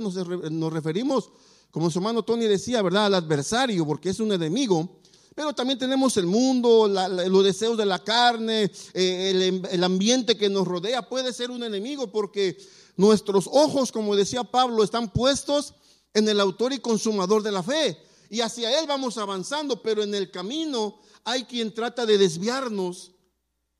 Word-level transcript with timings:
nos, 0.00 0.72
referimos, 0.72 1.30
como 1.70 1.90
su 1.90 1.98
hermano 1.98 2.22
Tony 2.22 2.46
decía, 2.46 2.82
¿verdad? 2.82 3.06
Al 3.06 3.14
adversario, 3.14 3.86
porque 3.86 4.10
es 4.10 4.20
un 4.20 4.32
enemigo. 4.32 5.00
Pero 5.34 5.52
también 5.52 5.78
tenemos 5.78 6.16
el 6.16 6.26
mundo, 6.26 6.86
los 6.86 7.44
deseos 7.44 7.76
de 7.76 7.86
la 7.86 8.04
carne, 8.04 8.70
eh, 8.92 9.30
el, 9.30 9.66
el 9.68 9.84
ambiente 9.84 10.36
que 10.36 10.48
nos 10.48 10.66
rodea 10.66 11.08
puede 11.08 11.32
ser 11.32 11.50
un 11.50 11.64
enemigo 11.64 12.12
porque 12.12 12.56
nuestros 12.96 13.48
ojos, 13.50 13.90
como 13.90 14.14
decía 14.14 14.44
Pablo, 14.44 14.84
están 14.84 15.12
puestos 15.12 15.74
en 16.12 16.28
el 16.28 16.40
autor 16.40 16.72
y 16.72 16.78
consumador 16.78 17.42
de 17.42 17.52
la 17.52 17.62
fe. 17.62 17.98
Y 18.30 18.40
hacia 18.40 18.78
Él 18.78 18.86
vamos 18.86 19.18
avanzando, 19.18 19.82
pero 19.82 20.02
en 20.02 20.14
el 20.14 20.30
camino 20.30 21.00
hay 21.24 21.44
quien 21.44 21.74
trata 21.74 22.06
de 22.06 22.18
desviarnos 22.18 23.10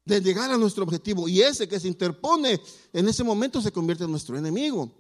de 0.05 0.21
llegar 0.21 0.51
a 0.51 0.59
nuestro 0.59 0.85
objetivo. 0.85 1.29
Y 1.29 1.41
ese 1.41 1.69
que 1.69 1.81
se 1.81 1.89
interpone 1.89 2.61
en 2.93 3.09
ese 3.09 3.25
momento 3.25 3.61
se 3.61 3.73
convierte 3.73 4.05
en 4.05 4.11
nuestro 4.11 4.37
enemigo. 4.37 4.93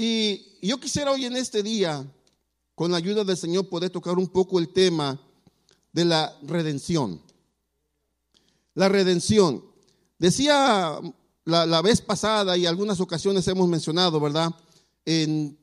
Y 0.00 0.56
yo 0.62 0.78
quisiera 0.78 1.10
hoy 1.10 1.24
en 1.24 1.36
este 1.36 1.60
día 1.60 2.06
con 2.76 2.92
la 2.92 2.98
ayuda 2.98 3.24
del 3.24 3.36
Señor, 3.36 3.68
poder 3.68 3.90
tocar 3.90 4.16
un 4.16 4.28
poco 4.28 4.60
el 4.60 4.68
tema 4.68 5.20
de 5.92 6.04
la 6.04 6.38
redención. 6.42 7.20
La 8.74 8.88
redención. 8.88 9.64
Decía 10.16 11.00
la, 11.44 11.82
vez 11.82 12.00
pasada 12.00 12.56
y 12.56 12.64
algunas 12.64 13.00
ocasiones 13.00 13.48
hemos 13.48 13.68
mencionado, 13.68 14.20
¿verdad? 14.20 14.54
En, 15.04 15.58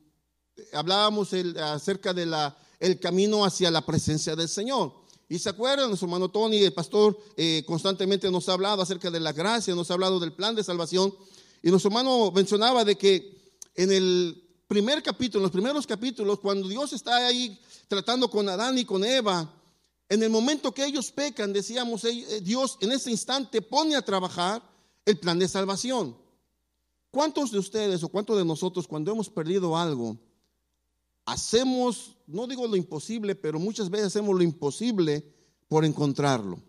hablábamos 0.74 1.30
acerca 1.32 2.12
del 2.12 2.34
el 2.78 3.00
camino 3.00 3.42
hacia 3.42 3.70
la 3.70 3.86
presencia 3.86 4.36
del 4.36 4.50
Señor. 4.50 4.92
Y 5.30 5.38
se 5.38 5.48
acuerdan, 5.48 5.88
nuestro 5.88 6.08
hermano 6.08 6.28
Tony, 6.28 6.58
el 6.58 6.74
pastor, 6.74 7.18
eh, 7.38 7.64
constantemente 7.66 8.30
nos 8.30 8.50
ha 8.50 8.52
hablado 8.52 8.82
acerca 8.82 9.10
de 9.10 9.20
la 9.20 9.32
gracia, 9.32 9.74
nos 9.74 9.90
ha 9.90 9.94
hablado 9.94 10.20
del 10.20 10.34
plan 10.34 10.54
de 10.54 10.62
salvación. 10.62 11.14
Y 11.62 11.70
nuestro 11.70 11.88
hermano 11.88 12.30
mencionaba 12.32 12.84
de 12.84 12.96
que 12.96 13.35
en 13.76 13.92
el 13.92 14.42
primer 14.66 15.02
capítulo, 15.02 15.40
en 15.40 15.44
los 15.44 15.52
primeros 15.52 15.86
capítulos, 15.86 16.40
cuando 16.40 16.68
Dios 16.68 16.92
está 16.92 17.26
ahí 17.26 17.58
tratando 17.88 18.30
con 18.30 18.48
Adán 18.48 18.78
y 18.78 18.84
con 18.84 19.04
Eva, 19.04 19.52
en 20.08 20.22
el 20.22 20.30
momento 20.30 20.72
que 20.72 20.84
ellos 20.84 21.10
pecan, 21.12 21.52
decíamos, 21.52 22.04
eh, 22.04 22.40
Dios 22.42 22.78
en 22.80 22.92
ese 22.92 23.10
instante 23.10 23.60
pone 23.60 23.96
a 23.96 24.02
trabajar 24.02 24.62
el 25.04 25.18
plan 25.18 25.38
de 25.38 25.48
salvación. 25.48 26.16
¿Cuántos 27.10 27.50
de 27.50 27.58
ustedes 27.58 28.02
o 28.02 28.08
cuántos 28.08 28.36
de 28.36 28.44
nosotros 28.44 28.86
cuando 28.86 29.12
hemos 29.12 29.30
perdido 29.30 29.76
algo, 29.76 30.16
hacemos, 31.24 32.16
no 32.26 32.46
digo 32.46 32.66
lo 32.66 32.76
imposible, 32.76 33.34
pero 33.34 33.58
muchas 33.58 33.90
veces 33.90 34.08
hacemos 34.08 34.36
lo 34.36 34.42
imposible 34.42 35.24
por 35.68 35.84
encontrarlo? 35.84 36.60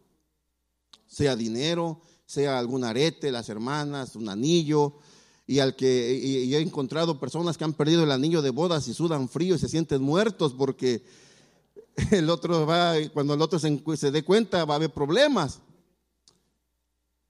Sea 1.06 1.36
dinero, 1.36 2.02
sea 2.26 2.58
algún 2.58 2.84
arete, 2.84 3.32
las 3.32 3.50
hermanas, 3.50 4.16
un 4.16 4.30
anillo, 4.30 4.98
y 5.48 5.60
al 5.60 5.76
que 5.78 6.54
he 6.54 6.62
encontrado 6.62 7.20
personas 7.20 7.58
que 7.58 7.64
han 7.64 7.74
perdido 7.74 8.04
el 8.04 8.12
anillo 8.12 8.42
de 8.42 8.50
bodas 8.50 8.88
y 8.90 8.94
sudan 8.94 9.30
frío 9.30 9.56
y 9.56 9.60
se 9.60 9.70
sienten 9.70 10.02
muertos 10.02 10.54
porque 10.54 11.04
el 12.12 12.30
otro 12.30 12.66
va, 12.66 12.96
cuando 13.14 13.34
el 13.34 13.42
otro 13.42 13.58
se, 13.58 13.82
se 13.96 14.12
dé 14.12 14.24
cuenta 14.24 14.66
va 14.66 14.76
a 14.76 14.78
haber 14.78 14.92
problemas. 14.92 15.62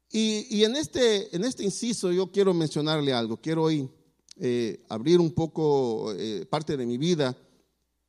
Y, 0.09 0.63
en, 0.63 0.75
este, 0.77 1.35
en 1.35 1.43
este 1.43 1.63
inciso 1.63 2.11
yo 2.11 2.31
quiero 2.31 2.53
mencionarle 2.53 3.13
algo, 3.13 3.37
quiero 3.37 3.63
hoy 3.63 3.89
eh, 4.37 4.83
abrir 4.89 5.19
un 5.19 5.31
poco 5.31 6.13
eh, 6.13 6.45
parte 6.49 6.77
de 6.77 6.85
mi 6.85 6.97
vida. 6.97 7.37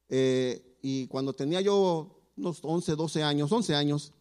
Eh, 0.08 0.78
y 0.80 1.06
cuando 1.08 1.32
tenía 1.34 1.60
yo 1.60 2.22
unos 2.36 2.60
11, 2.62 2.94
12 2.94 3.22
años, 3.22 3.50
11 3.50 3.74
años, 3.74 4.12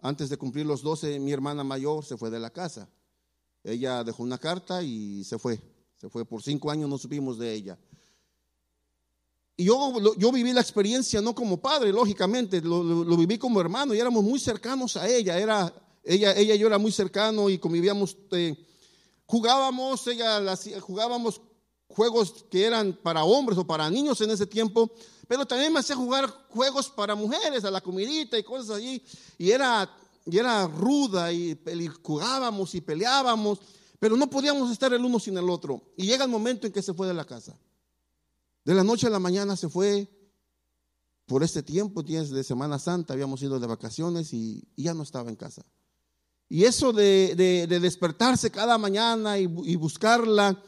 antes 0.00 0.30
de 0.30 0.36
cumplir 0.36 0.64
los 0.64 0.82
12, 0.82 1.18
mi 1.18 1.32
hermana 1.32 1.64
mayor 1.64 2.04
se 2.04 2.16
fue 2.16 2.30
de 2.30 2.38
la 2.38 2.50
casa. 2.50 2.88
Ella 3.68 4.02
dejó 4.02 4.22
una 4.22 4.38
carta 4.38 4.82
y 4.82 5.24
se 5.24 5.38
fue. 5.38 5.60
Se 6.00 6.08
fue 6.08 6.24
por 6.24 6.42
cinco 6.42 6.70
años, 6.70 6.88
no 6.88 6.96
supimos 6.96 7.38
de 7.38 7.52
ella. 7.52 7.78
Y 9.56 9.64
yo, 9.64 10.14
yo 10.16 10.30
viví 10.30 10.52
la 10.52 10.60
experiencia 10.60 11.20
no 11.20 11.34
como 11.34 11.56
padre, 11.56 11.92
lógicamente, 11.92 12.60
lo, 12.60 13.16
viví 13.16 13.38
como 13.38 13.60
hermano 13.60 13.92
y 13.92 13.98
éramos 13.98 14.22
muy 14.22 14.38
cercanos 14.38 14.96
a 14.96 15.08
ella. 15.08 15.36
Era, 15.38 15.72
ella, 16.04 16.32
ella 16.36 16.54
y 16.54 16.58
yo 16.58 16.68
era 16.68 16.78
muy 16.78 16.92
cercano 16.92 17.50
y 17.50 17.58
convivíamos, 17.58 18.16
eh, 18.30 18.56
jugábamos, 19.26 20.06
ella 20.06 20.56
jugábamos 20.80 21.40
juegos 21.88 22.44
que 22.48 22.64
eran 22.64 22.92
para 22.92 23.24
hombres 23.24 23.58
o 23.58 23.66
para 23.66 23.90
niños 23.90 24.20
en 24.20 24.30
ese 24.30 24.46
tiempo, 24.46 24.90
pero 25.26 25.44
también 25.44 25.72
me 25.72 25.80
hacía 25.80 25.96
jugar 25.96 26.32
juegos 26.50 26.88
para 26.88 27.16
mujeres, 27.16 27.64
a 27.64 27.70
la 27.72 27.80
comidita 27.80 28.38
y 28.38 28.44
cosas 28.44 28.76
allí. 28.76 29.02
Y 29.36 29.50
era 29.50 29.90
y 30.30 30.38
era 30.38 30.66
ruda 30.66 31.32
y, 31.32 31.58
jugábamos 32.02 32.74
y 32.74 32.80
peleábamos, 32.80 33.60
pero 33.98 34.16
no 34.16 34.28
podíamos 34.28 34.70
estar 34.70 34.92
el 34.92 35.04
uno 35.04 35.18
sin 35.18 35.38
el 35.38 35.48
otro. 35.48 35.82
Y 35.96 36.06
llega 36.06 36.24
el 36.24 36.30
momento 36.30 36.66
en 36.66 36.72
que 36.72 36.82
se 36.82 36.92
fue 36.92 37.06
de 37.06 37.14
la 37.14 37.24
casa. 37.24 37.58
De 38.64 38.74
la 38.74 38.84
noche 38.84 39.06
a 39.06 39.10
la 39.10 39.18
mañana 39.18 39.56
se 39.56 39.68
fue. 39.68 40.08
Por 41.24 41.42
este 41.42 41.62
tiempo, 41.62 42.02
días 42.02 42.30
de 42.30 42.42
Semana 42.42 42.78
Santa, 42.78 43.12
habíamos 43.12 43.42
ido 43.42 43.60
de 43.60 43.66
vacaciones 43.66 44.32
y, 44.32 44.66
ya 44.76 44.94
no 44.94 45.02
estaba 45.02 45.28
en 45.28 45.36
casa. 45.36 45.62
Y 46.48 46.64
eso 46.64 46.92
de, 46.92 47.66
despertarse 47.68 48.50
cada 48.50 48.78
mañana 48.78 49.38
y, 49.38 49.76
buscarla. 49.76 50.62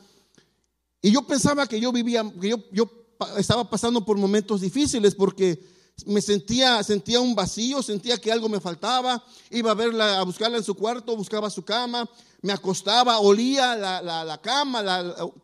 Y 1.02 1.10
yo 1.10 1.26
pensaba 1.26 1.66
que 1.66 1.80
yo 1.80 1.92
vivía, 1.92 2.30
que 2.40 2.50
yo, 2.50 2.58
yo 2.72 2.90
estaba 3.36 3.68
pasando 3.68 4.04
por 4.04 4.18
momentos 4.18 4.60
difíciles 4.60 5.14
porque 5.14 5.62
me 6.06 6.20
sentía, 6.20 6.82
sentía 6.82 7.20
un 7.20 7.34
vacío, 7.34 7.82
sentía 7.82 8.18
que 8.18 8.32
algo 8.32 8.48
me 8.48 8.60
faltaba, 8.60 9.24
iba 9.50 9.70
a 9.70 9.74
verla, 9.74 10.20
a 10.20 10.24
buscarla 10.24 10.58
en 10.58 10.64
su 10.64 10.74
cuarto, 10.74 11.16
buscaba 11.16 11.50
su 11.50 11.64
cama, 11.64 12.08
me 12.42 12.52
acostaba, 12.52 13.18
olía 13.18 13.76
la, 13.76 14.40
cama, 14.42 14.82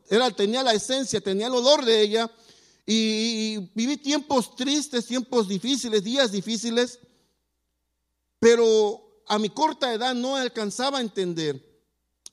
era, 0.09 0.31
tenía 0.31 0.62
la 0.62 0.72
esencia, 0.72 1.21
tenía 1.21 1.47
el 1.47 1.55
olor 1.55 1.84
de 1.84 2.00
ella, 2.00 2.31
y, 2.87 3.59
viví 3.75 3.97
tiempos 3.97 4.55
tristes, 4.55 5.06
tiempos 5.06 5.49
difíciles, 5.49 6.05
días 6.05 6.31
difíciles, 6.31 7.00
pero 8.39 9.22
a 9.27 9.39
mi 9.39 9.50
corta 9.50 9.93
edad 9.93 10.15
no 10.15 10.37
alcanzaba 10.37 10.99
a 10.99 11.03
entender 11.03 11.65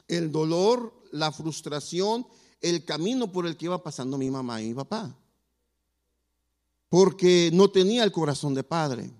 el 0.07 0.31
dolor, 0.31 0.93
la 1.11 1.31
frustración, 1.31 2.27
el 2.61 2.85
camino 2.85 3.31
por 3.31 3.47
el 3.47 3.57
que 3.57 3.65
iba 3.65 3.81
pasando 3.81 4.17
mi 4.17 4.29
mamá 4.29 4.61
y 4.61 4.67
mi 4.67 4.73
papá 4.73 5.17
porque 6.93 7.49
no 7.51 7.71
tenía 7.71 8.03
el 8.03 8.11
corazón 8.11 8.53
de 8.53 8.61
padre. 8.63 9.11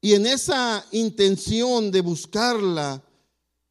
Y 0.00 0.14
en 0.14 0.24
esa 0.24 0.86
intención 0.92 1.90
de 1.90 2.00
buscarla, 2.00 3.04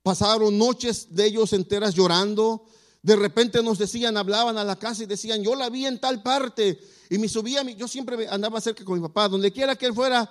pasaron 0.03 0.55
noches 0.55 1.07
de 1.15 1.25
ellos 1.25 1.51
enteras 1.51 1.95
llorando. 1.95 2.65
De 3.01 3.15
repente 3.15 3.63
nos 3.63 3.79
decían, 3.79 4.17
hablaban 4.17 4.59
a 4.59 4.63
la 4.63 4.75
casa 4.75 5.01
y 5.01 5.07
decían, 5.07 5.41
yo 5.41 5.55
la 5.55 5.71
vi 5.71 5.87
en 5.87 5.99
tal 5.99 6.21
parte. 6.21 6.79
Y 7.09 7.17
me 7.17 7.27
subía, 7.27 7.63
yo 7.63 7.87
siempre 7.87 8.27
andaba 8.27 8.61
cerca 8.61 8.85
con 8.85 9.01
mi 9.01 9.07
papá, 9.07 9.27
donde 9.27 9.51
quiera 9.51 9.75
que 9.75 9.87
él 9.87 9.95
fuera, 9.95 10.29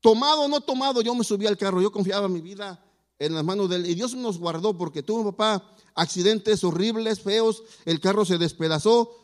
tomado 0.00 0.42
o 0.42 0.48
no 0.48 0.60
tomado, 0.60 1.02
yo 1.02 1.16
me 1.16 1.24
subía 1.24 1.48
al 1.48 1.58
carro, 1.58 1.82
yo 1.82 1.90
confiaba 1.90 2.28
mi 2.28 2.40
vida 2.40 2.80
en 3.18 3.34
las 3.34 3.42
manos 3.42 3.68
de 3.70 3.74
él. 3.74 3.86
Y 3.90 3.96
Dios 3.96 4.14
nos 4.14 4.38
guardó 4.38 4.78
porque 4.78 5.02
tuvo 5.02 5.24
mi 5.24 5.32
papá 5.32 5.68
accidentes 5.96 6.62
horribles, 6.62 7.22
feos, 7.22 7.64
el 7.86 7.98
carro 7.98 8.24
se 8.24 8.38
despedazó 8.38 9.16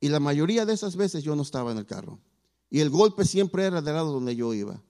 y 0.00 0.08
la 0.08 0.20
mayoría 0.20 0.64
de 0.64 0.72
esas 0.72 0.96
veces 0.96 1.22
yo 1.22 1.36
no 1.36 1.42
estaba 1.42 1.70
en 1.70 1.76
el 1.76 1.84
carro. 1.84 2.18
Y 2.70 2.80
el 2.80 2.90
golpe 2.90 3.24
siempre 3.24 3.64
era 3.64 3.80
del 3.80 3.94
lado 3.94 4.12
donde 4.12 4.34
yo 4.34 4.52
iba. 4.52 4.82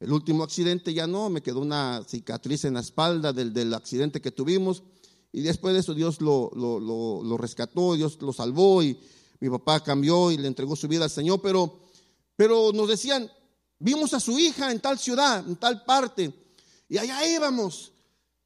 El 0.00 0.12
último 0.12 0.42
accidente 0.44 0.94
ya 0.94 1.06
no, 1.06 1.28
me 1.28 1.42
quedó 1.42 1.60
una 1.60 2.02
cicatriz 2.08 2.64
en 2.64 2.74
la 2.74 2.80
espalda 2.80 3.34
del, 3.34 3.74
accidente 3.74 4.22
que 4.22 4.30
tuvimos. 4.30 4.82
Y 5.30 5.42
después 5.42 5.74
de 5.74 5.80
eso 5.80 5.94
Dios 5.94 6.20
lo, 6.22 6.50
lo, 6.54 7.36
rescató, 7.36 7.94
Dios 7.94 8.18
lo 8.20 8.32
salvó 8.32 8.82
y 8.82 8.98
mi 9.40 9.50
papá 9.50 9.80
cambió 9.80 10.30
y 10.30 10.38
le 10.38 10.48
entregó 10.48 10.74
su 10.74 10.88
vida 10.88 11.04
al 11.04 11.10
Señor. 11.10 11.40
Pero, 11.42 11.80
pero 12.34 12.72
nos 12.72 12.88
decían, 12.88 13.30
vimos 13.78 14.14
a 14.14 14.20
su 14.20 14.38
hija 14.38 14.72
en 14.72 14.80
tal 14.80 14.98
ciudad, 14.98 15.46
en 15.46 15.56
tal 15.56 15.84
parte. 15.84 16.32
Y 16.88 16.96
allá 16.96 17.26
íbamos. 17.28 17.92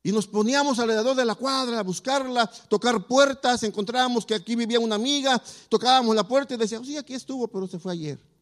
Y 0.03 0.13
nos 0.13 0.27
poníamos 0.27 0.79
alrededor 0.81 1.17
de 1.17 1.25
la 1.25 1.37
cuadra 1.37 1.79
a 1.79 1.83
buscarla, 1.83 2.51
tocar 2.69 3.07
puertas, 3.07 3.63
encontrábamos 3.63 4.27
que 4.27 4.35
aquí 4.35 4.55
vivía 4.55 4.79
una 4.79 4.97
amiga, 4.97 5.43
tocábamos 5.69 6.15
la 6.15 6.29
puerta 6.29 6.55
y 6.55 6.57
decíamos, 6.59 6.89
sí, 6.89 6.97
aquí 6.97 7.15
estuvo, 7.15 7.49
pero 7.49 7.67
se 7.69 7.79
fue 7.79 7.93
ayer. 7.93 8.34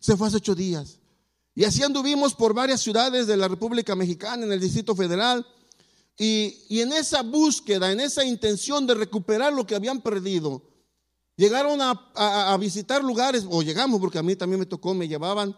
Se 0.00 0.16
fue 0.16 0.28
hace 0.28 0.38
ocho 0.38 0.54
días. 0.54 0.98
Y 1.54 1.64
así 1.64 1.82
anduvimos 1.82 2.34
por 2.34 2.54
varias 2.54 2.80
ciudades 2.80 3.26
de 3.26 3.36
la 3.36 3.46
República 3.46 3.94
Mexicana, 3.94 4.44
en 4.44 4.52
el 4.52 4.60
Distrito 4.60 4.96
Federal. 4.96 5.46
Y, 6.16 6.80
en 6.80 6.92
esa 6.92 7.22
búsqueda, 7.22 7.92
en 7.92 8.00
esa 8.00 8.24
intención 8.24 8.86
de 8.86 8.94
recuperar 8.94 9.52
lo 9.52 9.66
que 9.66 9.74
habían 9.74 10.00
perdido, 10.00 10.62
llegaron 11.36 11.80
a, 11.80 12.56
visitar 12.58 13.02
lugares, 13.02 13.46
o 13.48 13.62
llegamos, 13.62 14.00
porque 14.00 14.18
a 14.18 14.22
mí 14.22 14.36
también 14.36 14.60
me 14.60 14.66
tocó, 14.66 14.92
me 14.94 15.08
llevaban, 15.08 15.56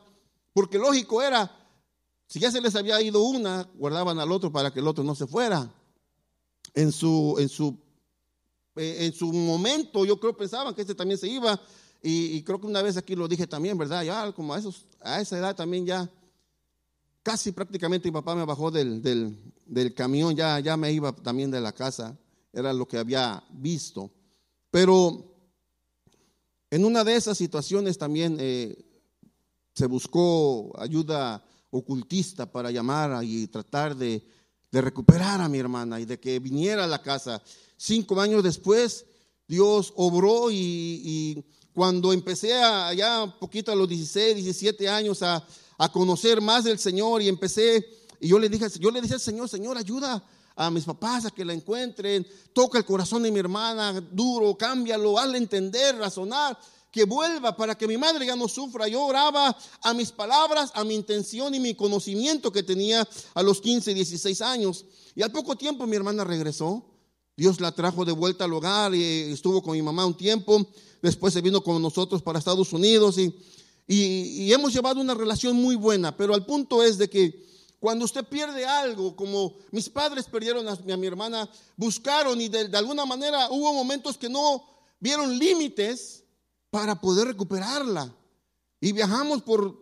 porque 0.53 0.79
lógico 0.79 1.21
era, 1.21 1.51
si 2.27 2.39
ya 2.39 2.51
se 2.51 2.61
les 2.61 2.77
había 2.77 3.01
ido 3.03 3.23
una, 3.23 3.69
guardaban 3.75 4.21
al 4.21 4.31
otro 4.31 4.53
para 4.53 4.73
que 4.73 4.81
el 4.81 4.87
otro 4.87 5.03
no 5.03 5.15
se 5.15 5.27
fuera. 5.27 5.73
En 6.75 6.93
su, 6.93 7.37
en 7.39 7.49
su, 7.49 7.77
eh, 8.77 8.99
en 9.01 9.13
su 9.13 9.33
momento, 9.33 10.05
yo 10.05 10.19
creo 10.19 10.37
pensaban 10.37 10.75
que 10.75 10.83
este 10.83 10.95
también 10.95 11.19
se 11.19 11.29
iba, 11.29 11.61
y, 12.03 12.43
creo 12.43 12.61
que 12.61 12.67
una 12.67 12.83
vez 12.83 12.97
aquí 12.97 13.15
lo 13.15 13.29
dije 13.29 13.47
también, 13.47 13.79
¿verdad? 13.79 14.03
Ya 14.03 14.33
como 14.33 14.55
a, 14.55 15.21
esa 15.21 15.39
edad 15.39 15.55
también 15.55 15.87
ya, 15.87 16.11
casi 17.23 17.53
prácticamente 17.53 18.09
mi 18.09 18.13
papá 18.13 18.35
me 18.35 18.45
bajó 18.45 18.71
del, 18.71 19.03
del, 19.03 19.95
camión, 19.95 20.35
ya, 20.35 20.59
ya 20.61 20.77
me 20.77 20.93
iba 20.93 21.13
también 21.13 21.51
de 21.51 21.61
la 21.61 21.73
casa, 21.73 22.17
era 22.53 22.73
lo 22.73 22.87
que 22.87 22.99
había 22.99 23.43
visto. 23.51 24.11
Pero 24.71 25.29
En 26.71 26.87
una 26.87 27.05
de 27.05 27.15
esas 27.15 27.37
situaciones 27.37 27.99
también 27.99 28.39
eh, 28.41 28.83
se 29.75 29.85
buscó 29.85 30.73
ayuda 30.79 31.45
ocultista 31.71 32.51
para 32.51 32.71
llamar 32.71 33.23
y 33.25 33.47
tratar 33.49 33.95
de, 33.95 34.23
recuperar 34.71 35.43
a 35.43 35.51
mi 35.51 35.59
hermana 35.59 36.01
y 36.01 36.07
de 36.07 36.19
que 36.19 36.39
viniera 36.39 36.85
a 36.85 36.87
la 36.87 37.03
casa. 37.03 37.43
Cinco 37.77 38.19
años 38.19 38.43
después, 38.43 39.05
Dios 39.47 39.93
obró 39.97 40.51
y, 40.51 41.45
cuando 41.75 42.13
empecé 42.13 42.55
a, 42.55 42.93
ya 42.93 43.25
un 43.25 43.39
poquito 43.39 43.73
a 43.73 43.75
los 43.75 43.89
16, 43.89 44.37
17 44.37 44.89
años 44.89 45.23
a, 45.23 45.45
a 45.79 45.91
conocer 45.91 46.41
más 46.41 46.65
del 46.65 46.79
Señor 46.79 47.23
y 47.23 47.29
empecé, 47.29 47.87
y 48.21 48.29
yo 48.29 48.39
le 48.39 48.49
dije, 48.49 48.67
yo 48.79 48.91
le 48.91 49.01
dije 49.01 49.15
al 49.15 49.21
Señor, 49.21 49.49
Señor, 49.49 49.77
ayuda 49.79 50.25
a 50.55 50.71
mis 50.71 50.85
papás 50.85 51.25
a 51.25 51.31
que 51.31 51.45
la 51.45 51.55
encuentren, 51.55 52.27
toca 52.53 52.79
el 52.79 52.85
corazón 52.85 53.23
de 53.23 53.31
mi 53.31 53.39
hermana 53.39 54.01
duro, 54.13 54.57
cámbialo, 54.57 55.19
hazle 55.19 55.39
entender, 55.39 55.97
razonar 55.97 56.59
que 56.93 57.05
vuelva 57.05 57.57
para 57.57 57.75
que 57.75 57.89
mi 57.89 57.97
madre 57.97 58.27
ya 58.27 58.37
no 58.37 58.47
sufra. 58.47 58.87
Yo 58.87 59.03
oraba 59.03 59.57
a 59.81 59.95
mis 59.95 60.13
palabras, 60.13 60.71
a 60.75 60.85
mi 60.85 60.95
intención 60.95 61.55
y 61.55 61.59
mi 61.59 61.75
conocimiento 61.75 62.53
que 62.53 62.63
tenía 62.63 63.09
a 63.33 63.43
los 63.43 63.63
15, 63.63 63.95
16 63.95 64.43
años. 64.43 64.85
Y 65.15 65.23
al 65.23 65.33
poco 65.33 65.57
tiempo 65.57 65.87
mi 65.87 65.97
hermana 65.97 66.23
regresó. 66.23 66.85
Dios 67.37 67.61
la 67.61 67.73
trajo 67.73 68.05
de 68.05 68.13
vuelta 68.13 68.45
al 68.45 68.53
hogar 68.53 68.95
y 68.95 69.33
estuvo 69.33 69.63
con 69.63 69.73
mi 69.73 69.83
mamá 69.83 70.05
un 70.05 70.17
tiempo. 70.17 70.67
Después 71.01 71.33
se 71.33 71.41
vino 71.41 71.63
con 71.63 71.81
nosotros 71.81 72.23
para 72.23 72.39
Estados 72.39 72.73
Unidos 72.73 73.17
y, 73.19 73.35
y, 73.87 74.53
hemos 74.53 74.73
llevado 74.73 75.01
una 75.01 75.15
relación 75.15 75.57
muy 75.57 75.75
buena. 75.75 76.17
Pero 76.17 76.35
al 76.35 76.45
punto 76.45 76.83
es 76.83 76.99
de 76.99 77.09
que 77.09 77.43
cuando 77.81 78.05
usted 78.05 78.25
pierde 78.25 78.65
algo, 78.65 79.17
como 79.17 79.55
mis 79.71 79.89
padres 79.89 80.27
perdieron 80.27 80.69
a, 80.69 80.77
mi 80.97 81.07
hermana, 81.07 81.51
buscaron 81.77 82.41
y 82.41 82.49
de 82.49 82.77
alguna 82.77 83.05
manera 83.07 83.49
hubo 83.51 83.73
momentos 83.73 84.17
que 84.17 84.29
no 84.29 84.63
vieron 85.01 85.37
límites 85.37 86.23
para 86.71 87.01
poder 87.01 87.29
recuperarla. 87.29 88.15
Y 88.81 88.93
viajamos 88.93 89.43
por 89.43 89.77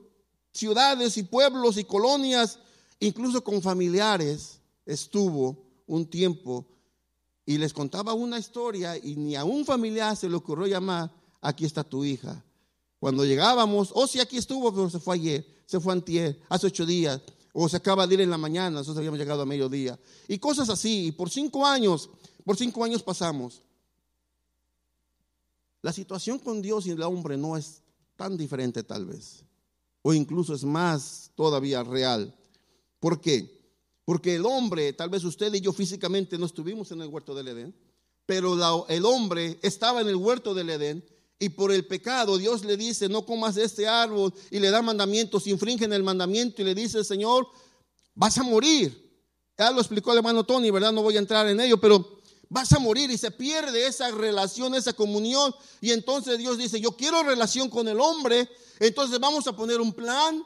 ciudades 0.52 1.16
y 1.16 1.24
pueblos 1.24 1.76
y 1.76 1.84
colonias, 1.84 2.58
incluso 3.00 3.42
con 3.42 3.60
familiares, 3.60 4.60
estuvo 4.86 5.56
un 5.86 6.06
tiempo 6.06 6.66
y 7.46 7.58
les 7.58 7.72
contaba 7.72 8.12
una 8.12 8.38
historia 8.38 8.96
y 8.96 9.16
ni 9.16 9.36
a 9.36 9.44
un 9.44 9.64
familiar 9.64 10.16
se 10.16 10.28
le 10.28 10.36
ocurrió 10.36 10.66
llamar, 10.66 11.10
aquí 11.40 11.64
está 11.64 11.82
tu 11.82 12.04
hija. 12.04 12.44
Cuando 12.98 13.24
llegábamos, 13.24 13.90
oh 13.94 14.06
sí, 14.06 14.20
aquí 14.20 14.36
estuvo, 14.36 14.72
pero 14.72 14.90
se 14.90 15.00
fue 15.00 15.14
ayer, 15.16 15.62
se 15.66 15.80
fue 15.80 15.92
antier, 15.92 16.40
hace 16.48 16.66
ocho 16.66 16.84
días, 16.84 17.20
o 17.52 17.68
se 17.68 17.76
acaba 17.76 18.06
de 18.06 18.14
ir 18.14 18.20
en 18.20 18.30
la 18.30 18.38
mañana, 18.38 18.70
nosotros 18.70 18.98
habíamos 18.98 19.18
llegado 19.18 19.42
a 19.42 19.46
mediodía. 19.46 19.98
Y 20.28 20.38
cosas 20.38 20.68
así, 20.68 21.06
y 21.06 21.12
por 21.12 21.30
cinco 21.30 21.66
años, 21.66 22.10
por 22.44 22.56
cinco 22.56 22.84
años 22.84 23.02
pasamos. 23.02 23.62
La 25.82 25.92
situación 25.92 26.38
con 26.38 26.60
Dios 26.60 26.86
y 26.86 26.90
el 26.90 27.02
hombre 27.02 27.36
no 27.36 27.56
es 27.56 27.82
tan 28.16 28.36
diferente 28.36 28.82
tal 28.82 29.06
vez, 29.06 29.44
o 30.02 30.12
incluso 30.12 30.54
es 30.54 30.62
más 30.62 31.30
todavía 31.34 31.82
real. 31.82 32.36
¿Por 33.00 33.20
qué? 33.20 33.59
Porque 34.10 34.34
el 34.34 34.44
hombre, 34.44 34.92
tal 34.92 35.08
vez 35.08 35.22
usted 35.22 35.54
y 35.54 35.60
yo 35.60 35.72
físicamente 35.72 36.36
no 36.36 36.46
estuvimos 36.46 36.90
en 36.90 37.00
el 37.00 37.06
huerto 37.06 37.32
del 37.32 37.46
Edén, 37.46 37.72
pero 38.26 38.58
el 38.88 39.04
hombre 39.04 39.60
estaba 39.62 40.00
en 40.00 40.08
el 40.08 40.16
huerto 40.16 40.52
del 40.52 40.68
Edén 40.70 41.04
y 41.38 41.50
por 41.50 41.70
el 41.70 41.86
pecado 41.86 42.36
Dios 42.36 42.64
le 42.64 42.76
dice, 42.76 43.08
no 43.08 43.24
comas 43.24 43.54
de 43.54 43.62
este 43.62 43.86
árbol 43.86 44.34
y 44.50 44.58
le 44.58 44.70
da 44.70 44.82
mandamientos, 44.82 45.46
infringen 45.46 45.92
el 45.92 46.02
mandamiento 46.02 46.60
y 46.60 46.64
le 46.64 46.74
dice, 46.74 47.04
Señor, 47.04 47.46
vas 48.12 48.36
a 48.36 48.42
morir. 48.42 49.00
Ya 49.56 49.70
lo 49.70 49.78
explicó 49.80 50.10
el 50.10 50.18
hermano 50.18 50.42
Tony, 50.42 50.72
¿verdad? 50.72 50.90
No 50.90 51.02
voy 51.02 51.14
a 51.14 51.20
entrar 51.20 51.46
en 51.46 51.60
ello, 51.60 51.80
pero 51.80 52.18
vas 52.48 52.72
a 52.72 52.80
morir 52.80 53.12
y 53.12 53.16
se 53.16 53.30
pierde 53.30 53.86
esa 53.86 54.10
relación, 54.10 54.74
esa 54.74 54.92
comunión. 54.92 55.54
Y 55.80 55.92
entonces 55.92 56.36
Dios 56.36 56.58
dice, 56.58 56.80
yo 56.80 56.96
quiero 56.96 57.22
relación 57.22 57.70
con 57.70 57.86
el 57.86 58.00
hombre, 58.00 58.48
entonces 58.80 59.20
vamos 59.20 59.46
a 59.46 59.54
poner 59.54 59.80
un 59.80 59.92
plan 59.92 60.42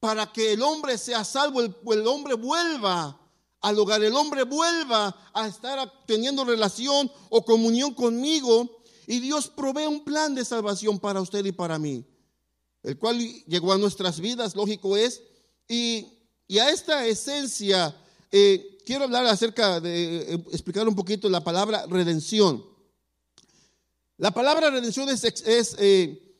para 0.00 0.32
que 0.32 0.54
el 0.54 0.62
hombre 0.62 0.98
sea 0.98 1.24
salvo, 1.24 1.60
el, 1.60 2.06
hombre 2.06 2.34
vuelva 2.34 3.20
al 3.60 3.78
hogar, 3.78 4.02
el 4.02 4.14
hombre 4.14 4.44
vuelva 4.44 5.14
a 5.32 5.46
estar 5.46 5.92
teniendo 6.06 6.44
relación 6.44 7.10
o 7.28 7.44
comunión 7.44 7.94
conmigo. 7.94 8.82
Y 9.06 9.20
Dios 9.20 9.48
provee 9.48 9.86
un 9.86 10.04
plan 10.04 10.34
de 10.34 10.44
salvación 10.44 10.98
para 10.98 11.20
usted 11.20 11.44
y 11.44 11.52
para 11.52 11.78
mí, 11.78 12.04
el 12.82 12.98
cual 12.98 13.18
llegó 13.46 13.72
a 13.72 13.78
nuestras 13.78 14.20
vidas, 14.20 14.56
lógico 14.56 14.96
es. 14.96 15.22
Y, 15.68 16.06
y 16.48 16.58
a 16.58 16.70
esta 16.70 17.06
esencia 17.06 17.94
eh, 18.32 18.78
quiero 18.84 19.04
hablar 19.04 19.26
acerca 19.26 19.80
de, 19.80 20.34
eh, 20.34 20.44
explicar 20.52 20.86
un 20.88 20.94
poquito 20.94 21.28
la 21.28 21.42
palabra 21.42 21.86
redención. 21.88 22.64
La 24.16 24.30
palabra 24.30 24.70
redención 24.70 25.08
es, 25.08 25.24
eh, 25.78 26.36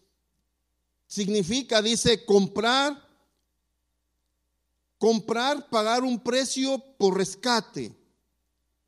significa, 1.07 1.81
dice, 1.83 2.25
comprar, 2.25 3.10
comprar, 5.01 5.71
pagar 5.71 6.05
un 6.05 6.21
precio 6.21 6.79
por 6.99 7.17
rescate. 7.17 7.91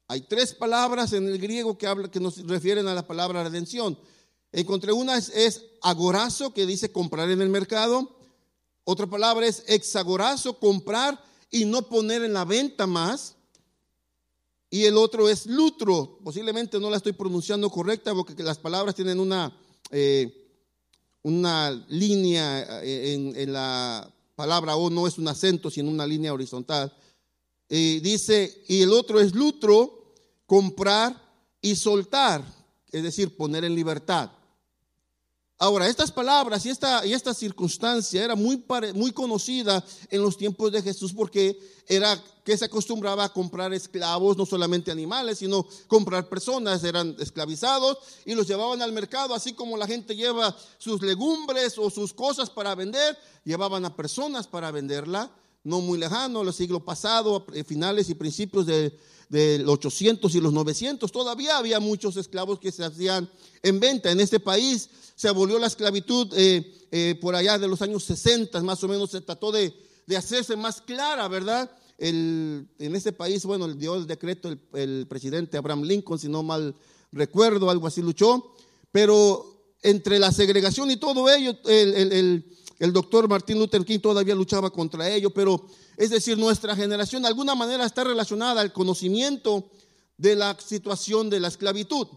Hay 0.09 0.20
tres 0.20 0.53
palabras 0.53 1.14
en 1.14 1.26
el 1.26 1.38
griego 1.38 1.79
que, 1.79 2.20
nos 2.20 2.47
refieren 2.47 2.87
a 2.87 2.94
la 2.94 3.06
palabra 3.06 3.43
redención. 3.43 3.99
Encontré 4.53 4.93
una 4.93 5.17
es, 5.17 5.64
agorazo, 5.81 6.53
que 6.53 6.67
dice 6.67 6.93
comprar 6.93 7.31
en 7.31 7.41
el 7.41 7.49
mercado. 7.49 8.14
Otra 8.85 9.06
palabra 9.06 9.47
es 9.47 9.64
exagorazo, 9.69 10.59
comprar 10.59 11.19
y 11.50 11.64
no 11.64 11.88
poner 11.88 12.23
en 12.23 12.35
la 12.35 12.44
venta 12.44 12.87
más. 12.87 13.37
Y 14.69 14.85
el 14.85 14.99
otro 14.99 15.31
es 15.31 15.47
lutro. 15.47 16.19
Posiblemente 16.23 16.79
no 16.79 16.91
la 16.91 16.99
estoy 16.99 17.12
pronunciando 17.12 17.70
correcta 17.70 18.12
porque 18.15 18.43
las 18.43 18.58
palabras 18.58 18.94
tienen 18.94 19.19
una, 19.19 19.56
eh, 19.91 20.47
una 21.23 21.70
línea 21.88 22.82
eh, 22.82 23.15
en, 23.35 23.50
la 23.50 24.12
palabra 24.43 24.75
o 24.75 24.91
no 24.91 25.06
es 25.06 25.19
un 25.19 25.29
acento, 25.29 25.71
sino 25.71 25.89
una 25.89 26.05
línea 26.05 26.33
horizontal. 26.33 26.93
dice, 27.69 28.65
y 28.67 28.83
el 28.83 28.93
otro 28.93 29.21
es 29.21 29.37
lutro, 29.37 30.15
comprar 30.47 31.15
y 31.61 31.77
soltar, 31.77 32.44
es 32.91 33.05
decir, 33.05 33.37
poner 33.37 33.62
en 33.62 33.77
libertad. 33.77 34.33
Ahora, 35.62 35.87
estas 35.87 36.11
palabras 36.11 36.67
y 36.67 36.70
esta, 36.70 37.06
y 37.06 37.12
esta 37.12 37.32
circunstancia 37.32 38.25
era 38.25 38.35
muy, 38.35 38.64
muy 38.97 39.12
conocida 39.12 39.85
en 40.11 40.20
los 40.20 40.37
tiempos 40.37 40.73
de 40.73 40.82
Jesús 40.82 41.12
porque 41.12 41.56
era 41.87 42.20
que 42.43 42.59
se 42.59 42.64
acostumbraba 42.64 43.23
a 43.23 43.32
comprar 43.32 43.73
esclavos, 43.73 44.37
no 44.37 44.44
solamente 44.44 44.91
animales, 44.91 45.38
sino 45.38 45.64
comprar 45.87 46.29
personas, 46.29 46.82
eran 46.82 47.14
esclavizados 47.20 47.97
y 48.25 48.35
los 48.35 48.49
llevaban 48.49 48.82
al 48.82 48.91
mercado, 48.91 49.37
así 49.37 49.53
como 49.53 49.76
la 49.76 49.87
gente 49.87 50.17
lleva 50.17 50.53
sus 50.79 51.00
legumbres 51.00 51.79
o 51.79 51.91
sus 51.91 52.13
cosas 52.13 52.51
para 52.51 52.75
vender, 52.75 53.17
llevaban 53.44 53.84
a 53.84 53.94
personas 53.94 54.48
para 54.48 54.72
venderla, 54.72 55.31
no 55.63 55.81
muy 55.81 55.96
lejano, 55.96 56.43
el 56.43 56.53
siglo 56.53 56.84
pasado, 56.84 57.46
finales 57.65 58.10
y 58.10 58.17
principios 58.17 58.67
de, 58.67 58.98
del 59.32 59.67
800 59.67 60.34
y 60.34 60.41
los 60.43 60.53
900, 60.53 61.10
todavía 61.10 61.56
había 61.56 61.81
muchos 61.81 62.19
esclavos 62.19 62.58
que 62.58 62.70
se 62.70 62.84
hacían 62.84 63.31
en 63.62 63.81
venta. 63.81 64.10
En 64.10 64.20
este 64.20 64.39
país 64.39 64.91
se 65.17 65.27
abolió 65.27 65.58
la 65.58 65.69
esclavitud 65.69 66.29
eh, 66.36 66.70
eh, 66.91 67.19
por 67.19 67.34
allá 67.34 67.58
de 67.58 67.67
los 67.67 67.81
años 67.81 68.05
60, 68.05 68.60
más 68.60 68.84
o 68.84 68.89
menos 68.89 69.10
se 69.10 69.22
trató 69.22 69.51
de, 69.51 69.74
hacerse 70.15 70.55
más 70.55 70.82
clara, 70.82 71.27
¿verdad? 71.29 71.70
en 71.96 72.67
este 72.79 73.12
país, 73.12 73.46
bueno, 73.46 73.67
dio 73.69 73.94
el 73.94 74.06
decreto 74.06 74.55
el, 74.74 75.06
presidente 75.08 75.56
Abraham 75.56 75.84
Lincoln, 75.84 76.19
si 76.19 76.29
no 76.29 76.43
mal 76.43 76.74
recuerdo, 77.10 77.70
algo 77.70 77.86
así 77.86 78.03
luchó, 78.03 78.55
pero 78.91 79.72
entre 79.82 80.19
la 80.19 80.31
segregación 80.31 80.91
y 80.91 80.96
todo 80.96 81.31
ello, 81.31 81.56
el, 81.65 82.12
el 82.12 82.44
doctor 82.91 83.29
Martin 83.29 83.60
Luther 83.60 83.84
King 83.84 84.01
todavía 84.01 84.34
luchaba 84.34 84.69
contra 84.70 85.08
ello, 85.08 85.31
pero 85.31 85.69
es 85.96 86.10
decir, 86.10 86.36
nuestra 86.36 86.74
generación 86.74 87.22
de 87.22 87.29
alguna 87.29 87.55
manera 87.55 87.86
está 87.86 88.03
relacionada 88.03 88.60
al 88.60 88.72
conocimiento 88.72 89.70
de 90.17 90.34
la 90.34 90.58
situación 90.58 91.31
de 91.31 91.39
la 91.39 91.46
esclavitud. 91.46 92.08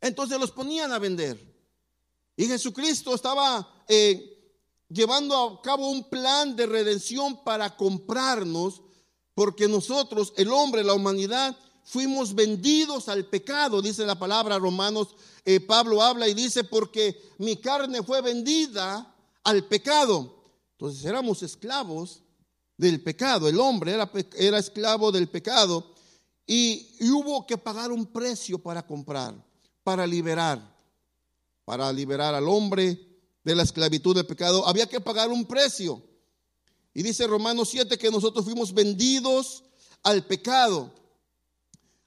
Entonces 0.00 0.38
los 0.38 0.52
ponían 0.52 0.92
a 0.92 1.00
vender. 1.00 1.40
Y 2.36 2.46
Jesucristo 2.46 3.16
estaba 3.16 3.68
eh, 3.88 4.54
llevando 4.88 5.36
a 5.36 5.60
cabo 5.60 5.88
un 5.88 6.08
plan 6.08 6.54
de 6.54 6.66
redención 6.66 7.42
para 7.42 7.76
comprarnos, 7.76 8.82
porque 9.34 9.66
nosotros, 9.66 10.32
el 10.36 10.52
hombre, 10.52 10.84
la 10.84 10.94
humanidad, 10.94 11.56
fuimos 11.84 12.34
vendidos 12.34 13.08
al 13.08 13.26
pecado, 13.26 13.82
dice 13.82 14.06
la 14.06 14.18
palabra 14.18 14.58
Romanos, 14.58 15.08
eh, 15.44 15.58
Pablo 15.58 16.00
habla 16.00 16.28
y 16.28 16.34
dice, 16.34 16.62
porque 16.62 17.20
mi 17.38 17.56
carne 17.56 18.02
fue 18.02 18.20
vendida 18.20 19.11
al 19.44 19.64
pecado. 19.64 20.42
Entonces 20.72 21.04
éramos 21.04 21.42
esclavos 21.42 22.22
del 22.76 23.02
pecado. 23.02 23.48
El 23.48 23.60
hombre 23.60 23.92
era, 23.92 24.10
era 24.36 24.58
esclavo 24.58 25.12
del 25.12 25.28
pecado 25.28 25.92
y, 26.46 26.88
hubo 27.10 27.46
que 27.46 27.56
pagar 27.56 27.92
un 27.92 28.06
precio 28.06 28.58
para 28.58 28.86
comprar, 28.86 29.34
para 29.82 30.06
liberar, 30.06 30.60
para 31.64 31.92
liberar 31.92 32.34
al 32.34 32.48
hombre 32.48 32.98
de 33.44 33.54
la 33.54 33.62
esclavitud 33.62 34.14
del 34.14 34.26
pecado. 34.26 34.66
Había 34.66 34.86
que 34.86 35.00
pagar 35.00 35.30
un 35.30 35.44
precio. 35.44 36.02
Y 36.94 37.02
dice 37.02 37.26
Romanos 37.26 37.70
7 37.70 37.96
que 37.96 38.10
nosotros 38.10 38.44
fuimos 38.44 38.74
vendidos 38.74 39.64
al 40.02 40.26
pecado. 40.26 40.92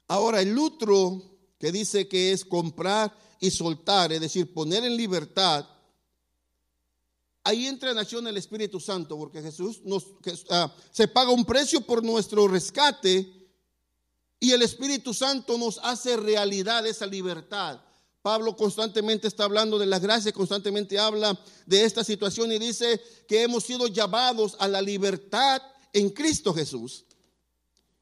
Ahora, 0.08 0.40
el 0.40 0.50
lutro, 0.50 1.22
que 1.58 1.72
dice 1.72 2.06
que 2.06 2.32
es 2.32 2.44
comprar 2.44 3.16
y 3.40 3.50
soltar, 3.50 4.12
es 4.12 4.20
decir, 4.20 4.52
poner 4.52 4.84
en 4.84 4.96
libertad, 4.96 5.66
ahí 7.46 7.66
entra 7.66 7.92
en 7.92 7.98
acción 7.98 8.26
el 8.26 8.36
Espíritu 8.36 8.80
Santo, 8.80 9.16
porque 9.16 9.40
Jesús 9.40 9.80
nos, 9.84 10.04
ah, 10.50 10.74
se 10.90 11.06
paga 11.06 11.30
un 11.30 11.44
precio 11.44 11.80
por 11.80 12.02
nuestro 12.02 12.48
rescate 12.48 13.32
y 14.40 14.50
el 14.50 14.62
Espíritu 14.62 15.14
Santo 15.14 15.56
nos 15.56 15.78
hace 15.84 16.16
realidad 16.16 16.84
esa 16.88 17.06
libertad. 17.06 17.80
Pablo 18.20 18.56
constantemente 18.56 19.28
está 19.28 19.44
hablando 19.44 19.78
de 19.78 19.86
la 19.86 20.00
gracia, 20.00 20.32
constantemente 20.32 20.98
habla 20.98 21.38
de 21.66 21.84
esta 21.84 22.02
situación 22.02 22.50
y 22.50 22.58
dice 22.58 23.00
que 23.28 23.44
hemos 23.44 23.62
sido 23.62 23.86
llamados 23.86 24.56
a 24.58 24.66
la 24.66 24.82
libertad 24.82 25.62
en 25.92 26.10
Cristo 26.10 26.52
Jesús. 26.52 27.04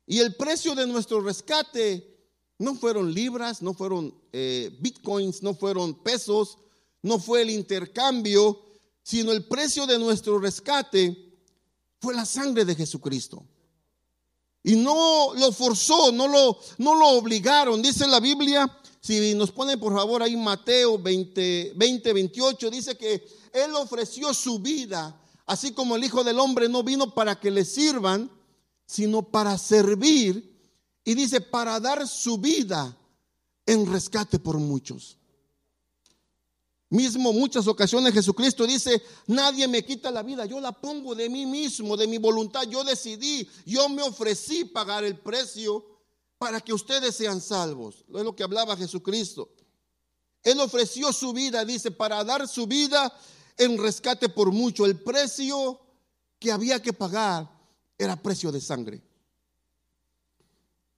Y 0.06 0.20
el 0.20 0.34
precio 0.36 0.74
de 0.74 0.86
nuestro 0.86 1.20
rescate 1.20 2.16
no 2.58 2.74
fueron 2.76 3.12
libras, 3.12 3.60
no 3.60 3.74
fueron 3.74 4.14
eh, 4.32 4.74
bitcoins, 4.80 5.42
no 5.42 5.54
fueron 5.54 6.02
pesos, 6.02 6.56
no 7.02 7.18
fue 7.18 7.42
el 7.42 7.50
intercambio, 7.50 8.64
sino 9.04 9.32
el 9.32 9.44
precio 9.44 9.86
de 9.86 9.98
nuestro 9.98 10.38
rescate 10.38 11.38
fue 12.00 12.14
la 12.14 12.24
sangre 12.24 12.64
de 12.64 12.74
Jesucristo. 12.74 13.44
Y 14.62 14.76
no 14.76 15.34
lo 15.34 15.52
forzó, 15.52 16.10
no 16.10 16.26
lo, 16.26 16.58
no 16.78 16.94
lo 16.94 17.10
obligaron. 17.10 17.82
Dice 17.82 18.06
la 18.08 18.18
Biblia, 18.18 18.66
si 19.00 19.34
nos 19.34 19.52
ponen 19.52 19.78
por 19.78 19.92
favor 19.92 20.22
ahí 20.22 20.36
Mateo 20.36 20.98
20, 20.98 21.74
20, 21.76 22.12
28, 22.14 22.70
dice 22.70 22.96
que 22.96 23.22
Él 23.52 23.74
ofreció 23.74 24.32
su 24.32 24.58
vida, 24.58 25.20
así 25.44 25.72
como 25.72 25.96
el 25.96 26.04
Hijo 26.04 26.24
del 26.24 26.40
Hombre 26.40 26.70
no 26.70 26.82
vino 26.82 27.12
para 27.12 27.38
que 27.38 27.50
le 27.50 27.66
sirvan, 27.66 28.30
sino 28.86 29.20
para 29.20 29.58
servir 29.58 30.58
y 31.04 31.14
dice, 31.14 31.42
para 31.42 31.78
dar 31.78 32.08
su 32.08 32.38
vida 32.38 32.96
en 33.66 33.92
rescate 33.92 34.38
por 34.38 34.56
muchos. 34.56 35.18
Mismo 36.94 37.32
muchas 37.32 37.66
ocasiones 37.66 38.14
Jesucristo 38.14 38.64
dice, 38.64 39.02
nadie 39.26 39.66
me 39.66 39.84
quita 39.84 40.12
la 40.12 40.22
vida, 40.22 40.46
yo 40.46 40.60
la 40.60 40.70
pongo 40.70 41.16
de 41.16 41.28
mí 41.28 41.44
mismo, 41.44 41.96
de 41.96 42.06
mi 42.06 42.18
voluntad, 42.18 42.62
yo 42.68 42.84
decidí, 42.84 43.48
yo 43.66 43.88
me 43.88 44.00
ofrecí 44.00 44.64
pagar 44.64 45.02
el 45.02 45.18
precio 45.18 45.84
para 46.38 46.60
que 46.60 46.72
ustedes 46.72 47.16
sean 47.16 47.40
salvos. 47.40 48.04
Es 48.14 48.22
lo 48.22 48.36
que 48.36 48.44
hablaba 48.44 48.76
Jesucristo. 48.76 49.50
Él 50.44 50.60
ofreció 50.60 51.12
su 51.12 51.32
vida, 51.32 51.64
dice, 51.64 51.90
para 51.90 52.22
dar 52.22 52.46
su 52.46 52.68
vida 52.68 53.12
en 53.58 53.76
rescate 53.76 54.28
por 54.28 54.52
mucho. 54.52 54.86
El 54.86 55.00
precio 55.00 55.80
que 56.38 56.52
había 56.52 56.80
que 56.80 56.92
pagar 56.92 57.50
era 57.98 58.22
precio 58.22 58.52
de 58.52 58.60
sangre. 58.60 59.02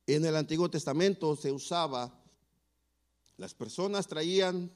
En 0.07 0.27
el 0.27 0.37
Antiguo 0.37 0.69
Testamento 0.69 1.35
se 1.37 1.51
usaba, 1.51 2.23
las 3.39 3.55
personas 3.55 4.07
traían, 4.07 4.71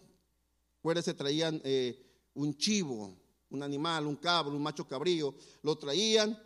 se 1.03 1.15
traían 1.15 1.61
eh, 1.65 1.99
un 2.35 2.57
chivo, 2.57 3.17
un 3.51 3.63
animal, 3.63 4.07
un 4.07 4.17
cabro, 4.17 4.53
un 4.53 4.63
macho 4.63 4.87
cabrío, 4.87 5.35
lo 5.63 5.77
traían 5.77 6.39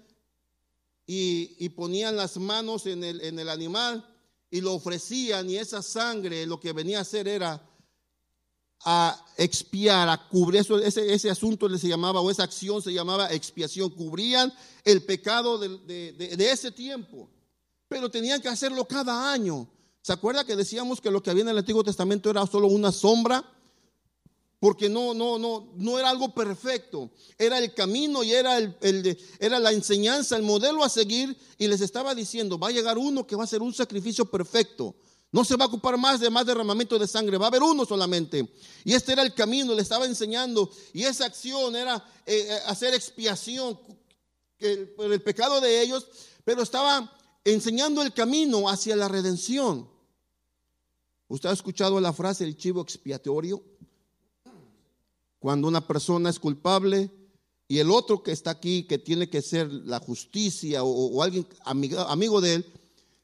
y, 1.07 1.69
ponían 1.71 2.17
las 2.17 2.37
manos 2.38 2.87
en 2.87 3.05
el, 3.05 3.21
en 3.21 3.38
el 3.38 3.49
animal 3.49 4.09
y 4.50 4.61
lo 4.61 4.75
ofrecían 4.75 5.50
y 5.50 5.57
esa 5.57 5.83
sangre 5.83 6.47
lo 6.47 6.59
que 6.59 6.73
venía 6.73 6.99
a 6.99 7.03
hacer 7.03 7.29
era 7.29 7.71
a 8.87 9.26
expiar, 9.38 10.09
a 10.09 10.29
cubrir, 10.29 10.61
eso, 10.61 10.79
ese, 10.79 11.12
ese, 11.12 11.31
asunto 11.31 11.69
se 11.79 11.88
llamaba, 11.88 12.21
o 12.21 12.31
esa 12.31 12.45
acción 12.45 12.83
se 12.83 12.93
llamaba 12.93 13.33
expiación, 13.33 13.91
cubrían 13.91 14.53
el 14.85 15.03
pecado 15.05 15.59
de, 15.59 16.12
de 16.12 16.50
ese 16.50 16.71
tiempo 16.71 17.31
pero 17.95 18.11
tenían 18.11 18.41
que 18.41 18.49
hacerlo 18.49 18.87
cada 18.87 19.33
año. 19.33 19.69
¿Se 20.03 20.12
acuerda 20.12 20.45
que 20.45 20.57
decíamos 20.57 21.00
que 21.00 21.12
lo 21.12 21.23
que 21.23 21.31
había 21.31 21.43
en 21.43 21.50
el 21.50 21.59
Antiguo 21.59 21.85
Testamento 21.85 22.29
era 22.29 22.45
solo 22.45 22.67
una 22.67 22.91
sombra? 22.91 23.45
Porque 24.64 24.88
no, 24.88 25.12
no, 25.12 25.38
no, 25.38 25.75
no 25.76 25.99
era 25.99 26.09
algo 26.09 26.33
perfecto. 26.33 27.11
Era 27.37 27.59
el 27.59 27.75
camino 27.75 28.25
y 28.25 28.33
era, 28.33 28.56
el, 28.56 29.18
era 29.38 29.59
la 29.59 29.73
enseñanza, 29.73 30.38
el 30.38 30.42
modelo 30.42 30.83
a 30.83 30.88
seguir. 30.88 31.37
Y 31.59 31.68
les 31.68 31.83
estaba 31.83 32.14
diciendo, 32.14 32.59
va 32.59 32.68
a 32.68 32.71
llegar 32.71 32.97
uno 32.97 33.26
que 33.26 33.37
va 33.37 33.42
a 33.42 33.44
hacer 33.44 33.61
un 33.61 33.75
sacrificio 33.75 34.25
perfecto. 34.25 34.94
No 35.33 35.44
se 35.44 35.56
va 35.56 35.66
a 35.66 35.68
ocupar 35.68 35.99
más 35.99 36.18
de 36.18 36.30
más 36.30 36.47
derramamiento 36.47 36.99
de 36.99 37.06
sangre, 37.06 37.37
va 37.37 37.44
a 37.44 37.49
haber 37.49 37.62
uno 37.62 37.85
solamente. 37.85 38.54
Y 38.85 38.94
este 38.94 39.12
era 39.12 39.21
el 39.21 39.35
camino, 39.35 39.75
le 39.75 39.83
estaba 39.83 40.06
enseñando. 40.06 40.71
Y 40.94 41.02
esa 41.02 41.26
acción 41.26 41.76
era 41.76 41.97
eh, 42.25 42.47
eh, 42.49 42.59
hacer 42.64 42.94
expiación 42.94 43.78
por 44.97 45.12
el 45.12 45.21
pecado 45.21 45.61
de 45.61 45.83
ellos, 45.83 46.06
pero 46.42 46.62
estaba 46.62 47.14
enseñando 47.44 48.00
el 48.00 48.14
camino 48.14 48.66
hacia 48.71 48.97
la 48.97 49.09
redención. 49.09 49.90
¿Usted 51.28 51.50
ha 51.50 51.52
escuchado 51.52 52.00
la 52.00 52.14
frase 52.14 52.44
el 52.44 52.56
chivo 52.56 52.80
expiatorio? 52.80 53.62
Cuando 55.44 55.68
una 55.68 55.86
persona 55.86 56.30
es 56.30 56.38
culpable 56.38 57.10
y 57.68 57.78
el 57.78 57.90
otro 57.90 58.22
que 58.22 58.32
está 58.32 58.52
aquí, 58.52 58.84
que 58.84 58.96
tiene 58.96 59.28
que 59.28 59.42
ser 59.42 59.70
la 59.70 60.00
justicia 60.00 60.82
o, 60.82 61.22
alguien 61.22 61.46
amigo, 61.66 62.00
amigo, 62.00 62.40
de 62.40 62.54
él, 62.54 62.66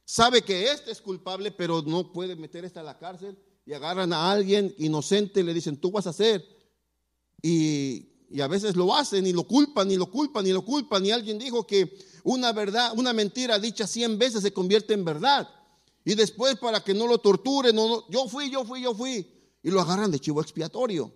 sabe 0.04 0.42
que 0.42 0.70
este 0.70 0.90
es 0.90 1.00
culpable, 1.00 1.50
pero 1.50 1.80
no 1.80 2.12
puede 2.12 2.36
meter 2.36 2.66
esta 2.66 2.80
a 2.80 2.82
la 2.82 2.98
cárcel 2.98 3.38
y 3.64 3.72
agarran 3.72 4.12
a 4.12 4.30
alguien 4.30 4.74
inocente 4.76 5.40
y 5.40 5.44
le 5.44 5.54
dicen, 5.54 5.78
tú 5.78 5.92
vas 5.92 6.06
a 6.06 6.10
hacer. 6.10 6.44
Y, 7.40 8.06
a 8.38 8.48
veces 8.48 8.76
lo 8.76 8.94
hacen 8.94 9.26
y 9.26 9.32
lo 9.32 9.44
culpan 9.44 9.90
y 9.90 9.96
lo 9.96 10.10
culpan 10.10 10.46
y 10.46 10.52
lo 10.52 10.62
culpan. 10.62 11.06
Y 11.06 11.12
alguien 11.12 11.38
dijo 11.38 11.66
que 11.66 11.96
una 12.22 12.52
verdad, 12.52 12.92
una 12.98 13.14
mentira 13.14 13.58
dicha 13.58 13.86
cien 13.86 14.18
veces 14.18 14.42
se 14.42 14.52
convierte 14.52 14.92
en 14.92 15.06
verdad. 15.06 15.48
Y 16.04 16.14
después 16.16 16.56
para 16.56 16.84
que 16.84 16.92
no 16.92 17.06
lo 17.06 17.16
torturen, 17.16 17.74
no, 17.74 18.06
yo 18.10 18.28
fui, 18.28 18.50
yo 18.50 18.66
fui, 18.66 18.82
yo 18.82 18.94
fui. 18.94 19.26
Y 19.62 19.70
lo 19.70 19.80
agarran 19.80 20.10
de 20.10 20.20
chivo 20.20 20.42
expiatorio. 20.42 21.14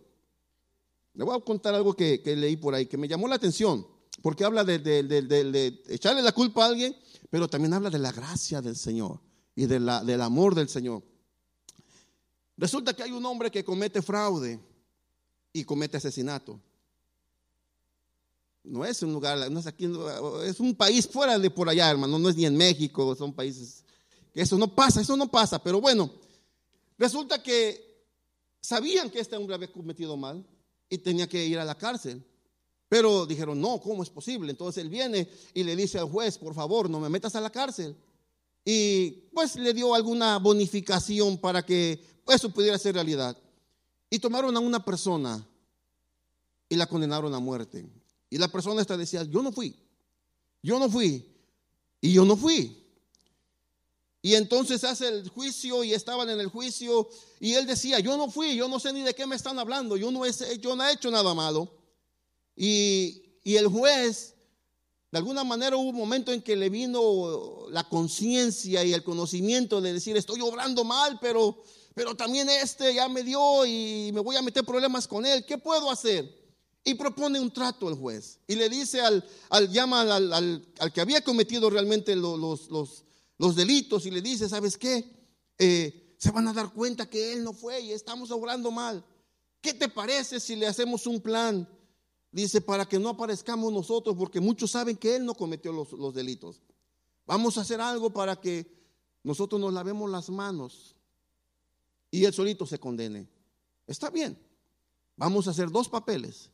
Le 1.15 1.25
voy 1.25 1.37
a 1.37 1.41
contar 1.41 1.75
algo 1.75 1.95
que, 1.95 2.21
leí 2.25 2.57
por 2.57 2.75
ahí, 2.75 2.87
que 2.87 2.97
me 2.97 3.09
llamó 3.09 3.29
la 3.29 3.37
atención, 3.37 3.87
porque 4.21 4.45
habla 4.45 4.65
de, 4.65 5.83
echarle 5.89 6.23
la 6.23 6.33
culpa 6.33 6.65
a 6.65 6.69
alguien, 6.69 6.95
pero 7.31 7.49
también 7.49 7.73
habla 7.73 7.91
de 7.91 7.99
la 7.99 8.13
gracia 8.13 8.61
del 8.61 8.77
Señor 8.77 9.21
y 9.55 9.67
de 9.67 9.79
la, 9.79 10.03
del 10.03 10.21
amor 10.21 10.55
del 10.55 10.69
Señor. 10.69 11.03
Resulta 12.57 12.95
que 12.95 13.05
hay 13.05 13.13
un 13.13 13.25
hombre 13.25 13.51
que 13.51 13.65
comete 13.65 14.03
fraude 14.03 14.61
y 15.53 15.65
comete 15.65 15.97
asesinato. 15.97 16.61
No 18.65 18.85
es 18.85 19.03
un 19.03 19.13
lugar, 19.13 19.51
no 19.51 19.61
es 19.61 19.67
aquí, 19.67 19.89
es 20.45 20.59
un 20.59 20.75
país 20.75 21.07
fuera 21.07 21.39
de 21.39 21.51
por 21.51 21.69
allá, 21.69 21.91
hermano, 21.91 22.19
no 22.19 22.29
es 22.29 22.37
ni 22.37 22.47
en 22.47 22.57
México, 22.57 23.15
son 23.15 23.33
países 23.33 23.85
que 24.33 24.43
eso 24.43 24.59
no 24.59 24.75
pasa, 24.75 25.01
eso 25.01 25.17
no 25.17 25.31
pasa, 25.31 25.63
pero 25.63 25.81
bueno, 25.81 26.11
resulta 26.99 27.41
que 27.41 28.03
sabían 28.61 29.09
que 29.09 29.21
este 29.21 29.37
hombre 29.37 29.55
había 29.55 29.71
cometido 29.71 30.17
mal 30.17 30.45
y 30.89 30.99
tenía 30.99 31.29
que 31.29 31.45
ir 31.45 31.59
a 31.59 31.65
la 31.65 31.77
cárcel. 31.77 32.25
Pero 32.89 33.27
dijeron, 33.27 33.61
no, 33.61 33.81
¿cómo 33.81 34.03
es 34.03 34.11
posible? 34.11 34.51
Entonces 34.51 34.83
él 34.83 34.91
viene 34.91 35.29
y 35.53 35.65
le 35.65 35.75
dice 35.75 35.99
al 35.99 36.09
juez, 36.09 36.39
por 36.39 36.55
favor, 36.55 36.89
no 36.89 37.01
me 37.01 37.09
metas 37.09 37.35
a 37.35 37.41
la 37.41 37.51
cárcel. 37.51 37.97
Y 38.65 39.11
pues 39.33 39.57
le 39.57 39.75
dio 39.75 39.95
alguna 39.95 40.39
bonificación 40.39 41.39
para 41.39 41.65
que 41.65 42.01
eso 42.29 42.51
pudiera 42.51 42.79
ser 42.79 42.95
realidad. 42.95 43.37
Y 44.11 44.19
tomaron 44.19 44.57
a 44.57 44.61
una 44.61 44.85
persona 44.85 45.47
y 46.69 46.77
la 46.77 46.87
condenaron 46.87 47.35
a 47.35 47.39
muerte. 47.39 47.87
Y 48.31 48.39
la 48.39 48.49
persona 48.49 48.81
esta 48.81 48.97
decía, 48.97 49.25
yo 49.25 49.43
no 49.43 49.53
fui, 49.53 49.77
yo 50.63 50.79
no 50.79 50.89
fui, 50.89 51.27
y 52.01 52.13
yo 52.13 52.25
no 52.25 52.37
fui. 52.37 52.84
Y 54.25 54.37
entonces 54.37 54.83
hace 54.85 55.09
el 55.09 55.29
juicio 55.29 55.85
y 55.85 55.93
estaban 55.93 56.31
en 56.31 56.41
el 56.41 56.47
juicio 56.47 57.11
y 57.41 57.53
él 57.53 57.67
decía, 57.67 57.99
yo 57.99 58.17
no 58.17 58.31
fui, 58.31 58.57
yo 58.57 58.69
no 58.69 58.81
sé 58.81 58.91
ni 58.91 59.03
de 59.03 59.15
qué 59.15 59.27
me 59.27 59.37
están 59.37 59.59
hablando, 59.59 59.99
yo 59.99 60.11
no 60.11 60.25
he, 60.25 60.33
yo 60.61 60.75
no 60.75 60.83
he 60.83 60.95
hecho 60.95 61.11
nada 61.11 61.35
malo. 61.35 61.71
Y, 62.57 63.23
y 63.45 63.57
el 63.57 63.67
juez, 63.69 64.35
de 65.13 65.19
alguna 65.19 65.45
manera 65.45 65.77
hubo 65.77 65.91
un 65.91 65.97
momento 65.97 66.33
en 66.33 66.41
que 66.41 66.57
le 66.57 66.71
vino 66.71 67.67
la 67.69 67.87
conciencia 67.87 68.83
y 68.83 68.95
el 68.95 69.05
conocimiento 69.05 69.83
de 69.83 69.93
decir, 69.93 70.17
estoy 70.17 70.41
obrando 70.41 70.85
mal, 70.85 71.19
pero, 71.21 71.63
pero 71.95 72.15
también 72.15 72.49
este 72.49 72.95
ya 72.95 73.11
me 73.11 73.25
dio 73.25 73.67
y 73.67 74.11
me 74.15 74.21
voy 74.21 74.37
a 74.37 74.43
meter 74.43 74.65
problemas 74.65 75.07
con 75.07 75.27
él, 75.27 75.45
¿qué 75.45 75.59
puedo 75.59 75.91
hacer? 75.91 76.35
Y 76.83 76.95
propone 76.95 77.39
un 77.39 77.53
trato 77.53 77.89
al 77.89 77.95
juez. 77.95 78.39
Y 78.47 78.55
le 78.55 78.71
dice 78.71 79.03
al, 79.03 79.23
al 79.51 79.71
llama 79.71 80.01
al, 80.01 80.67
que 80.95 81.03
había 81.03 81.21
cometido 81.23 81.69
realmente 81.69 82.17
los, 82.17 82.71
los, 82.71 83.05
delitos 83.39 84.07
y 84.07 84.11
le 84.11 84.21
dice, 84.21 84.49
¿sabes 84.49 84.79
qué? 84.79 85.05
Eh, 85.59 86.17
se 86.19 86.31
van 86.31 86.49
a 86.49 86.53
dar 86.53 86.73
cuenta 86.73 87.09
que 87.09 87.33
él 87.33 87.45
no 87.45 87.53
fue 87.53 87.81
y 87.81 87.93
estamos 87.93 88.31
obrando 88.31 88.71
mal. 88.71 89.05
¿Qué 89.61 89.75
te 89.75 89.89
parece 89.89 90.41
si 90.41 90.57
le 90.57 90.67
hacemos 90.67 91.07
un 91.07 91.21
plan? 91.21 91.69
Dice, 92.31 92.61
para 92.61 92.87
que 92.87 92.99
no 92.99 93.11
aparezcamos 93.11 93.73
nosotros, 93.73 94.17
porque 94.17 94.41
muchos 94.41 94.71
saben 94.71 94.97
que 94.97 95.17
él 95.17 95.25
no 95.25 95.35
cometió 95.35 95.73
los, 95.73 95.93
los 95.93 96.15
delitos. 96.15 96.63
Vamos 97.27 97.57
a 97.57 97.63
hacer 97.63 97.81
algo 97.81 98.11
para 98.11 98.41
que 98.41 98.67
nosotros 99.23 99.61
nos 99.61 99.73
lavemos 99.73 100.11
las 100.11 100.29
manos 100.31 100.97
y 102.11 102.25
él 102.25 102.35
solito 102.35 102.67
se 102.67 102.79
condene. 102.79 103.29
Está 103.87 104.11
bien. 104.11 104.39
Vamos 105.17 105.47
a 105.47 105.51
hacer 105.51 105.71
dos 105.71 105.89
papeles 105.89 106.51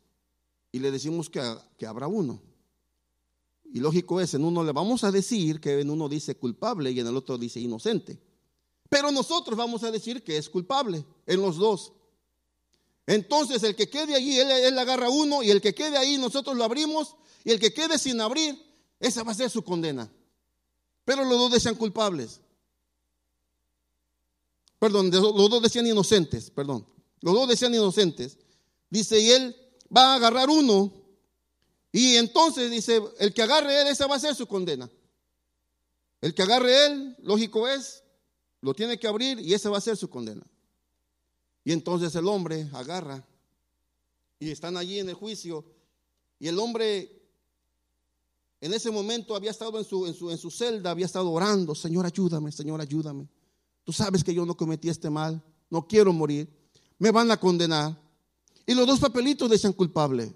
y 0.73 0.79
le 0.79 0.91
decimos 0.91 1.29
que, 1.29 1.41
que 1.77 1.87
habrá 1.87 2.07
uno. 2.07 2.41
Y 3.73 3.79
lógico 3.79 4.21
es, 4.21 4.35
en 4.35 4.45
uno 4.45 4.65
le 4.65 4.73
vamos 4.73 5.05
a 5.05 5.13
decir 5.13 5.61
que 5.61 5.81
en 5.81 5.91
uno 5.91 6.09
dice 6.09 6.35
culpable 6.37 6.91
y 6.91 6.99
en 6.99 7.07
el 7.07 7.17
otro 7.17 7.39
dice 7.39 7.61
inocente. 7.61 8.21
Pero 8.89 9.13
nosotros 9.13 9.57
vamos 9.57 9.85
a 9.85 9.93
decir 9.93 10.25
que 10.25 10.37
es 10.37 10.51
culpable 10.51 11.05
en 11.27 11.41
los 11.41 11.57
dos. 11.57 11.93
Entonces 13.07 13.63
el 13.63 13.77
que 13.77 13.89
quede 13.89 14.17
allí, 14.17 14.39
él, 14.39 14.79
agarra 14.79 15.09
uno 15.09 15.43
y 15.43 15.51
el 15.51 15.61
que 15.61 15.75
quede 15.75 15.97
ahí 15.97 16.19
nosotros 16.19 16.57
lo 16.57 16.65
abrimos 16.65 17.17
y 17.45 17.53
el 17.53 17.61
que 17.61 17.73
quede 17.73 17.99
sin 17.99 18.21
abrir, 18.21 18.61
esa 18.99 19.23
va 19.23 19.33
a 19.33 19.37
ser 19.37 19.51
su 19.51 19.63
condena. 19.63 20.13
Pero 21.05 21.25
los 21.25 21.39
dos 21.39 21.53
decían 21.53 21.77
culpables. 21.77 22.41
Perdón, 24.81 25.11
los 25.11 25.51
dos 25.51 25.63
decían 25.63 25.87
inocentes, 25.87 26.51
perdón. 26.51 26.87
Los 27.21 27.35
dos 27.35 27.49
decían 27.49 27.75
inocentes. 27.75 28.39
Dice, 28.89 29.21
y 29.21 29.31
él 29.31 29.57
va 29.95 30.13
a 30.13 30.15
agarrar 30.17 30.49
uno 30.49 31.00
y 31.93 32.17
entonces 32.17 32.71
dice, 32.71 33.03
el 33.19 33.35
que 33.35 33.43
agarre 33.43 33.83
él, 33.83 33.89
esa 33.89 34.07
va 34.07 34.17
a 34.17 34.21
ser 34.21 34.35
su 34.35 34.47
condena. 34.47 34.89
El 36.21 36.35
que 36.35 36.43
agarre 36.43 36.87
él, 36.87 37.17
lógico 37.23 37.67
es, 37.67 38.05
lo 38.61 38.75
tiene 38.75 38.99
que 38.99 39.09
abrir 39.09 39.41
y 39.41 39.55
esa 39.55 39.71
va 39.71 39.79
a 39.79 39.83
ser 39.83 39.97
su 39.97 40.09
condena. 40.09 40.47
Y 41.65 41.73
entonces 41.73 42.15
el 42.15 42.27
hombre 42.27 42.69
agarra 42.73 43.27
y 44.39 44.51
están 44.51 44.77
allí 44.77 44.99
en 44.99 45.09
el 45.09 45.15
juicio 45.15 45.65
y 46.39 46.49
el 46.49 46.59
hombre 46.59 47.21
en 48.61 48.75
ese 48.75 48.91
momento 48.91 49.35
había 49.35 49.51
estado 49.51 49.79
en 49.79 49.85
su, 49.85 50.07
en 50.07 50.15
su, 50.15 50.31
en 50.31 50.39
su 50.39 50.51
celda, 50.51 50.91
había 50.91 51.07
estado 51.07 51.31
orando, 51.31 51.75
Señor 51.75 52.05
ayúdame, 52.05 52.53
Señor 52.53 52.81
ayúdame. 52.81 53.29
Tú 53.85 53.93
sabes 53.93 54.23
que 54.23 54.35
yo 54.35 54.45
no 54.45 54.57
cometí 54.57 54.89
este 54.89 55.09
mal, 55.09 55.43
no 55.71 55.87
quiero 55.87 56.13
morir, 56.13 56.49
me 56.99 57.11
van 57.11 57.31
a 57.31 57.39
condenar. 57.39 57.99
Y 58.67 58.75
los 58.75 58.87
dos 58.87 59.01
papelitos 59.01 59.49
decían 59.49 59.73
culpable. 59.73 60.35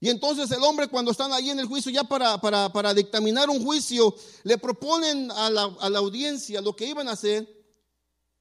Y 0.00 0.08
entonces 0.08 0.50
el 0.50 0.62
hombre 0.62 0.88
cuando 0.88 1.10
están 1.10 1.30
ahí 1.34 1.50
en 1.50 1.60
el 1.60 1.66
juicio 1.66 1.92
ya 1.92 2.04
para, 2.04 2.40
para, 2.40 2.72
para 2.72 2.94
dictaminar 2.94 3.50
un 3.50 3.62
juicio, 3.62 4.14
le 4.44 4.56
proponen 4.56 5.30
a 5.30 5.50
la, 5.50 5.64
a 5.78 5.90
la, 5.90 5.98
audiencia 5.98 6.62
lo 6.62 6.74
que 6.74 6.86
iban 6.86 7.06
a 7.06 7.12
hacer 7.12 7.46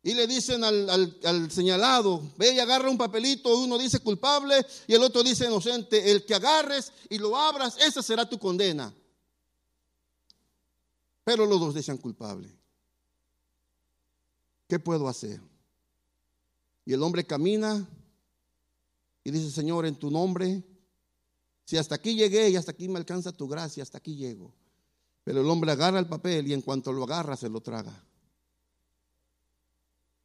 y 0.01 0.13
le 0.13 0.25
dicen 0.25 0.63
al, 0.63 0.89
al, 0.89 1.19
al, 1.25 1.51
señalado, 1.51 2.23
ve 2.37 2.53
y 2.53 2.59
agarra 2.59 2.89
un 2.89 2.97
papelito, 2.97 3.57
uno 3.57 3.77
dice 3.77 3.99
culpable 3.99 4.65
y 4.87 4.93
el 4.93 5.03
otro 5.03 5.21
dice 5.21 5.47
inocente, 5.47 6.09
el 6.09 6.25
que 6.25 6.33
agarres 6.33 6.93
y 7.09 7.17
lo 7.17 7.35
abras, 7.35 7.75
esa 7.77 8.01
será 8.01 8.27
tu 8.27 8.39
condena. 8.39 8.95
Pero 11.25 11.45
los 11.45 11.59
dos 11.59 11.73
decían 11.73 11.97
culpable. 11.97 12.57
¿Qué 14.69 14.79
puedo 14.79 15.09
hacer? 15.09 15.41
Y 16.85 16.93
el 16.93 17.03
hombre 17.03 17.25
camina 17.25 17.85
y 19.25 19.31
dice, 19.31 19.51
Señor, 19.51 19.85
en 19.85 19.95
tu 19.95 20.09
nombre 20.09 20.63
si 21.69 21.77
hasta 21.77 21.93
aquí 21.93 22.15
llegué 22.15 22.49
y 22.49 22.55
hasta 22.55 22.71
aquí 22.71 22.89
me 22.89 22.97
alcanza 22.97 23.31
tu 23.31 23.47
gracia, 23.47 23.83
hasta 23.83 23.99
aquí 23.99 24.15
llego. 24.15 24.51
Pero 25.23 25.41
el 25.41 25.47
hombre 25.47 25.71
agarra 25.71 25.99
el 25.99 26.07
papel 26.07 26.47
y 26.47 26.53
en 26.53 26.63
cuanto 26.63 26.91
lo 26.91 27.03
agarra 27.03 27.37
se 27.37 27.47
lo 27.47 27.61
traga. 27.61 27.93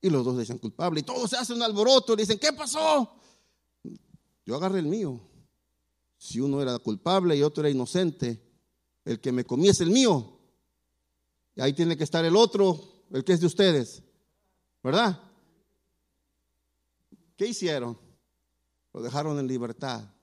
Y 0.00 0.08
los 0.08 0.24
dos 0.24 0.38
dicen 0.38 0.56
culpable. 0.56 1.00
Y 1.00 1.02
todos 1.02 1.28
se 1.28 1.36
hacen 1.36 1.56
un 1.56 1.62
alboroto 1.62 2.14
y 2.14 2.16
dicen, 2.16 2.38
¿qué 2.38 2.54
pasó? 2.54 3.20
Yo 4.46 4.56
agarré 4.56 4.78
el 4.78 4.86
mío. 4.86 5.20
Si 6.16 6.40
uno 6.40 6.62
era 6.62 6.78
culpable 6.78 7.36
y 7.36 7.42
otro 7.42 7.60
era 7.60 7.68
inocente, 7.68 8.42
el 9.04 9.20
que 9.20 9.30
me 9.30 9.44
comí 9.44 9.68
es 9.68 9.82
el 9.82 9.90
mío. 9.90 10.38
Y 11.56 11.60
ahí 11.60 11.74
tiene 11.74 11.94
que 11.94 12.04
estar 12.04 12.24
el 12.24 12.36
otro, 12.36 13.04
el 13.12 13.22
que 13.22 13.34
es 13.34 13.40
de 13.40 13.46
ustedes. 13.48 14.02
¿Verdad? 14.82 15.20
¿Qué 17.36 17.48
hicieron? 17.48 17.98
Lo 18.94 19.02
dejaron 19.02 19.38
en 19.38 19.46
libertad. 19.46 20.13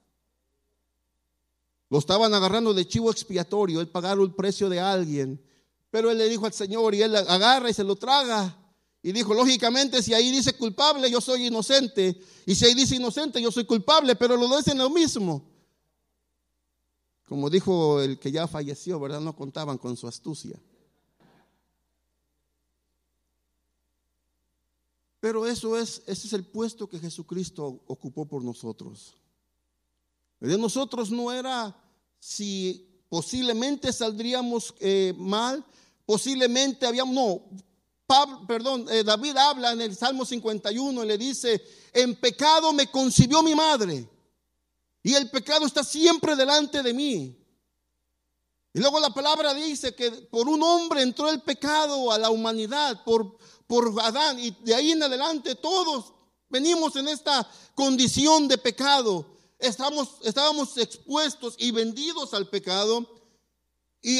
Lo 1.92 2.00
estaban 2.00 2.34
agarrando 2.34 2.74
de 2.74 2.88
chivo 2.88 3.12
expiatorio, 3.12 3.82
él 3.82 3.90
pagaron 3.90 4.24
el 4.24 4.34
precio 4.34 4.70
de 4.70 4.80
alguien. 4.80 5.44
Pero 5.90 6.10
él 6.10 6.18
le 6.18 6.30
dijo 6.30 6.46
al 6.46 6.54
Señor 6.54 6.96
y 6.96 7.02
él 7.02 7.14
agarra 7.14 7.70
y 7.70 7.74
se 7.74 7.84
lo 7.84 7.98
traga. 7.98 8.58
Y 9.04 9.12
dijo, 9.12 9.34
lógicamente, 9.34 10.02
si 10.02 10.14
ahí 10.14 10.32
dice 10.32 10.54
culpable, 10.54 11.12
yo 11.12 11.20
soy 11.20 11.48
inocente. 11.48 12.18
Y 12.46 12.56
si 12.56 12.64
ahí 12.64 12.76
dice 12.76 12.96
inocente, 12.96 13.42
yo 13.42 13.52
soy 13.52 13.66
culpable, 13.66 14.16
pero 14.16 14.38
lo 14.38 14.56
dicen 14.56 14.78
lo 14.78 14.90
mismo. 14.90 15.44
Como 17.28 17.50
dijo 17.50 18.00
el 18.00 18.18
que 18.20 18.32
ya 18.32 18.48
falleció, 18.48 18.98
¿verdad? 18.98 19.20
No 19.20 19.36
contaban 19.36 19.78
con 19.78 19.98
su 19.98 20.08
astucia. 20.08 20.58
Pero 25.20 25.46
eso 25.46 25.78
es, 25.78 26.04
ese 26.08 26.28
es 26.28 26.32
el 26.32 26.46
puesto 26.46 26.88
que 26.88 27.00
Jesucristo 27.00 27.84
ocupó 27.86 28.26
por 28.26 28.46
nosotros. 28.46 29.18
De 30.40 30.58
nosotros 30.58 31.12
no 31.12 31.34
era 31.34 31.81
si 32.22 32.88
posiblemente 33.10 33.92
saldríamos 33.92 34.76
eh, 34.80 35.14
mal, 35.18 35.66
posiblemente 36.06 36.86
habíamos, 36.86 37.16
no, 37.16 37.42
perdón, 38.48 38.86
eh, 38.90 39.04
David 39.04 39.36
habla 39.38 39.72
en 39.72 39.82
el 39.82 39.96
Salmo 39.96 40.24
51 40.24 41.04
y 41.04 41.08
le 41.08 41.18
dice, 41.18 41.62
en 41.92 42.16
pecado 42.16 42.72
me 42.74 42.88
concibió 42.88 43.42
mi 43.42 43.56
madre 43.56 44.08
y 45.02 45.16
el 45.16 45.32
pecado 45.32 45.66
está 45.66 45.84
siempre 45.84 46.36
delante 46.36 46.84
de 46.84 46.94
mí. 46.94 47.38
Y 48.74 48.80
luego 48.80 49.00
la 49.00 49.10
palabra 49.10 49.54
dice 49.56 49.96
que 49.96 50.12
por 50.12 50.48
un 50.48 50.62
hombre 50.62 51.02
entró 51.02 51.28
el 51.28 51.42
pecado 51.42 52.12
a 52.12 52.20
la 52.20 52.30
humanidad, 52.30 53.04
por, 53.04 53.36
por 53.66 54.00
Adán, 54.00 54.40
y 54.40 54.52
de 54.52 54.76
ahí 54.76 54.92
en 54.92 55.02
adelante 55.02 55.56
todos 55.56 56.14
venimos 56.50 56.96
en 56.96 57.08
esta 57.08 57.50
condición 57.74 58.48
de 58.48 58.60
pecado 58.60 59.41
estábamos 59.62 60.78
expuestos 60.78 61.56
y 61.58 61.72
vendidos 61.72 62.34
al 62.34 62.50
pecado. 62.50 63.08
¿Y 64.02 64.20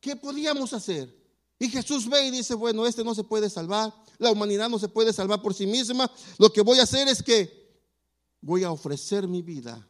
qué 0.00 0.16
podíamos 0.16 0.72
hacer? 0.72 1.14
Y 1.58 1.68
Jesús 1.68 2.08
ve 2.08 2.26
y 2.26 2.30
dice, 2.30 2.54
bueno, 2.54 2.86
este 2.86 3.02
no 3.02 3.14
se 3.14 3.24
puede 3.24 3.48
salvar, 3.48 3.94
la 4.18 4.30
humanidad 4.30 4.68
no 4.68 4.78
se 4.78 4.88
puede 4.88 5.12
salvar 5.12 5.42
por 5.42 5.54
sí 5.54 5.66
misma. 5.66 6.10
Lo 6.38 6.52
que 6.52 6.60
voy 6.60 6.78
a 6.78 6.84
hacer 6.84 7.08
es 7.08 7.22
que 7.22 7.66
voy 8.40 8.62
a 8.62 8.70
ofrecer 8.70 9.26
mi 9.26 9.42
vida 9.42 9.88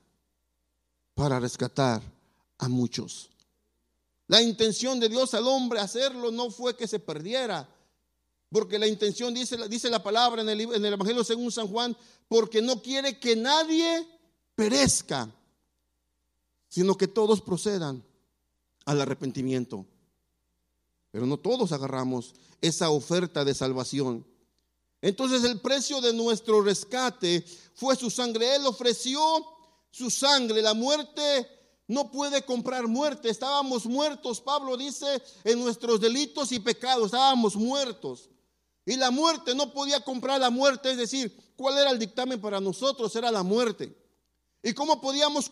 para 1.14 1.40
rescatar 1.40 2.02
a 2.58 2.68
muchos. 2.68 3.30
La 4.28 4.42
intención 4.42 4.98
de 4.98 5.08
Dios 5.08 5.34
al 5.34 5.46
hombre 5.46 5.80
hacerlo 5.80 6.30
no 6.30 6.50
fue 6.50 6.76
que 6.76 6.88
se 6.88 6.98
perdiera, 6.98 7.68
porque 8.50 8.78
la 8.78 8.86
intención 8.86 9.34
dice, 9.34 9.56
dice 9.68 9.90
la 9.90 10.02
palabra 10.02 10.42
en 10.42 10.48
el, 10.48 10.60
en 10.60 10.84
el 10.84 10.92
Evangelio 10.92 11.24
según 11.24 11.50
San 11.52 11.68
Juan, 11.68 11.96
porque 12.28 12.62
no 12.62 12.80
quiere 12.80 13.18
que 13.18 13.36
nadie 13.36 14.06
perezca, 14.56 15.30
sino 16.68 16.96
que 16.96 17.06
todos 17.06 17.40
procedan 17.40 18.02
al 18.84 19.00
arrepentimiento. 19.00 19.86
Pero 21.12 21.26
no 21.26 21.38
todos 21.38 21.70
agarramos 21.72 22.34
esa 22.60 22.90
oferta 22.90 23.44
de 23.44 23.54
salvación. 23.54 24.26
Entonces 25.00 25.44
el 25.44 25.60
precio 25.60 26.00
de 26.00 26.12
nuestro 26.12 26.62
rescate 26.62 27.44
fue 27.74 27.94
su 27.94 28.10
sangre. 28.10 28.56
Él 28.56 28.66
ofreció 28.66 29.20
su 29.90 30.10
sangre. 30.10 30.62
La 30.62 30.74
muerte 30.74 31.46
no 31.86 32.10
puede 32.10 32.42
comprar 32.42 32.88
muerte. 32.88 33.30
Estábamos 33.30 33.86
muertos, 33.86 34.40
Pablo 34.40 34.76
dice, 34.76 35.22
en 35.44 35.60
nuestros 35.60 36.00
delitos 36.00 36.50
y 36.52 36.58
pecados. 36.58 37.06
Estábamos 37.06 37.56
muertos. 37.56 38.28
Y 38.84 38.96
la 38.96 39.10
muerte 39.10 39.54
no 39.54 39.72
podía 39.72 40.00
comprar 40.00 40.40
la 40.40 40.50
muerte. 40.50 40.90
Es 40.90 40.96
decir, 40.96 41.36
¿cuál 41.56 41.78
era 41.78 41.90
el 41.90 41.98
dictamen 41.98 42.40
para 42.40 42.60
nosotros? 42.60 43.14
Era 43.16 43.30
la 43.30 43.42
muerte. 43.42 44.05
¿Y 44.66 44.74
cómo 44.74 45.00
podíamos 45.00 45.48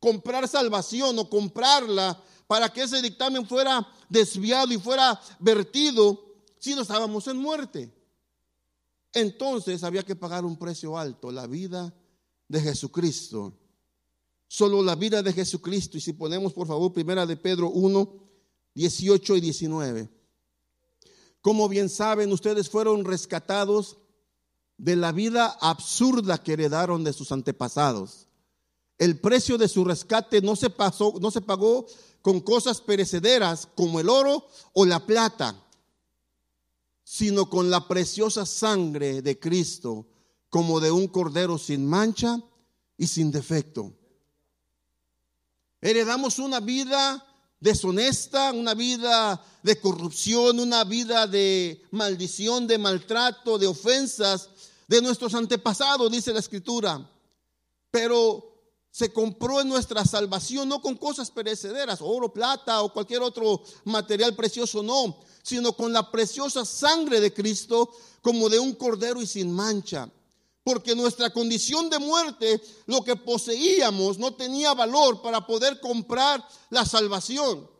comprar 0.00 0.48
salvación 0.48 1.18
o 1.18 1.28
comprarla 1.28 2.18
para 2.46 2.72
que 2.72 2.84
ese 2.84 3.02
dictamen 3.02 3.46
fuera 3.46 3.86
desviado 4.08 4.72
y 4.72 4.78
fuera 4.78 5.20
vertido 5.38 6.34
si 6.58 6.74
no 6.74 6.80
estábamos 6.80 7.26
en 7.26 7.36
muerte? 7.36 7.92
Entonces 9.12 9.84
había 9.84 10.02
que 10.02 10.16
pagar 10.16 10.46
un 10.46 10.56
precio 10.56 10.96
alto, 10.96 11.30
la 11.30 11.46
vida 11.46 11.94
de 12.48 12.62
Jesucristo. 12.62 13.52
Solo 14.46 14.82
la 14.82 14.94
vida 14.94 15.22
de 15.22 15.34
Jesucristo. 15.34 15.98
Y 15.98 16.00
si 16.00 16.14
ponemos 16.14 16.54
por 16.54 16.66
favor 16.66 16.90
primera 16.90 17.26
de 17.26 17.36
Pedro 17.36 17.68
1, 17.68 18.14
18 18.72 19.36
y 19.36 19.40
19. 19.42 20.08
Como 21.42 21.68
bien 21.68 21.90
saben, 21.90 22.32
ustedes 22.32 22.70
fueron 22.70 23.04
rescatados 23.04 23.98
de 24.78 24.96
la 24.96 25.12
vida 25.12 25.54
absurda 25.60 26.42
que 26.42 26.54
heredaron 26.54 27.04
de 27.04 27.12
sus 27.12 27.30
antepasados 27.30 28.27
el 28.98 29.20
precio 29.20 29.56
de 29.56 29.68
su 29.68 29.84
rescate 29.84 30.42
no 30.42 30.56
se, 30.56 30.70
pasó, 30.70 31.14
no 31.20 31.30
se 31.30 31.40
pagó 31.40 31.86
con 32.20 32.40
cosas 32.40 32.80
perecederas 32.80 33.68
como 33.74 34.00
el 34.00 34.08
oro 34.08 34.46
o 34.72 34.84
la 34.84 35.06
plata, 35.06 35.64
sino 37.04 37.48
con 37.48 37.70
la 37.70 37.86
preciosa 37.86 38.44
sangre 38.44 39.22
de 39.22 39.38
Cristo, 39.38 40.06
como 40.50 40.80
de 40.80 40.90
un 40.90 41.06
cordero 41.08 41.58
sin 41.58 41.86
mancha 41.86 42.42
y 42.96 43.06
sin 43.06 43.30
defecto. 43.30 43.94
Heredamos 45.80 46.38
una 46.40 46.58
vida 46.58 47.24
deshonesta, 47.60 48.52
una 48.52 48.74
vida 48.74 49.42
de 49.62 49.80
corrupción, 49.80 50.58
una 50.58 50.84
vida 50.84 51.26
de 51.26 51.82
maldición, 51.92 52.66
de 52.66 52.78
maltrato, 52.78 53.58
de 53.58 53.66
ofensas 53.66 54.50
de 54.88 55.02
nuestros 55.02 55.34
antepasados, 55.34 56.10
dice 56.10 56.32
la 56.32 56.40
escritura. 56.40 57.08
Pero 57.90 58.57
se 58.90 59.12
compró 59.12 59.60
en 59.60 59.68
nuestra 59.68 60.04
salvación 60.04 60.68
no 60.68 60.80
con 60.80 60.96
cosas 60.96 61.30
perecederas, 61.30 62.00
oro, 62.00 62.32
plata 62.32 62.82
o 62.82 62.92
cualquier 62.92 63.22
otro 63.22 63.62
material 63.84 64.34
precioso, 64.34 64.82
no, 64.82 65.18
sino 65.42 65.72
con 65.74 65.92
la 65.92 66.10
preciosa 66.10 66.64
sangre 66.64 67.20
de 67.20 67.32
Cristo 67.32 67.90
como 68.22 68.48
de 68.48 68.58
un 68.58 68.74
cordero 68.74 69.20
y 69.22 69.26
sin 69.26 69.52
mancha. 69.52 70.10
Porque 70.64 70.94
nuestra 70.94 71.30
condición 71.30 71.88
de 71.88 71.98
muerte, 71.98 72.60
lo 72.86 73.02
que 73.02 73.16
poseíamos, 73.16 74.18
no 74.18 74.34
tenía 74.34 74.74
valor 74.74 75.22
para 75.22 75.46
poder 75.46 75.80
comprar 75.80 76.46
la 76.68 76.84
salvación. 76.84 77.70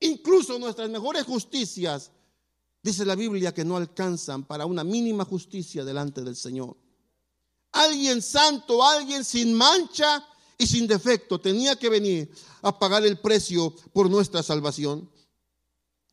Incluso 0.00 0.58
nuestras 0.58 0.88
mejores 0.88 1.24
justicias, 1.24 2.10
dice 2.82 3.04
la 3.04 3.14
Biblia, 3.14 3.52
que 3.52 3.64
no 3.64 3.76
alcanzan 3.76 4.44
para 4.44 4.64
una 4.64 4.82
mínima 4.82 5.24
justicia 5.24 5.84
delante 5.84 6.22
del 6.22 6.36
Señor. 6.36 6.76
Alguien 7.72 8.22
santo, 8.22 8.82
alguien 8.82 9.24
sin 9.24 9.54
mancha 9.54 10.26
y 10.62 10.66
sin 10.66 10.86
defecto 10.86 11.40
tenía 11.40 11.76
que 11.76 11.88
venir 11.88 12.30
a 12.62 12.78
pagar 12.78 13.04
el 13.04 13.18
precio 13.18 13.74
por 13.92 14.08
nuestra 14.08 14.42
salvación. 14.42 15.10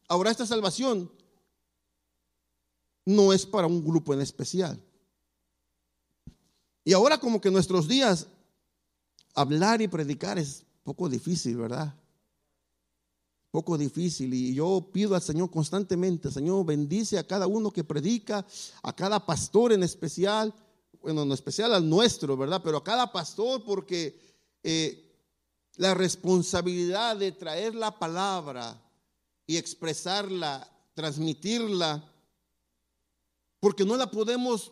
Ahora 0.07 0.31
esta 0.31 0.45
salvación 0.45 1.11
no 3.05 3.31
es 3.31 3.45
para 3.45 3.67
un 3.67 3.83
grupo 3.83 4.13
en 4.13 4.21
especial. 4.21 4.81
Y 6.83 6.93
ahora 6.93 7.19
como 7.19 7.39
que 7.39 7.51
nuestros 7.51 7.87
días 7.87 8.27
hablar 9.35 9.81
y 9.81 9.87
predicar 9.87 10.39
es 10.39 10.65
poco 10.83 11.07
difícil, 11.07 11.57
¿verdad? 11.57 11.93
Poco 13.51 13.77
difícil. 13.77 14.33
Y 14.33 14.55
yo 14.55 14.89
pido 14.91 15.13
al 15.13 15.21
Señor 15.21 15.51
constantemente, 15.51 16.31
Señor, 16.31 16.65
bendice 16.65 17.19
a 17.19 17.27
cada 17.27 17.45
uno 17.45 17.69
que 17.71 17.83
predica, 17.83 18.45
a 18.81 18.95
cada 18.95 19.23
pastor 19.23 19.73
en 19.73 19.83
especial, 19.83 20.51
bueno, 21.01 21.21
en 21.21 21.31
especial 21.31 21.73
al 21.75 21.87
nuestro, 21.87 22.35
¿verdad? 22.35 22.61
Pero 22.63 22.77
a 22.77 22.83
cada 22.83 23.11
pastor 23.11 23.63
porque 23.63 24.28
eh, 24.63 25.09
la 25.75 25.93
responsabilidad 25.93 27.17
de 27.17 27.31
traer 27.31 27.75
la 27.75 27.97
palabra 27.97 28.79
y 29.47 29.57
expresarla, 29.57 30.67
transmitirla, 30.93 32.03
porque 33.59 33.85
no 33.85 33.95
la 33.95 34.11
podemos 34.11 34.71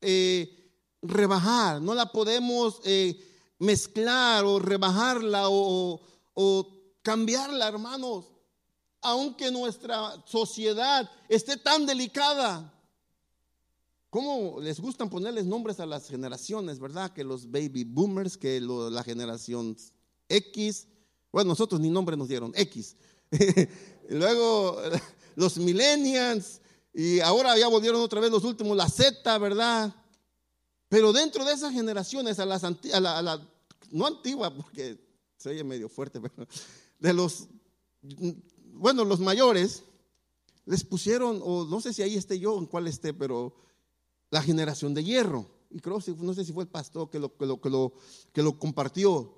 eh, 0.00 0.72
rebajar, 1.02 1.80
no 1.80 1.94
la 1.94 2.12
podemos 2.12 2.80
eh, 2.84 3.54
mezclar 3.58 4.44
o 4.44 4.58
rebajarla 4.58 5.48
o, 5.48 6.00
o 6.34 6.68
cambiarla, 7.02 7.68
hermanos, 7.68 8.26
aunque 9.00 9.50
nuestra 9.50 10.22
sociedad 10.26 11.10
esté 11.28 11.56
tan 11.56 11.86
delicada. 11.86 12.73
¿Cómo 14.14 14.60
les 14.60 14.78
gustan 14.78 15.10
ponerles 15.10 15.44
nombres 15.44 15.80
a 15.80 15.86
las 15.86 16.08
generaciones, 16.08 16.78
verdad? 16.78 17.12
Que 17.12 17.24
los 17.24 17.50
baby 17.50 17.82
boomers, 17.82 18.36
que 18.36 18.60
la 18.60 19.02
generación 19.02 19.76
X, 20.28 20.86
bueno, 21.32 21.48
nosotros 21.48 21.80
ni 21.80 21.90
nombre 21.90 22.16
nos 22.16 22.28
dieron, 22.28 22.52
X. 22.54 22.94
Luego 24.08 24.80
los 25.34 25.58
millennials, 25.58 26.60
y 26.92 27.18
ahora 27.18 27.58
ya 27.58 27.66
volvieron 27.66 28.00
otra 28.02 28.20
vez 28.20 28.30
los 28.30 28.44
últimos, 28.44 28.76
la 28.76 28.88
Z, 28.88 29.36
¿verdad? 29.38 29.92
Pero 30.88 31.12
dentro 31.12 31.44
de 31.44 31.52
esas 31.52 31.72
generaciones, 31.72 32.38
a 32.38 32.46
las 32.46 32.62
a 32.62 33.00
la, 33.00 33.48
no 33.90 34.06
antigua, 34.06 34.54
porque 34.54 34.96
se 35.36 35.48
oye 35.48 35.64
medio 35.64 35.88
fuerte, 35.88 36.20
pero 36.20 36.46
de 37.00 37.12
los, 37.12 37.48
bueno, 38.74 39.04
los 39.04 39.18
mayores, 39.18 39.82
les 40.66 40.84
pusieron, 40.84 41.40
o 41.42 41.64
no 41.64 41.80
sé 41.80 41.92
si 41.92 42.02
ahí 42.02 42.14
esté 42.14 42.38
yo, 42.38 42.56
en 42.56 42.66
cuál 42.66 42.86
esté, 42.86 43.12
pero 43.12 43.56
la 44.34 44.42
generación 44.42 44.92
de 44.94 45.04
hierro. 45.04 45.48
Y 45.70 45.78
creo, 45.78 46.02
no 46.18 46.34
sé 46.34 46.44
si 46.44 46.52
fue 46.52 46.64
el 46.64 46.68
pastor 46.68 47.08
que 47.08 47.20
lo, 47.20 47.36
que 47.36 47.46
lo, 47.46 47.60
que 47.60 47.70
lo, 47.70 47.92
que 48.32 48.42
lo 48.42 48.58
compartió. 48.58 49.32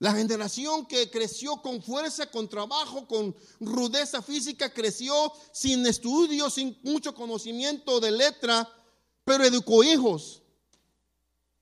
La 0.00 0.12
generación 0.12 0.84
que 0.84 1.10
creció 1.10 1.62
con 1.62 1.82
fuerza, 1.82 2.30
con 2.30 2.46
trabajo, 2.46 3.08
con 3.08 3.34
rudeza 3.58 4.20
física, 4.20 4.70
creció 4.70 5.14
sin 5.50 5.86
estudios, 5.86 6.52
sin 6.52 6.76
mucho 6.82 7.14
conocimiento 7.14 8.00
de 8.00 8.10
letra, 8.10 8.68
pero 9.24 9.44
educó 9.44 9.82
hijos, 9.82 10.42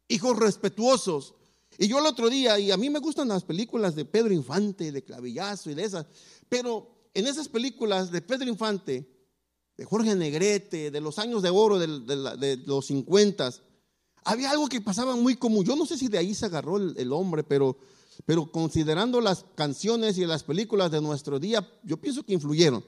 hijos 0.09 0.37
respetuosos. 0.37 1.35
Y 1.79 1.87
yo 1.87 2.01
el 2.01 2.07
otro 2.07 2.29
día, 2.29 2.59
y 2.59 2.73
a 2.73 2.77
mí 2.77 2.91
me 2.91 2.99
gustan 2.99 3.29
las 3.29 3.45
películas 3.45 3.95
de 3.95 4.07
Pedro 4.07 4.35
Infante, 4.35 4.91
de 4.91 5.05
Clavillazo 5.05 5.71
y 5.71 5.75
de 5.75 5.85
esas, 5.85 6.05
pero 6.49 6.91
en 7.15 7.29
esas 7.29 7.49
películas 7.49 8.11
de 8.11 8.23
Pedro 8.23 8.49
Infante, 8.49 9.09
de 9.77 9.85
Jorge 9.85 10.15
Negrete, 10.15 10.91
de 10.91 11.01
los 11.01 11.19
años 11.19 11.43
de 11.43 11.51
oro 11.51 11.79
de, 11.79 12.63
los 12.67 12.87
50, 12.87 13.53
había 14.25 14.51
algo 14.51 14.69
que 14.69 14.81
pasaba 14.81 15.17
muy 15.17 15.37
común. 15.37 15.65
Yo 15.65 15.77
no 15.77 15.87
sé 15.87 15.97
si 15.97 16.09
de 16.09 16.19
ahí 16.19 16.35
se 16.35 16.47
agarró 16.47 16.77
el, 16.77 17.13
hombre, 17.13 17.43
pero, 17.43 17.77
pero 18.25 18.51
considerando 18.51 19.21
las 19.21 19.45
canciones 19.55 20.19
y 20.19 20.27
las 20.27 20.45
películas 20.45 20.91
de 20.91 21.01
nuestro 21.01 21.39
día, 21.39 21.67
yo 21.83 21.97
pienso 21.97 22.23
que 22.23 22.35
influyeron. 22.35 22.85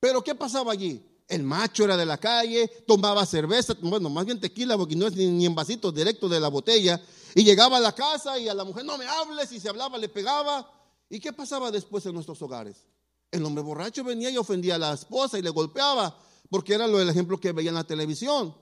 Pero 0.00 0.22
¿qué 0.22 0.34
pasaba 0.34 0.72
allí? 0.72 1.02
El 1.28 1.42
macho 1.42 1.84
era 1.84 1.96
de 1.96 2.06
la 2.06 2.18
calle, 2.18 2.70
tomaba 2.86 3.26
cerveza, 3.26 3.74
bueno, 3.82 4.08
más 4.08 4.24
bien 4.24 4.38
tequila, 4.38 4.78
porque 4.78 4.94
no 4.94 5.08
es 5.08 5.16
ni, 5.16 5.26
ni 5.26 5.46
en 5.46 5.54
vasitos 5.54 5.92
directo 5.92 6.28
de 6.28 6.38
la 6.38 6.48
botella, 6.48 7.02
y 7.34 7.42
llegaba 7.42 7.78
a 7.78 7.80
la 7.80 7.92
casa 7.92 8.38
y 8.38 8.48
a 8.48 8.54
la 8.54 8.64
mujer, 8.64 8.84
no 8.84 8.96
me 8.96 9.06
hables, 9.06 9.50
y 9.52 9.58
se 9.58 9.68
hablaba, 9.68 9.98
le 9.98 10.08
pegaba. 10.08 10.70
¿Y 11.08 11.20
qué 11.20 11.32
pasaba 11.32 11.70
después 11.70 12.06
en 12.06 12.14
nuestros 12.14 12.40
hogares? 12.42 12.86
El 13.30 13.44
hombre 13.44 13.62
borracho 13.62 14.04
venía 14.04 14.30
y 14.30 14.36
ofendía 14.36 14.76
a 14.76 14.78
la 14.78 14.92
esposa 14.92 15.38
y 15.38 15.42
le 15.42 15.50
golpeaba, 15.50 16.16
porque 16.48 16.74
era 16.74 16.86
lo 16.86 16.98
del 16.98 17.08
ejemplo 17.08 17.38
que 17.38 17.52
veía 17.52 17.70
en 17.70 17.74
la 17.74 17.84
televisión. 17.84 18.54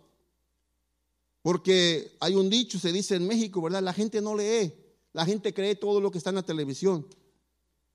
Porque 1.42 2.16
hay 2.20 2.34
un 2.34 2.48
dicho, 2.48 2.78
se 2.78 2.90
dice 2.90 3.16
en 3.16 3.26
México, 3.26 3.60
¿verdad? 3.60 3.82
La 3.82 3.92
gente 3.92 4.22
no 4.22 4.34
lee, 4.34 4.72
la 5.12 5.26
gente 5.26 5.52
cree 5.52 5.74
todo 5.74 6.00
lo 6.00 6.10
que 6.10 6.18
está 6.18 6.30
en 6.30 6.36
la 6.36 6.42
televisión. 6.42 7.06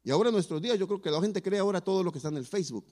Y 0.03 0.11
ahora 0.11 0.29
en 0.29 0.35
nuestros 0.35 0.61
días 0.61 0.77
yo 0.77 0.87
creo 0.87 1.01
que 1.01 1.11
la 1.11 1.19
gente 1.19 1.41
cree 1.41 1.59
ahora 1.59 1.81
todo 1.81 2.03
lo 2.03 2.11
que 2.11 2.19
está 2.19 2.29
en 2.29 2.37
el 2.37 2.45
Facebook. 2.45 2.85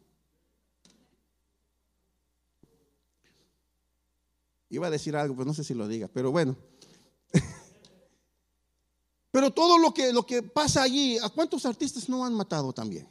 Iba 4.69 4.87
a 4.87 4.89
decir 4.89 5.15
algo, 5.15 5.35
pero 5.35 5.45
no 5.45 5.53
sé 5.53 5.63
si 5.63 5.73
lo 5.73 5.87
diga, 5.87 6.07
pero 6.07 6.31
bueno. 6.31 6.57
pero 9.31 9.51
todo 9.51 9.77
lo 9.77 9.93
que, 9.93 10.11
lo 10.11 10.25
que 10.25 10.43
pasa 10.43 10.83
allí, 10.83 11.17
¿a 11.19 11.29
cuántos 11.29 11.65
artistas 11.65 12.09
no 12.09 12.25
han 12.25 12.33
matado 12.33 12.73
también? 12.73 13.07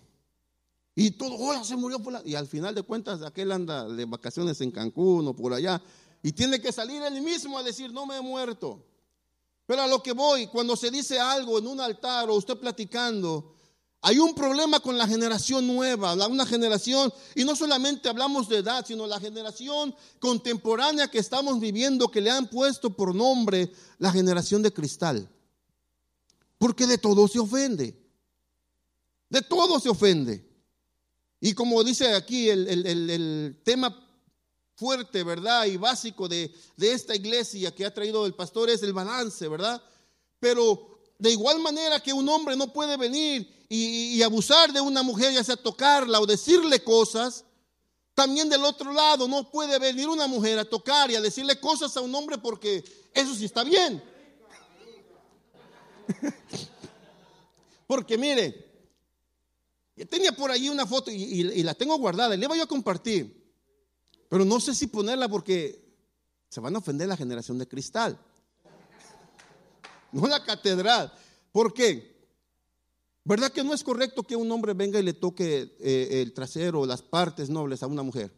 Y 0.98 1.10
todo, 1.10 1.34
hola, 1.36 1.62
se 1.62 1.76
murió 1.76 1.98
por 1.98 2.14
la... 2.14 2.22
Y 2.24 2.34
al 2.34 2.46
final 2.46 2.74
de 2.74 2.82
cuentas, 2.82 3.20
aquel 3.20 3.52
anda 3.52 3.86
de 3.86 4.06
vacaciones 4.06 4.58
en 4.62 4.70
Cancún 4.70 5.28
o 5.28 5.36
por 5.36 5.52
allá. 5.52 5.80
Y 6.22 6.32
tiene 6.32 6.58
que 6.58 6.72
salir 6.72 7.02
él 7.02 7.20
mismo 7.20 7.58
a 7.58 7.62
decir, 7.62 7.92
no 7.92 8.06
me 8.06 8.16
he 8.16 8.20
muerto. 8.22 8.82
Pero 9.66 9.82
a 9.82 9.86
lo 9.86 10.02
que 10.02 10.12
voy, 10.12 10.46
cuando 10.46 10.74
se 10.74 10.90
dice 10.90 11.20
algo 11.20 11.58
en 11.58 11.66
un 11.66 11.82
altar 11.82 12.30
o 12.30 12.34
usted 12.34 12.56
platicando, 12.56 13.56
hay 14.00 14.18
un 14.18 14.34
problema 14.34 14.80
con 14.80 14.96
la 14.96 15.06
generación 15.06 15.66
nueva, 15.66 16.14
una 16.28 16.46
generación, 16.46 17.12
y 17.34 17.44
no 17.44 17.54
solamente 17.54 18.08
hablamos 18.08 18.48
de 18.48 18.58
edad, 18.58 18.86
sino 18.86 19.06
la 19.06 19.20
generación 19.20 19.94
contemporánea 20.18 21.10
que 21.10 21.18
estamos 21.18 21.60
viviendo, 21.60 22.10
que 22.10 22.22
le 22.22 22.30
han 22.30 22.48
puesto 22.48 22.88
por 22.88 23.14
nombre 23.14 23.70
la 23.98 24.12
generación 24.12 24.62
de 24.62 24.72
cristal. 24.72 25.28
Porque 26.56 26.86
de 26.86 26.96
todo 26.96 27.28
se 27.28 27.38
ofende. 27.38 28.02
De 29.28 29.42
todo 29.42 29.78
se 29.78 29.90
ofende. 29.90 30.45
Y 31.40 31.54
como 31.54 31.82
dice 31.84 32.14
aquí 32.14 32.48
el, 32.48 33.60
tema 33.64 33.94
fuerte, 34.74 35.22
¿verdad? 35.22 35.66
Y 35.66 35.76
básico 35.76 36.28
de, 36.28 36.52
esta 36.78 37.14
iglesia 37.14 37.74
que 37.74 37.84
ha 37.84 37.92
traído 37.92 38.26
el 38.26 38.34
pastor 38.34 38.70
es 38.70 38.82
el 38.82 38.92
balance, 38.92 39.46
¿verdad? 39.48 39.82
Pero 40.40 41.00
de 41.18 41.30
igual 41.30 41.58
manera 41.60 42.00
que 42.00 42.12
un 42.12 42.28
hombre 42.28 42.56
no 42.56 42.72
puede 42.72 42.96
venir 42.96 43.66
y, 43.68 44.22
abusar 44.22 44.72
de 44.72 44.80
una 44.80 45.02
mujer, 45.02 45.32
ya 45.32 45.44
sea 45.44 45.56
tocarla 45.56 46.20
o 46.20 46.26
decirle 46.26 46.82
cosas, 46.82 47.44
también 48.14 48.48
del 48.48 48.64
otro 48.64 48.92
lado 48.92 49.28
no 49.28 49.50
puede 49.50 49.78
venir 49.78 50.08
una 50.08 50.26
mujer 50.26 50.58
a 50.58 50.64
tocar 50.64 51.10
y 51.10 51.16
a 51.16 51.20
decirle 51.20 51.60
cosas 51.60 51.94
a 51.96 52.00
un 52.00 52.14
hombre 52.14 52.38
porque 52.38 52.82
eso 53.12 53.34
sí 53.34 53.44
está 53.44 53.62
bien. 53.62 54.02
porque 57.86 58.16
mire, 58.16 58.65
yo 59.96 60.06
tenía 60.06 60.32
por 60.32 60.50
ahí 60.50 60.68
una 60.68 60.86
foto 60.86 61.10
y, 61.10 61.62
la 61.62 61.74
tengo 61.74 61.96
guardada, 61.96 62.36
le 62.36 62.46
voy 62.46 62.60
a 62.60 62.66
compartir. 62.66 63.44
Pero 64.28 64.44
no 64.44 64.60
sé 64.60 64.74
si 64.74 64.88
ponerla 64.88 65.28
porque 65.28 65.82
se 66.50 66.60
van 66.60 66.74
a 66.74 66.78
ofender 66.78 67.08
la 67.08 67.16
generación 67.16 67.58
de 67.58 67.66
cristal. 67.66 68.18
No 70.12 70.26
la 70.26 70.44
catedral. 70.44 71.12
¿Por 71.50 71.72
qué? 71.72 72.14
¿Verdad 73.24 73.50
que 73.50 73.64
no 73.64 73.72
es 73.72 73.82
correcto 73.82 74.22
que 74.22 74.36
un 74.36 74.50
hombre 74.52 74.74
venga 74.74 75.00
y 75.00 75.02
le 75.02 75.14
toque 75.14 75.76
eh, 75.80 76.22
el 76.22 76.32
trasero, 76.32 76.86
las 76.86 77.02
partes 77.02 77.48
nobles 77.48 77.82
a 77.82 77.86
una 77.86 78.02
mujer? 78.02 78.32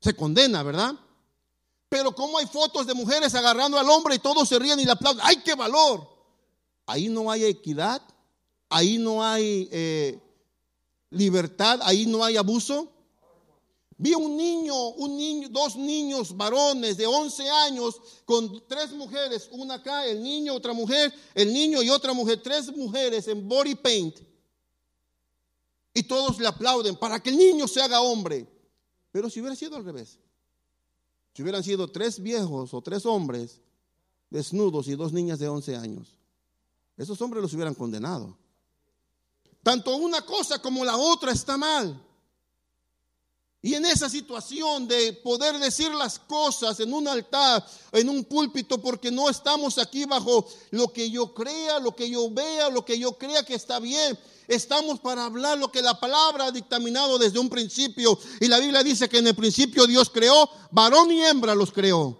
Se 0.00 0.14
condena, 0.14 0.62
¿verdad? 0.62 0.94
Pero 1.88 2.14
como 2.14 2.38
hay 2.38 2.46
fotos 2.46 2.86
de 2.86 2.94
mujeres 2.94 3.34
agarrando 3.34 3.78
al 3.78 3.88
hombre 3.90 4.14
y 4.14 4.18
todos 4.18 4.48
se 4.48 4.58
ríen 4.58 4.78
y 4.80 4.84
le 4.84 4.92
aplauden? 4.92 5.22
¡Ay, 5.24 5.42
qué 5.44 5.54
valor! 5.54 6.08
Ahí 6.86 7.08
no 7.08 7.30
hay 7.30 7.44
equidad, 7.44 8.00
ahí 8.68 8.98
no 8.98 9.24
hay 9.24 9.68
eh, 9.72 10.20
libertad, 11.16 11.80
ahí 11.82 12.06
no 12.06 12.24
hay 12.24 12.36
abuso. 12.36 12.92
Vi 13.98 14.14
un 14.14 14.36
niño, 14.36 14.88
un 14.90 15.16
niño, 15.16 15.48
dos 15.48 15.74
niños 15.76 16.36
varones 16.36 16.98
de 16.98 17.06
11 17.06 17.48
años 17.48 18.00
con 18.26 18.62
tres 18.68 18.92
mujeres, 18.92 19.48
una 19.52 19.74
acá, 19.74 20.04
el 20.06 20.22
niño, 20.22 20.54
otra 20.54 20.74
mujer, 20.74 21.12
el 21.34 21.52
niño 21.52 21.82
y 21.82 21.88
otra 21.88 22.12
mujer, 22.12 22.42
tres 22.42 22.76
mujeres 22.76 23.26
en 23.28 23.48
body 23.48 23.74
paint. 23.74 24.18
Y 25.94 26.02
todos 26.02 26.38
le 26.38 26.46
aplauden 26.46 26.94
para 26.96 27.20
que 27.20 27.30
el 27.30 27.38
niño 27.38 27.66
se 27.66 27.80
haga 27.80 28.02
hombre. 28.02 28.46
Pero 29.10 29.30
si 29.30 29.40
hubiera 29.40 29.56
sido 29.56 29.76
al 29.76 29.84
revés, 29.84 30.18
si 31.32 31.42
hubieran 31.42 31.64
sido 31.64 31.88
tres 31.88 32.20
viejos 32.20 32.74
o 32.74 32.82
tres 32.82 33.06
hombres 33.06 33.62
desnudos 34.28 34.88
y 34.88 34.94
dos 34.94 35.14
niñas 35.14 35.38
de 35.38 35.48
11 35.48 35.74
años, 35.74 36.18
esos 36.98 37.20
hombres 37.22 37.42
los 37.42 37.54
hubieran 37.54 37.74
condenado. 37.74 38.36
Tanto 39.66 39.96
una 39.96 40.22
cosa 40.22 40.60
como 40.60 40.84
la 40.84 40.96
otra 40.96 41.32
está 41.32 41.56
mal. 41.56 42.00
Y 43.60 43.74
en 43.74 43.84
esa 43.84 44.08
situación 44.08 44.86
de 44.86 45.12
poder 45.12 45.58
decir 45.58 45.92
las 45.92 46.20
cosas 46.20 46.78
en 46.78 46.94
un 46.94 47.08
altar, 47.08 47.66
en 47.90 48.08
un 48.08 48.22
púlpito, 48.22 48.80
porque 48.80 49.10
no 49.10 49.28
estamos 49.28 49.76
aquí 49.78 50.04
bajo 50.04 50.46
lo 50.70 50.92
que 50.92 51.10
yo 51.10 51.34
crea, 51.34 51.80
lo 51.80 51.96
que 51.96 52.08
yo 52.08 52.30
vea, 52.30 52.70
lo 52.70 52.84
que 52.84 52.96
yo 52.96 53.18
crea 53.18 53.42
que 53.42 53.54
está 53.54 53.80
bien. 53.80 54.16
Estamos 54.46 55.00
para 55.00 55.24
hablar 55.24 55.58
lo 55.58 55.72
que 55.72 55.82
la 55.82 55.98
palabra 55.98 56.44
ha 56.44 56.52
dictaminado 56.52 57.18
desde 57.18 57.40
un 57.40 57.50
principio. 57.50 58.16
Y 58.38 58.46
la 58.46 58.60
Biblia 58.60 58.84
dice 58.84 59.08
que 59.08 59.18
en 59.18 59.26
el 59.26 59.34
principio 59.34 59.84
Dios 59.88 60.10
creó, 60.10 60.48
varón 60.70 61.10
y 61.10 61.22
hembra 61.22 61.56
los 61.56 61.72
creó. 61.72 62.16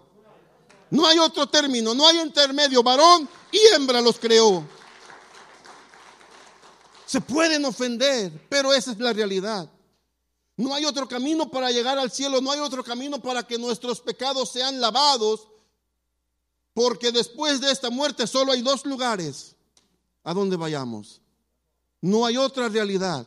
No 0.91 1.07
hay 1.07 1.21
otro 1.21 1.47
término, 1.47 1.95
no 1.95 2.09
hay 2.09 2.19
intermedio, 2.19 2.83
varón 2.83 3.29
y 3.53 3.59
hembra 3.73 4.01
los 4.01 4.19
creó. 4.19 4.67
Se 7.07 7.21
pueden 7.21 7.65
ofender, 7.65 8.33
pero 8.49 8.73
esa 8.73 8.93
es 8.93 8.99
la 8.99 9.13
realidad. 9.13 9.71
No 10.57 10.75
hay 10.75 10.85
otro 10.85 11.07
camino 11.07 11.51
para 11.51 11.71
llegar 11.71 11.99
al 11.99 12.11
cielo, 12.11 12.41
no 12.41 12.51
hay 12.51 12.61
otro 12.61 12.83
camino 12.83 13.21
para 13.21 13.47
que 13.47 13.59
nuestros 13.59 14.01
pecados 14.01 14.51
sean 14.51 14.81
lavados, 14.81 15.49
porque 16.75 17.13
después 17.13 17.61
de 17.61 17.71
esta 17.71 17.91
muerte 17.91 18.27
solo 18.27 18.53
hay 18.53 18.63
dos 18.63 18.85
lugares 18.85 19.55
a 20.25 20.35
donde 20.35 20.57
vayamos. 20.57 21.21
No 22.01 22.27
hay 22.27 22.37
otra 22.37 22.69
realidad. 22.69 23.27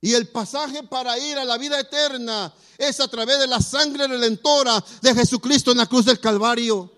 Y 0.00 0.12
el 0.12 0.28
pasaje 0.28 0.82
para 0.82 1.18
ir 1.18 1.38
a 1.38 1.44
la 1.44 1.56
vida 1.56 1.80
eterna 1.80 2.52
es 2.76 3.00
a 3.00 3.08
través 3.08 3.38
de 3.38 3.46
la 3.46 3.60
sangre 3.60 4.06
redentora 4.06 4.84
de 5.00 5.14
Jesucristo 5.14 5.72
en 5.72 5.78
la 5.78 5.86
cruz 5.86 6.04
del 6.04 6.20
Calvario. 6.20 6.93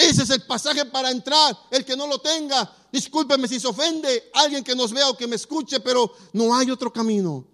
Ese 0.00 0.22
es 0.22 0.30
el 0.30 0.42
pasaje 0.42 0.86
para 0.86 1.10
entrar. 1.10 1.56
El 1.70 1.84
que 1.84 1.94
no 1.94 2.06
lo 2.06 2.18
tenga, 2.20 2.74
discúlpeme 2.90 3.46
si 3.46 3.60
se 3.60 3.68
ofende 3.68 4.30
alguien 4.32 4.64
que 4.64 4.74
nos 4.74 4.92
vea 4.92 5.10
o 5.10 5.16
que 5.16 5.26
me 5.26 5.36
escuche, 5.36 5.78
pero 5.80 6.10
no 6.32 6.56
hay 6.56 6.70
otro 6.70 6.90
camino. 6.90 7.46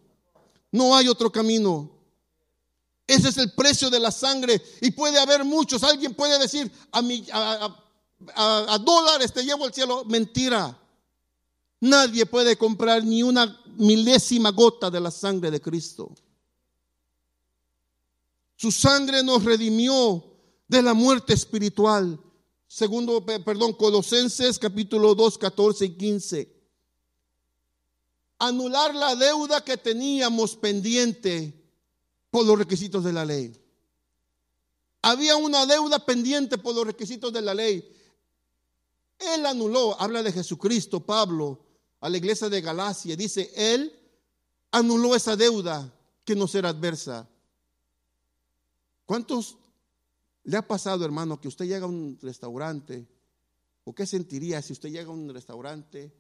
No 0.71 0.95
hay 0.95 1.09
otro 1.09 1.33
camino. 1.33 1.91
Ese 3.05 3.31
es 3.31 3.37
el 3.39 3.53
precio 3.53 3.91
de 3.91 3.99
la 3.99 4.13
sangre. 4.13 4.63
Y 4.81 4.93
puede 4.93 5.19
haber 5.19 5.45
muchos. 5.45 5.83
Alguien 5.83 6.15
puede 6.15 6.39
decir, 6.39 6.71
a, 6.93 7.77
a, 8.35 8.79
dólares 8.79 9.33
te 9.33 9.43
llevo 9.43 9.65
al 9.65 9.75
cielo. 9.75 10.05
Mentira. 10.05 10.79
Nadie 11.81 12.27
puede 12.27 12.57
comprar 12.57 13.03
ni 13.03 13.25
una 13.25 13.61
milésima 13.77 14.51
gota 14.51 14.89
de 14.89 15.01
la 15.01 15.11
sangre 15.11 15.51
de 15.51 15.61
Cristo. 15.61 16.15
Su 18.55 18.71
sangre 18.71 19.25
nos 19.25 19.43
redimió 19.43 20.25
de 20.69 20.83
la 20.83 20.95
muerte 20.95 21.35
espiritual. 21.35 22.21
Segundo, 22.77 23.25
perdón, 23.25 23.73
Colosenses 23.73 24.59
capítulo 24.59 25.15
2, 25.15 25.39
14 25.39 25.87
y 25.87 25.97
15 25.97 26.57
anular 28.39 28.95
la 28.95 29.17
deuda 29.17 29.65
que 29.65 29.79
teníamos 29.79 30.57
pendiente 30.57 31.59
por 32.31 32.45
los 32.45 32.59
requisitos 32.59 33.03
de 33.03 33.15
la 33.15 33.25
ley. 33.25 33.59
Había 35.01 35.37
una 35.37 35.65
deuda 35.65 36.05
pendiente 36.05 36.59
por 36.59 36.75
los 36.75 36.87
requisitos 36.87 37.33
de 37.33 37.41
la 37.41 37.55
ley. 37.55 37.91
Él 39.21 39.47
anuló, 39.47 39.99
habla 39.99 40.23
de 40.23 40.33
Jesucristo, 40.33 41.01
Pablo, 41.01 41.65
a 42.01 42.11
la 42.11 42.19
iglesia 42.19 42.51
de 42.51 42.61
Galacia. 42.61 43.17
Dice, 43.17 43.51
Él 43.57 43.91
anuló 44.71 45.17
esa 45.17 45.35
deuda 45.35 45.91
que 46.27 46.37
nos 46.37 46.55
era 46.55 46.69
adversa. 46.69 47.27
¿Cuántos 49.07 49.57
le 50.47 50.57
ha 50.57 50.67
pasado, 50.67 51.05
hermano, 51.05 51.41
que 51.41 51.49
usted 51.49 51.65
llega 51.65 51.87
a 51.87 51.89
un 51.89 52.17
restaurante? 52.23 53.05
¿O 53.83 53.93
qué 53.93 54.07
sentiría 54.07 54.63
si 54.63 54.73
usted 54.73 54.91
llega 54.91 55.09
a 55.09 55.13
un 55.13 55.29
restaurante? 55.35 56.13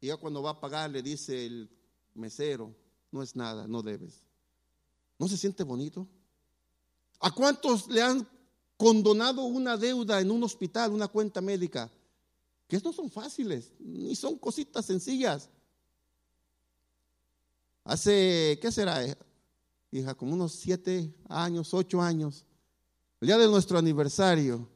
Y 0.00 0.08
ya 0.08 0.16
cuando 0.16 0.42
va 0.42 0.50
a 0.50 0.60
pagar 0.60 0.90
le 0.90 1.02
dice 1.02 1.46
el 1.46 1.70
mesero, 2.14 2.74
no 3.12 3.22
es 3.22 3.36
nada, 3.36 3.68
no 3.68 3.80
debes. 3.82 4.22
¿No 5.20 5.28
se 5.28 5.36
siente 5.36 5.62
bonito? 5.62 6.08
¿A 7.20 7.30
cuántos 7.30 7.86
le 7.86 8.02
han 8.02 8.28
condonado 8.76 9.44
una 9.44 9.76
deuda 9.76 10.20
en 10.20 10.32
un 10.32 10.42
hospital, 10.42 10.90
una 10.90 11.06
cuenta 11.06 11.40
médica? 11.40 11.92
Que 12.66 12.74
estos 12.74 12.96
son 12.96 13.08
fáciles, 13.08 13.72
ni 13.78 14.16
son 14.16 14.36
cositas 14.36 14.84
sencillas. 14.84 15.48
Hace, 17.84 18.58
¿qué 18.60 18.72
será, 18.72 19.00
hija? 19.92 20.14
Como 20.16 20.34
unos 20.34 20.54
siete 20.54 21.14
años, 21.28 21.72
ocho 21.72 22.02
años, 22.02 22.44
el 23.20 23.26
día 23.26 23.38
de 23.38 23.48
nuestro 23.48 23.78
aniversario. 23.78 24.66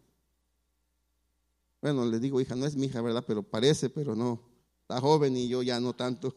Bueno, 1.80 2.04
le 2.04 2.18
digo, 2.18 2.40
hija, 2.40 2.54
no 2.54 2.66
es 2.66 2.76
mi 2.76 2.86
hija, 2.86 3.00
¿verdad? 3.00 3.24
Pero 3.26 3.42
parece, 3.42 3.90
pero 3.90 4.14
no. 4.14 4.40
Está 4.82 5.00
joven 5.00 5.36
y 5.36 5.48
yo 5.48 5.62
ya 5.62 5.80
no 5.80 5.94
tanto. 5.94 6.34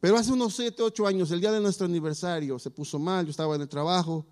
Pero 0.00 0.16
hace 0.16 0.32
unos 0.32 0.54
7, 0.54 0.82
8 0.82 1.06
años, 1.06 1.30
el 1.30 1.40
día 1.40 1.52
de 1.52 1.60
nuestro 1.60 1.86
aniversario, 1.86 2.58
se 2.58 2.70
puso 2.70 2.98
mal, 2.98 3.24
yo 3.24 3.30
estaba 3.30 3.54
en 3.54 3.62
el 3.62 3.68
trabajo 3.68 4.26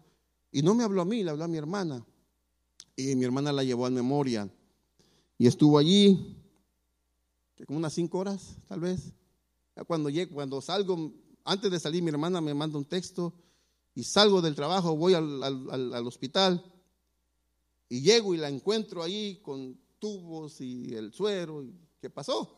y 0.52 0.62
no 0.62 0.74
me 0.74 0.84
habló 0.84 1.02
a 1.02 1.04
mí, 1.04 1.22
le 1.22 1.30
habló 1.30 1.44
a 1.44 1.48
mi 1.48 1.58
hermana. 1.58 2.04
Y 2.96 3.14
mi 3.16 3.24
hermana 3.24 3.52
la 3.52 3.64
llevó 3.64 3.86
a 3.86 3.90
memoria. 3.90 4.48
Y 5.38 5.46
estuvo 5.46 5.78
allí, 5.78 6.36
como 7.66 7.78
unas 7.78 7.92
5 7.94 8.18
horas, 8.18 8.56
tal 8.68 8.80
vez. 8.80 9.12
Cuando, 9.86 10.08
llego, 10.08 10.34
cuando 10.34 10.60
salgo, 10.60 11.12
antes 11.44 11.70
de 11.70 11.80
salir, 11.80 12.02
mi 12.02 12.10
hermana 12.10 12.40
me 12.40 12.52
manda 12.52 12.78
un 12.78 12.84
texto 12.84 13.32
y 13.94 14.04
salgo 14.04 14.40
del 14.40 14.54
trabajo, 14.54 14.96
voy 14.96 15.14
al, 15.14 15.42
al 15.42 16.06
hospital 16.06 16.64
y 17.88 18.00
llego 18.02 18.34
y 18.34 18.38
la 18.38 18.48
encuentro 18.48 19.02
ahí 19.02 19.40
con 19.42 19.78
tubos 19.98 20.60
y 20.60 20.94
el 20.94 21.12
suero. 21.12 21.64
¿Qué 22.00 22.08
pasó? 22.08 22.56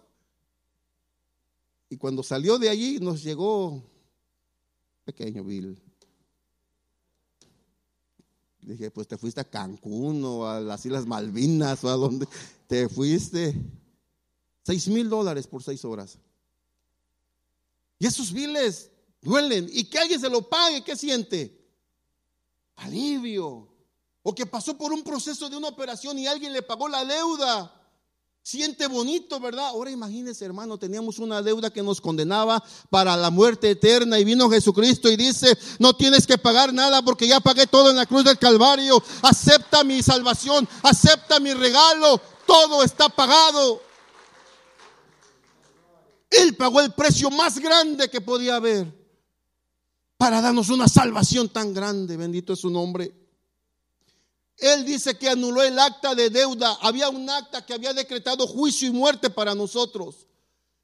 Y 1.89 1.97
cuando 1.97 2.23
salió 2.23 2.59
de 2.59 2.69
allí 2.69 3.01
nos 3.01 3.23
llegó 3.23 3.83
pequeño 5.05 5.43
Bill. 5.43 5.81
Dije, 8.61 8.91
pues 8.91 9.09
te 9.09 9.19
fuiste 9.19 9.41
a 9.41 9.51
Cancún 9.51 10.23
o 10.25 10.47
a 10.47 10.61
las 10.61 10.87
Islas 10.87 11.05
Malvinas 11.05 11.83
o 11.83 11.89
a 11.89 11.97
donde 11.97 12.29
te 12.67 12.89
fuiste. 12.89 13.55
Seis 14.63 14.87
mil 14.89 15.09
dólares 15.09 15.47
por 15.47 15.63
seis 15.63 15.85
horas. 15.85 16.19
Y 17.99 18.07
esos 18.07 18.33
biles 18.33 18.91
duelen. 19.23 19.71
Y 19.73 19.85
que 19.85 19.99
alguien 19.99 20.21
se 20.21 20.29
lo 20.29 20.43
pague, 20.43 20.83
¿qué 20.83 20.97
siente? 20.97 21.59
Alivio. 22.77 23.69
O 24.23 24.35
que 24.35 24.47
pasó 24.47 24.77
por 24.77 24.93
un 24.93 25.03
proceso 25.03 25.49
de 25.49 25.57
una 25.57 25.69
operación 25.69 26.19
y 26.19 26.27
alguien 26.27 26.53
le 26.53 26.63
pagó 26.63 26.89
la 26.89 27.05
deuda. 27.05 27.79
Siente 28.45 28.89
bonito, 28.89 29.39
¿verdad? 29.39 29.69
Ahora 29.69 29.93
imagínese, 29.93 30.45
hermano, 30.45 30.77
teníamos 30.77 31.21
una 31.21 31.43
deuda 31.43 31.71
que 31.71 31.83
nos 31.83 32.01
condenaba 32.01 32.63
para 32.91 33.17
la 33.17 33.31
muerte 33.31 33.71
eterna 33.71 34.19
y 34.19 34.25
vino 34.25 34.51
Jesucristo 34.51 35.09
y 35.09 35.17
dice, 35.17 35.57
no 35.79 35.95
tienes 35.95 36.27
que 36.27 36.39
pagar 36.39 36.75
nada 36.75 37.03
porque 37.03 37.29
ya 37.29 37.39
pagué 37.39 37.69
todo 37.69 37.91
en 37.91 37.97
la 37.97 38.07
cruz 38.07 38.25
del 38.25 38.39
Calvario. 38.39 39.01
Acepta 39.23 39.85
mi 39.85 40.03
salvación, 40.03 40.69
acepta 40.83 41.39
mi 41.39 41.55
regalo, 41.55 42.21
todo 42.45 42.83
está 42.83 43.09
pagado. 43.09 43.81
Él 46.29 46.57
pagó 46.57 46.81
el 46.81 46.93
precio 46.93 47.31
más 47.31 47.61
grande 47.61 48.09
que 48.11 48.21
podía 48.21 48.57
haber 48.57 49.02
para 50.23 50.41
darnos 50.41 50.69
una 50.69 50.87
salvación 50.87 51.49
tan 51.49 51.75
grande. 51.75 52.17
Bendito 52.17 52.53
es 52.53 52.61
su 52.61 52.71
nombre. 52.71 53.13
Él 54.57 54.85
dice 54.85 55.19
que 55.19 55.29
anuló 55.29 55.65
el 55.65 55.77
acta 55.77 56.15
de 56.15 56.31
deuda. 56.31 56.79
Había 56.81 57.09
un 57.09 57.29
acta 57.29 57.67
que 57.67 57.75
había 57.75 57.93
decretado 57.93 58.47
juicio 58.47 58.87
y 58.87 58.93
muerte 58.93 59.31
para 59.31 59.53
nosotros. 59.53 60.29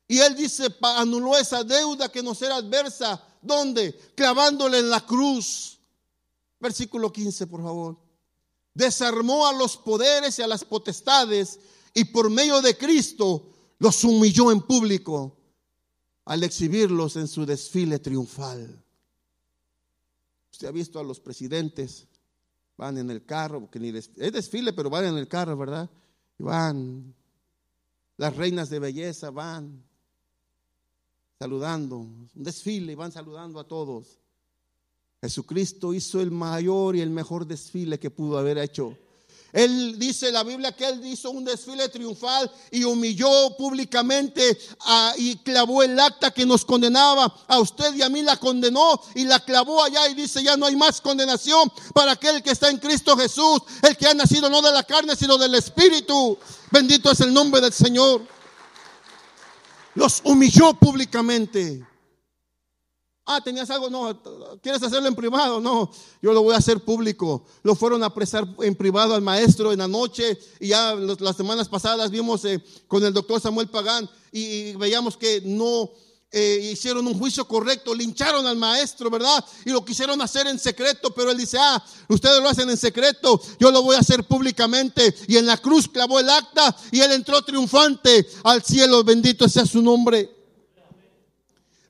Y 0.08 0.18
él 0.18 0.34
dice, 0.34 0.74
anuló 0.82 1.38
esa 1.38 1.62
deuda 1.62 2.10
que 2.10 2.20
nos 2.20 2.42
era 2.42 2.56
adversa. 2.56 3.24
¿Dónde? 3.40 3.96
Clavándole 4.16 4.80
en 4.80 4.90
la 4.90 5.06
cruz. 5.06 5.78
Versículo 6.58 7.12
15, 7.12 7.46
por 7.46 7.62
favor. 7.62 7.96
Desarmó 8.74 9.46
a 9.46 9.52
los 9.52 9.76
poderes 9.76 10.36
y 10.40 10.42
a 10.42 10.48
las 10.48 10.64
potestades 10.64 11.60
y 11.94 12.06
por 12.06 12.28
medio 12.28 12.60
de 12.60 12.76
Cristo 12.76 13.52
los 13.78 14.02
humilló 14.02 14.50
en 14.50 14.62
público 14.62 15.36
al 16.24 16.42
exhibirlos 16.42 17.14
en 17.14 17.28
su 17.28 17.46
desfile 17.46 18.00
triunfal. 18.00 18.84
Usted 20.58 20.66
ha 20.66 20.72
visto 20.72 20.98
a 20.98 21.04
los 21.04 21.20
presidentes 21.20 22.08
van 22.76 22.98
en 22.98 23.10
el 23.10 23.24
carro, 23.24 23.60
porque 23.60 23.78
ni 23.78 23.90
es 23.90 24.10
desfile, 24.16 24.72
pero 24.72 24.90
van 24.90 25.04
en 25.04 25.16
el 25.16 25.28
carro, 25.28 25.56
¿verdad? 25.56 25.88
Y 26.36 26.42
van, 26.42 27.14
las 28.16 28.34
reinas 28.34 28.68
de 28.68 28.80
belleza 28.80 29.30
van 29.30 29.84
saludando, 31.38 31.98
un 31.98 32.28
desfile 32.34 32.90
y 32.90 32.96
van 32.96 33.12
saludando 33.12 33.60
a 33.60 33.68
todos. 33.68 34.18
Jesucristo 35.20 35.94
hizo 35.94 36.20
el 36.20 36.32
mayor 36.32 36.96
y 36.96 37.02
el 37.02 37.10
mejor 37.10 37.46
desfile 37.46 38.00
que 38.00 38.10
pudo 38.10 38.36
haber 38.36 38.58
hecho. 38.58 38.98
Él 39.52 39.98
dice 39.98 40.30
la 40.30 40.42
Biblia 40.42 40.72
que 40.72 40.86
él 40.86 41.04
hizo 41.06 41.30
un 41.30 41.42
desfile 41.42 41.88
triunfal 41.88 42.50
y 42.70 42.84
humilló 42.84 43.56
públicamente 43.56 44.58
y 45.16 45.36
clavó 45.36 45.82
el 45.82 45.98
acta 45.98 46.30
que 46.30 46.44
nos 46.44 46.64
condenaba. 46.64 47.34
A 47.46 47.58
usted 47.58 47.94
y 47.94 48.02
a 48.02 48.10
mí 48.10 48.22
la 48.22 48.36
condenó 48.36 49.00
y 49.14 49.24
la 49.24 49.40
clavó 49.40 49.82
allá 49.82 50.06
y 50.08 50.14
dice 50.14 50.42
ya 50.42 50.56
no 50.56 50.66
hay 50.66 50.76
más 50.76 51.00
condenación 51.00 51.72
para 51.94 52.12
aquel 52.12 52.42
que 52.42 52.50
está 52.50 52.68
en 52.68 52.78
Cristo 52.78 53.16
Jesús, 53.16 53.62
el 53.82 53.96
que 53.96 54.06
ha 54.06 54.14
nacido 54.14 54.50
no 54.50 54.60
de 54.60 54.72
la 54.72 54.82
carne 54.82 55.16
sino 55.16 55.38
del 55.38 55.54
Espíritu. 55.54 56.38
Bendito 56.70 57.10
es 57.10 57.20
el 57.20 57.32
nombre 57.32 57.62
del 57.62 57.72
Señor. 57.72 58.22
Los 59.94 60.20
humilló 60.24 60.74
públicamente. 60.74 61.84
Ah, 63.30 63.42
tenías 63.42 63.68
algo, 63.68 63.90
no, 63.90 64.18
¿quieres 64.62 64.82
hacerlo 64.82 65.06
en 65.06 65.14
privado? 65.14 65.60
No, 65.60 65.90
yo 66.22 66.32
lo 66.32 66.42
voy 66.42 66.54
a 66.54 66.58
hacer 66.58 66.80
público. 66.80 67.44
Lo 67.62 67.74
fueron 67.74 68.02
a 68.02 68.06
apresar 68.06 68.48
en 68.62 68.74
privado 68.74 69.14
al 69.14 69.20
maestro 69.20 69.70
en 69.70 69.80
la 69.80 69.86
noche 69.86 70.38
y 70.58 70.68
ya 70.68 70.94
las 70.94 71.36
semanas 71.36 71.68
pasadas 71.68 72.10
vimos 72.10 72.42
eh, 72.46 72.64
con 72.86 73.04
el 73.04 73.12
doctor 73.12 73.38
Samuel 73.38 73.68
Pagán 73.68 74.08
y, 74.32 74.72
veíamos 74.76 75.18
que 75.18 75.42
no 75.44 75.90
eh, 76.32 76.70
hicieron 76.72 77.06
un 77.06 77.18
juicio 77.18 77.46
correcto, 77.46 77.94
lincharon 77.94 78.46
al 78.46 78.56
maestro, 78.56 79.10
¿verdad? 79.10 79.44
Y 79.66 79.72
lo 79.72 79.84
quisieron 79.84 80.22
hacer 80.22 80.46
en 80.46 80.58
secreto, 80.58 81.10
pero 81.10 81.30
él 81.30 81.36
dice, 81.36 81.58
ah, 81.60 81.84
ustedes 82.08 82.42
lo 82.42 82.48
hacen 82.48 82.70
en 82.70 82.78
secreto, 82.78 83.38
yo 83.60 83.70
lo 83.70 83.82
voy 83.82 83.96
a 83.96 84.00
hacer 84.00 84.24
públicamente. 84.24 85.14
Y 85.26 85.36
en 85.36 85.44
la 85.44 85.58
cruz 85.58 85.86
clavó 85.86 86.18
el 86.18 86.30
acta 86.30 86.74
y 86.92 87.00
él 87.00 87.12
entró 87.12 87.42
triunfante 87.42 88.26
al 88.44 88.62
cielo, 88.62 89.04
bendito 89.04 89.46
sea 89.50 89.66
su 89.66 89.82
nombre. 89.82 90.37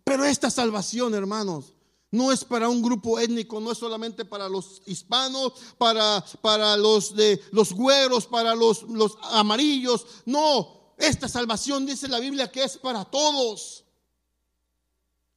Pero 0.08 0.24
esta 0.24 0.50
salvación, 0.50 1.14
hermanos, 1.14 1.74
no 2.10 2.32
es 2.32 2.42
para 2.42 2.70
un 2.70 2.80
grupo 2.80 3.18
étnico, 3.18 3.60
no 3.60 3.72
es 3.72 3.76
solamente 3.76 4.24
para 4.24 4.48
los 4.48 4.80
hispanos, 4.86 5.52
para, 5.76 6.24
para 6.40 6.78
los 6.78 7.14
de 7.14 7.38
los 7.50 7.74
güeros, 7.74 8.26
para 8.26 8.54
los, 8.54 8.84
los 8.84 9.18
amarillos. 9.20 10.06
No, 10.24 10.94
esta 10.96 11.28
salvación 11.28 11.84
dice 11.84 12.08
la 12.08 12.20
Biblia 12.20 12.50
que 12.50 12.64
es 12.64 12.78
para 12.78 13.04
todos. 13.04 13.84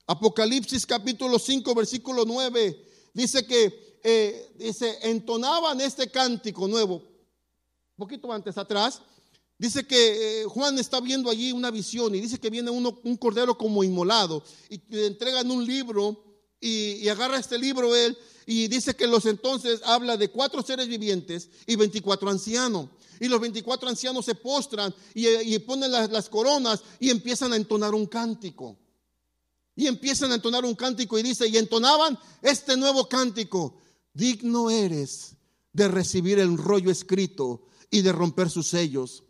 Apocalipsis 0.07 0.85
capítulo 0.85 1.37
5, 1.37 1.75
versículo 1.75 2.23
9, 2.25 3.11
dice 3.13 3.45
que 3.45 3.99
eh, 4.05 4.53
dice, 4.57 4.99
entonaban 5.01 5.81
este 5.81 6.09
cántico 6.09 6.65
nuevo. 6.69 6.95
Un 6.95 7.97
poquito 8.07 8.31
antes 8.31 8.57
atrás, 8.57 9.01
Dice 9.61 9.85
que 9.85 10.41
eh, 10.41 10.45
Juan 10.45 10.79
está 10.79 10.99
viendo 11.01 11.29
allí 11.29 11.51
una 11.51 11.69
visión 11.69 12.15
y 12.15 12.19
dice 12.19 12.39
que 12.39 12.49
viene 12.49 12.71
uno, 12.71 12.99
un 13.03 13.15
cordero 13.15 13.55
como 13.59 13.83
inmolado 13.83 14.43
y 14.71 14.81
le 14.89 15.05
entregan 15.05 15.51
un 15.51 15.63
libro 15.63 16.19
y, 16.59 17.07
agarra 17.07 17.37
este 17.37 17.59
libro 17.59 17.95
él 17.95 18.17
y 18.47 18.67
dice 18.69 18.95
que 18.95 19.05
los 19.05 19.27
entonces 19.27 19.81
habla 19.85 20.17
de 20.17 20.31
cuatro 20.31 20.63
seres 20.63 20.87
vivientes 20.87 21.47
y 21.67 21.75
24 21.75 22.31
ancianos. 22.31 22.89
Y 23.19 23.27
los 23.27 23.39
24 23.39 23.87
ancianos 23.87 24.25
se 24.25 24.33
postran 24.33 24.95
y, 25.13 25.59
ponen 25.59 25.91
las, 25.91 26.09
las 26.09 26.27
coronas 26.27 26.81
y 26.99 27.11
empiezan 27.11 27.53
a 27.53 27.55
entonar 27.55 27.93
un 27.93 28.07
cántico. 28.07 28.79
Y 29.75 29.85
empiezan 29.85 30.31
a 30.31 30.35
entonar 30.35 30.65
un 30.65 30.73
cántico 30.73 31.19
y 31.19 31.21
dice, 31.21 31.47
y 31.47 31.57
entonaban 31.57 32.17
este 32.41 32.75
nuevo 32.77 33.07
cántico, 33.07 33.77
digno 34.11 34.71
eres 34.71 35.35
de 35.71 35.87
recibir 35.87 36.39
el 36.39 36.57
rollo 36.57 36.89
escrito 36.89 37.67
y 37.91 38.01
de 38.01 38.11
romper 38.11 38.49
sus 38.49 38.65
sellos 38.65 39.23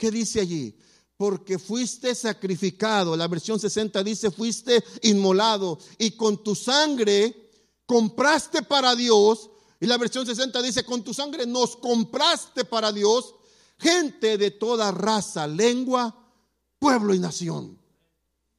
¿Qué 0.00 0.10
dice 0.10 0.40
allí? 0.40 0.74
Porque 1.18 1.58
fuiste 1.58 2.14
sacrificado. 2.14 3.14
La 3.18 3.28
versión 3.28 3.60
60 3.60 4.02
dice, 4.02 4.30
fuiste 4.30 4.82
inmolado 5.02 5.78
y 5.98 6.12
con 6.12 6.42
tu 6.42 6.54
sangre 6.54 7.50
compraste 7.84 8.62
para 8.62 8.96
Dios. 8.96 9.50
Y 9.78 9.84
la 9.84 9.98
versión 9.98 10.24
60 10.24 10.62
dice, 10.62 10.84
con 10.84 11.04
tu 11.04 11.12
sangre 11.12 11.46
nos 11.46 11.76
compraste 11.76 12.64
para 12.64 12.90
Dios 12.92 13.34
gente 13.78 14.38
de 14.38 14.50
toda 14.52 14.90
raza, 14.90 15.46
lengua, 15.46 16.16
pueblo 16.78 17.12
y 17.12 17.18
nación. 17.18 17.78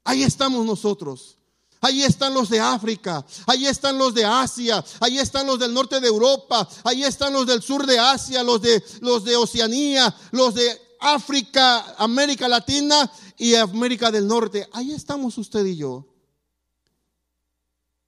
Ahí 0.04 0.22
estamos 0.22 0.64
nosotros. 0.64 1.40
Ahí 1.84 2.04
están 2.04 2.36
los 2.36 2.48
de 2.52 2.60
África, 2.60 3.26
ahí 3.48 3.66
están 3.66 3.98
los 3.98 4.14
de 4.14 4.24
Asia, 4.24 4.86
ahí 5.00 5.18
están 5.18 5.48
los 5.48 5.58
del 5.58 5.74
norte 5.74 6.00
de 6.00 6.08
Europa, 6.08 6.70
ahí 6.84 7.04
están 7.04 7.34
los 7.34 7.48
del 7.48 7.64
sur 7.64 7.88
de 7.88 7.98
Asia, 7.98 8.44
los 8.44 8.62
de 8.62 8.84
los 9.00 9.24
de 9.24 9.36
Oceanía, 9.36 10.16
los 10.30 10.54
de 10.54 10.80
África, 11.02 11.96
América 11.98 12.48
Latina 12.48 13.12
y 13.38 13.56
América 13.56 14.12
del 14.12 14.28
Norte. 14.28 14.68
Ahí 14.72 14.92
estamos 14.92 15.38
usted 15.38 15.66
y 15.66 15.76
yo. 15.76 16.06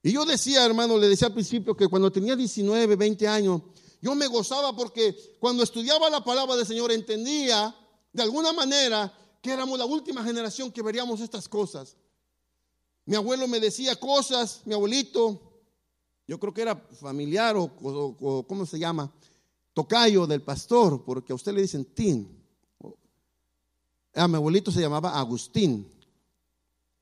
Y 0.02 0.12
yo 0.12 0.24
decía, 0.24 0.64
hermano, 0.64 0.96
le 0.96 1.08
decía 1.08 1.26
al 1.26 1.34
principio 1.34 1.76
que 1.76 1.88
cuando 1.88 2.12
tenía 2.12 2.36
19, 2.36 2.94
20 2.94 3.26
años, 3.26 3.62
yo 4.00 4.14
me 4.14 4.28
gozaba 4.28 4.76
porque 4.76 5.16
cuando 5.40 5.62
estudiaba 5.62 6.08
la 6.08 6.22
palabra 6.22 6.54
del 6.56 6.66
Señor 6.66 6.92
entendía 6.92 7.74
de 8.12 8.22
alguna 8.22 8.52
manera 8.52 9.12
que 9.42 9.50
éramos 9.50 9.78
la 9.78 9.86
última 9.86 10.22
generación 10.22 10.70
que 10.70 10.82
veríamos 10.82 11.20
estas 11.20 11.48
cosas. 11.48 11.96
Mi 13.06 13.16
abuelo 13.16 13.48
me 13.48 13.58
decía 13.60 13.96
cosas, 13.96 14.60
mi 14.66 14.74
abuelito, 14.74 15.40
yo 16.28 16.38
creo 16.38 16.54
que 16.54 16.62
era 16.62 16.76
familiar 16.76 17.56
o, 17.56 18.44
¿cómo 18.46 18.66
se 18.66 18.78
llama? 18.78 19.12
Tocayo 19.72 20.26
del 20.26 20.42
pastor, 20.42 21.04
porque 21.04 21.32
a 21.32 21.36
usted 21.36 21.52
le 21.52 21.62
dicen 21.62 21.84
tin. 21.86 22.43
A 24.14 24.28
mi 24.28 24.36
abuelito 24.36 24.70
se 24.70 24.80
llamaba 24.80 25.18
Agustín. 25.18 25.90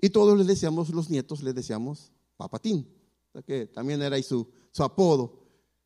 Y 0.00 0.10
todos 0.10 0.36
le 0.36 0.44
decíamos, 0.44 0.90
los 0.90 1.10
nietos 1.10 1.42
le 1.42 1.52
decíamos 1.52 2.10
Papatín, 2.36 2.88
que 3.46 3.66
también 3.66 4.02
era 4.02 4.16
ahí 4.16 4.22
su, 4.22 4.48
su 4.72 4.82
apodo. 4.82 5.32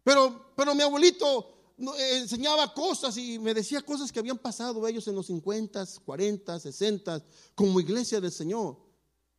Pero, 0.02 0.52
pero 0.56 0.74
mi 0.74 0.82
abuelito 0.82 1.74
eh, 1.78 2.18
enseñaba 2.18 2.72
cosas 2.72 3.16
y 3.18 3.38
me 3.38 3.52
decía 3.52 3.82
cosas 3.82 4.10
que 4.10 4.18
habían 4.18 4.38
pasado 4.38 4.86
ellos 4.88 5.06
en 5.08 5.14
los 5.14 5.26
50, 5.26 5.84
40, 6.04 6.60
60, 6.60 7.24
como 7.54 7.80
iglesia 7.80 8.20
del 8.20 8.32
Señor. 8.32 8.76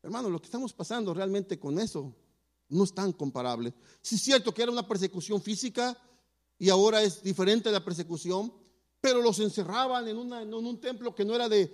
Hermano, 0.04 0.30
lo 0.30 0.40
que 0.40 0.46
estamos 0.46 0.74
pasando 0.74 1.14
realmente 1.14 1.58
con 1.60 1.80
eso 1.80 2.14
no 2.70 2.84
es 2.84 2.94
tan 2.94 3.14
comparable. 3.14 3.74
Sí 4.02 4.16
es 4.16 4.22
cierto 4.22 4.54
que 4.54 4.62
era 4.62 4.72
una 4.72 4.88
persecución 4.88 5.42
física 5.42 5.98
y 6.60 6.70
ahora 6.70 7.02
es 7.02 7.24
diferente 7.24 7.72
la 7.72 7.84
persecución, 7.84 8.54
pero 9.02 9.22
los 9.22 9.40
encerraban 9.40 10.08
en, 10.08 10.18
un 10.18 10.82
templo 10.82 11.14
que 11.14 11.24
no 11.24 11.36
era 11.36 11.48
de, 11.48 11.72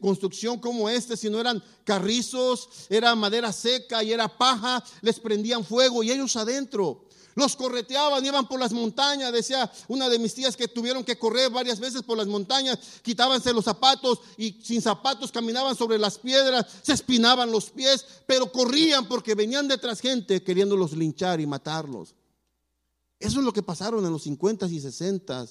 construcción 0.00 0.60
como 0.60 0.88
este, 0.88 1.16
sino 1.16 1.40
eran 1.40 1.62
carrizos, 1.84 2.68
era 2.88 3.14
madera 3.14 3.52
seca 3.52 4.02
y 4.02 4.12
era 4.12 4.28
paja, 4.28 4.84
les 5.00 5.18
prendían 5.18 5.64
fuego 5.64 6.02
y 6.02 6.10
ellos 6.10 6.36
adentro. 6.36 7.04
Los 7.34 7.54
correteaban, 7.54 8.24
iban 8.24 8.48
por 8.48 8.58
las 8.58 8.72
montañas, 8.72 9.30
decía 9.30 9.70
una 9.88 10.08
de 10.08 10.18
mis 10.18 10.32
tías 10.32 10.56
que 10.56 10.68
tuvieron 10.68 11.04
que 11.04 11.18
correr 11.18 11.50
varias 11.50 11.78
veces 11.78 12.02
por 12.02 12.16
las 12.16 12.26
montañas, 12.26 12.78
quitábanse 13.02 13.52
los 13.52 13.64
zapatos 13.64 14.20
y 14.38 14.52
sin 14.62 14.80
zapatos 14.80 15.32
caminaban 15.32 15.76
sobre 15.76 15.98
las 15.98 16.18
piedras, 16.18 16.66
se 16.82 16.94
espinaban 16.94 17.50
los 17.50 17.70
pies, 17.70 18.06
pero 18.26 18.50
corrían 18.50 19.06
porque 19.06 19.34
venían 19.34 19.68
detrás 19.68 20.00
gente 20.00 20.42
queriéndolos 20.42 20.92
linchar 20.92 21.38
y 21.40 21.46
matarlos. 21.46 22.14
Eso 23.18 23.38
es 23.40 23.44
lo 23.44 23.52
que 23.52 23.62
pasaron 23.62 24.04
en 24.04 24.12
los 24.12 24.22
50 24.22 24.66
y 24.66 24.80
60 24.80 25.46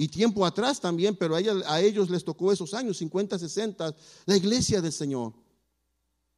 y 0.00 0.08
tiempo 0.08 0.46
atrás 0.46 0.80
también, 0.80 1.14
pero 1.14 1.36
a, 1.36 1.80
ellos 1.82 2.08
les 2.08 2.24
tocó 2.24 2.50
esos 2.50 2.72
años, 2.72 2.96
50, 2.96 3.38
60, 3.38 3.94
la 4.24 4.34
iglesia 4.34 4.80
del 4.80 4.94
Señor. 4.94 5.34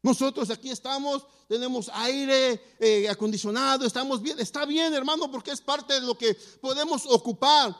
Nosotros 0.03 0.51
aquí 0.51 0.69
estamos, 0.69 1.25
tenemos 1.47 1.89
aire 1.95 2.61
eh, 2.81 3.09
acondicionado, 3.09 3.87
estamos 3.87 4.21
bien, 4.21 4.41
está 4.41 4.67
bien 4.67 4.93
hermano, 4.95 5.31
porque 5.31 5.53
es 5.53 5.61
parte 5.61 5.95
de 5.95 6.01
lo 6.01 6.19
que 6.19 6.37
podemos 6.61 7.07
ocupar. 7.07 7.77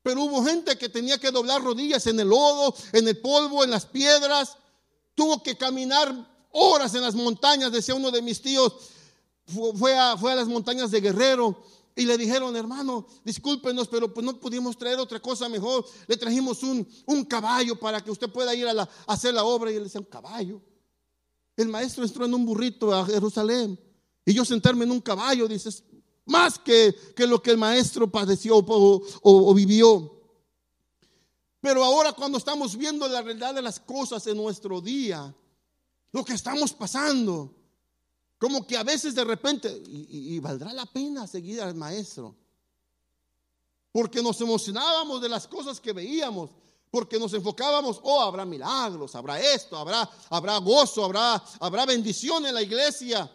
Pero 0.00 0.22
hubo 0.22 0.44
gente 0.44 0.78
que 0.78 0.88
tenía 0.88 1.18
que 1.18 1.32
doblar 1.32 1.60
rodillas 1.60 2.06
en 2.06 2.20
el 2.20 2.28
lodo, 2.28 2.72
en 2.92 3.08
el 3.08 3.18
polvo, 3.18 3.64
en 3.64 3.70
las 3.70 3.84
piedras. 3.84 4.56
Tuvo 5.16 5.42
que 5.42 5.56
caminar 5.56 6.14
horas 6.52 6.94
en 6.94 7.02
las 7.02 7.16
montañas, 7.16 7.72
decía 7.72 7.96
uno 7.96 8.12
de 8.12 8.22
mis 8.22 8.40
tíos. 8.40 8.72
Fue 9.74 9.98
a, 9.98 10.16
fue 10.16 10.30
a 10.30 10.36
las 10.36 10.46
montañas 10.46 10.92
de 10.92 11.00
Guerrero 11.00 11.60
y 11.98 12.04
le 12.04 12.18
dijeron, 12.18 12.54
hermano, 12.54 13.06
discúlpenos, 13.24 13.88
pero 13.88 14.12
pues 14.12 14.24
no 14.24 14.38
pudimos 14.38 14.76
traer 14.76 14.98
otra 14.98 15.18
cosa 15.18 15.48
mejor. 15.48 15.86
Le 16.06 16.18
trajimos 16.18 16.62
un, 16.62 16.86
un 17.06 17.24
caballo 17.24 17.80
para 17.80 18.04
que 18.04 18.10
usted 18.10 18.30
pueda 18.30 18.54
ir 18.54 18.68
a, 18.68 18.74
la, 18.74 18.88
hacer 19.06 19.32
la 19.32 19.44
obra. 19.44 19.72
Y 19.72 19.76
él 19.76 19.84
decía, 19.84 20.02
un 20.02 20.06
caballo. 20.06 20.60
El 21.56 21.68
maestro 21.68 22.04
entró 22.04 22.26
en 22.26 22.34
un 22.34 22.44
burrito 22.44 22.92
a 22.92 23.06
Jerusalén. 23.06 23.80
Y 24.26 24.34
yo 24.34 24.44
sentarme 24.44 24.84
en 24.84 24.90
un 24.90 25.00
caballo, 25.00 25.48
dices, 25.48 25.84
más 26.26 26.58
que, 26.58 26.94
que 27.16 27.26
lo 27.26 27.40
que 27.40 27.52
el 27.52 27.56
maestro 27.56 28.10
padeció 28.10 28.58
o, 28.58 29.02
o 29.22 29.54
vivió. 29.54 30.20
Pero 31.62 31.82
ahora 31.82 32.12
cuando 32.12 32.36
estamos 32.36 32.76
viendo 32.76 33.08
la 33.08 33.22
realidad 33.22 33.54
de 33.54 33.62
las 33.62 33.80
cosas 33.80 34.26
en 34.26 34.36
nuestro 34.36 34.82
día, 34.82 35.34
lo 36.12 36.24
que 36.26 36.34
estamos 36.34 36.74
pasando, 36.74 37.55
como 38.38 38.66
que 38.66 38.76
a 38.76 38.82
veces 38.82 39.14
de 39.14 39.24
repente, 39.24 39.82
y, 39.86 40.38
valdrá 40.40 40.72
la 40.72 40.86
pena 40.86 41.26
seguir 41.26 41.60
al 41.60 41.74
maestro. 41.74 42.36
Porque 43.90 44.22
nos 44.22 44.38
emocionábamos 44.42 45.22
de 45.22 45.28
las 45.28 45.46
cosas 45.46 45.80
que 45.80 45.92
veíamos. 45.92 46.50
Porque 46.90 47.18
nos 47.18 47.32
enfocábamos, 47.32 47.98
oh, 48.02 48.20
habrá 48.20 48.44
milagros, 48.44 49.14
habrá 49.14 49.40
esto, 49.40 49.76
habrá, 49.76 50.08
habrá 50.30 50.58
gozo, 50.58 51.04
habrá, 51.04 51.42
habrá 51.60 51.86
bendición 51.86 52.44
en 52.46 52.54
la 52.54 52.62
iglesia. 52.62 53.30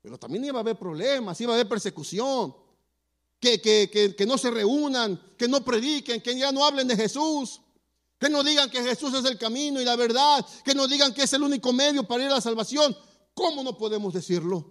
Pero 0.00 0.18
también 0.18 0.44
iba 0.44 0.58
a 0.58 0.60
haber 0.60 0.78
problemas, 0.78 1.40
iba 1.40 1.52
a 1.52 1.56
haber 1.56 1.68
persecución. 1.68 2.54
Que, 3.40 3.60
que, 3.60 4.14
que, 4.16 4.26
no 4.26 4.36
se 4.38 4.50
reúnan, 4.50 5.20
que 5.36 5.46
no 5.46 5.64
prediquen, 5.64 6.20
que 6.20 6.36
ya 6.36 6.50
no 6.50 6.64
hablen 6.64 6.88
de 6.88 6.96
Jesús. 6.96 7.60
Que 8.18 8.28
no 8.28 8.42
digan 8.42 8.68
que 8.70 8.82
Jesús 8.82 9.14
es 9.14 9.24
el 9.24 9.38
camino 9.38 9.80
y 9.80 9.84
la 9.84 9.96
verdad. 9.96 10.44
Que 10.64 10.74
no 10.74 10.88
digan 10.88 11.12
que 11.12 11.24
es 11.24 11.32
el 11.32 11.42
único 11.42 11.72
medio 11.72 12.04
para 12.04 12.24
ir 12.24 12.30
a 12.30 12.34
la 12.34 12.40
salvación. 12.40 12.96
¿Cómo 13.38 13.62
no 13.62 13.78
podemos 13.78 14.12
decirlo? 14.12 14.66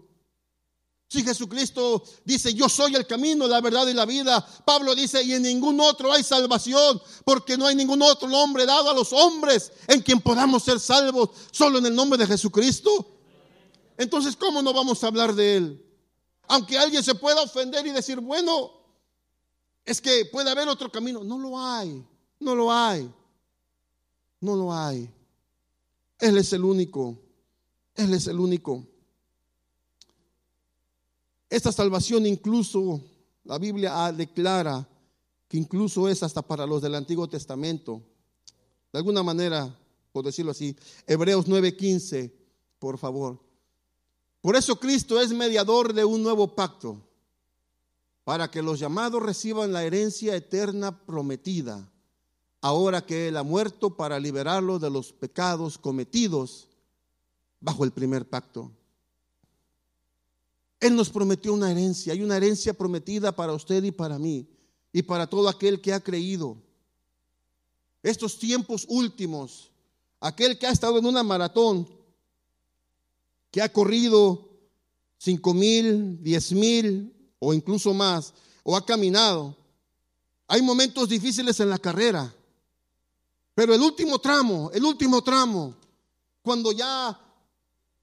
Si 1.08 1.24
Jesucristo 1.24 2.04
dice, 2.26 2.54
yo 2.54 2.68
soy 2.68 2.96
el 2.96 3.08
camino, 3.08 3.48
la 3.48 3.62
verdad 3.62 3.88
y 3.88 3.94
la 3.94 4.06
vida, 4.06 4.46
Pablo 4.66 4.94
dice, 4.94 5.24
y 5.24 5.32
en 5.32 5.44
ningún 5.44 5.80
otro 5.80 6.12
hay 6.12 6.22
salvación, 6.22 7.02
porque 7.24 7.58
no 7.58 7.66
hay 7.66 7.76
ningún 7.76 8.02
otro 8.02 8.28
nombre 8.28 8.66
dado 8.66 8.90
a 8.90 8.94
los 8.94 9.14
hombres 9.14 9.72
en 9.88 10.02
quien 10.02 10.20
podamos 10.20 10.64
ser 10.64 10.82
salvos, 10.82 11.30
solo 11.50 11.78
en 11.78 11.86
el 11.86 11.96
nombre 11.96 12.20
de 12.20 12.28
Jesucristo. 12.28 13.08
Entonces, 13.96 14.36
¿cómo 14.36 14.62
no 14.62 14.74
vamos 14.74 15.02
a 15.02 15.08
hablar 15.08 15.34
de 15.34 15.56
Él? 15.56 15.86
Aunque 16.50 16.78
alguien 16.78 17.02
se 17.02 17.16
pueda 17.16 17.42
ofender 17.42 17.88
y 17.88 17.92
decir, 17.92 18.20
bueno, 18.20 18.74
es 19.86 20.02
que 20.02 20.26
puede 20.26 20.52
haber 20.52 20.68
otro 20.68 20.92
camino. 20.92 21.24
No 21.24 21.40
lo 21.40 21.58
hay, 21.58 22.06
no 22.38 22.54
lo 22.54 22.70
hay, 22.70 23.10
no 24.42 24.58
lo 24.58 24.74
hay. 24.74 25.10
Él 26.20 26.38
es 26.38 26.52
el 26.52 26.66
único, 26.66 27.18
Él 27.98 28.14
es 28.14 28.28
el 28.28 28.40
único. 28.40 28.86
Esta 31.50 31.72
salvación 31.72 32.28
incluso, 32.28 33.02
la 33.44 33.58
Biblia 33.58 34.12
declara 34.12 34.88
que 35.48 35.58
incluso 35.58 36.08
es 36.08 36.22
hasta 36.22 36.44
para 36.44 36.68
los 36.68 36.82
del 36.82 36.94
Antiguo 36.94 37.28
Testamento. 37.28 38.04
De 38.94 39.00
alguna 39.00 39.24
manera, 39.24 39.76
por 40.12 40.24
decirlo 40.24 40.52
así, 40.52 40.76
Hebreos 41.08 41.48
9:15, 41.48 42.32
por 42.78 43.00
favor. 43.00 43.40
Por 44.42 44.56
eso 44.56 44.80
Cristo 44.80 45.20
es 45.20 45.32
mediador 45.32 45.94
de 45.94 46.06
un 46.06 46.22
nuevo 46.22 46.54
pacto, 46.56 47.02
para 48.24 48.52
que 48.52 48.62
los 48.62 48.78
llamados 48.78 49.24
reciban 49.24 49.74
la 49.74 49.84
herencia 49.84 50.36
eterna 50.36 51.04
prometida, 51.06 51.90
ahora 52.62 53.04
que 53.04 53.30
Él 53.30 53.38
ha 53.38 53.44
muerto 53.44 53.96
para 53.98 54.20
liberarlos 54.20 54.82
de 54.82 54.92
los 54.92 55.14
pecados 55.14 55.80
cometidos 55.80 56.68
bajo 57.60 57.84
el 57.84 57.92
primer 57.92 58.28
pacto. 58.28 58.72
Él 60.80 60.96
nos 60.96 61.10
prometió 61.10 61.54
una 61.54 61.72
herencia, 61.72 62.14
hay 62.14 62.22
una 62.22 62.38
herencia 62.38 62.74
prometida 62.74 63.32
para 63.36 63.54
usted 63.54 63.84
y 63.84 63.92
para 63.92 64.20
mí 64.20 64.48
y 64.94 65.02
para 65.02 65.28
todo 65.28 65.50
aquel 65.50 65.82
que 65.82 65.94
ha 65.94 66.00
creído. 66.00 66.58
Estos 68.04 68.38
tiempos 68.38 68.86
últimos, 68.88 69.72
aquel 70.20 70.58
que 70.58 70.68
ha 70.68 70.72
estado 70.72 71.00
en 71.00 71.06
una 71.06 71.24
maratón, 71.24 71.88
que 73.50 73.62
ha 73.62 73.74
corrido 73.74 74.50
cinco 75.18 75.54
mil, 75.54 76.22
diez 76.22 76.52
mil 76.52 77.14
o 77.40 77.54
incluso 77.54 77.94
más, 77.94 78.34
o 78.64 78.78
ha 78.78 78.86
caminado. 78.86 79.58
Hay 80.48 80.62
momentos 80.62 81.10
difíciles 81.10 81.60
en 81.60 81.70
la 81.70 81.80
carrera, 81.80 82.34
pero 83.56 83.74
el 83.74 83.82
último 83.82 84.20
tramo, 84.20 84.70
el 84.74 84.86
último 84.86 85.24
tramo, 85.24 85.76
cuando 86.44 86.72
ya 86.72 87.20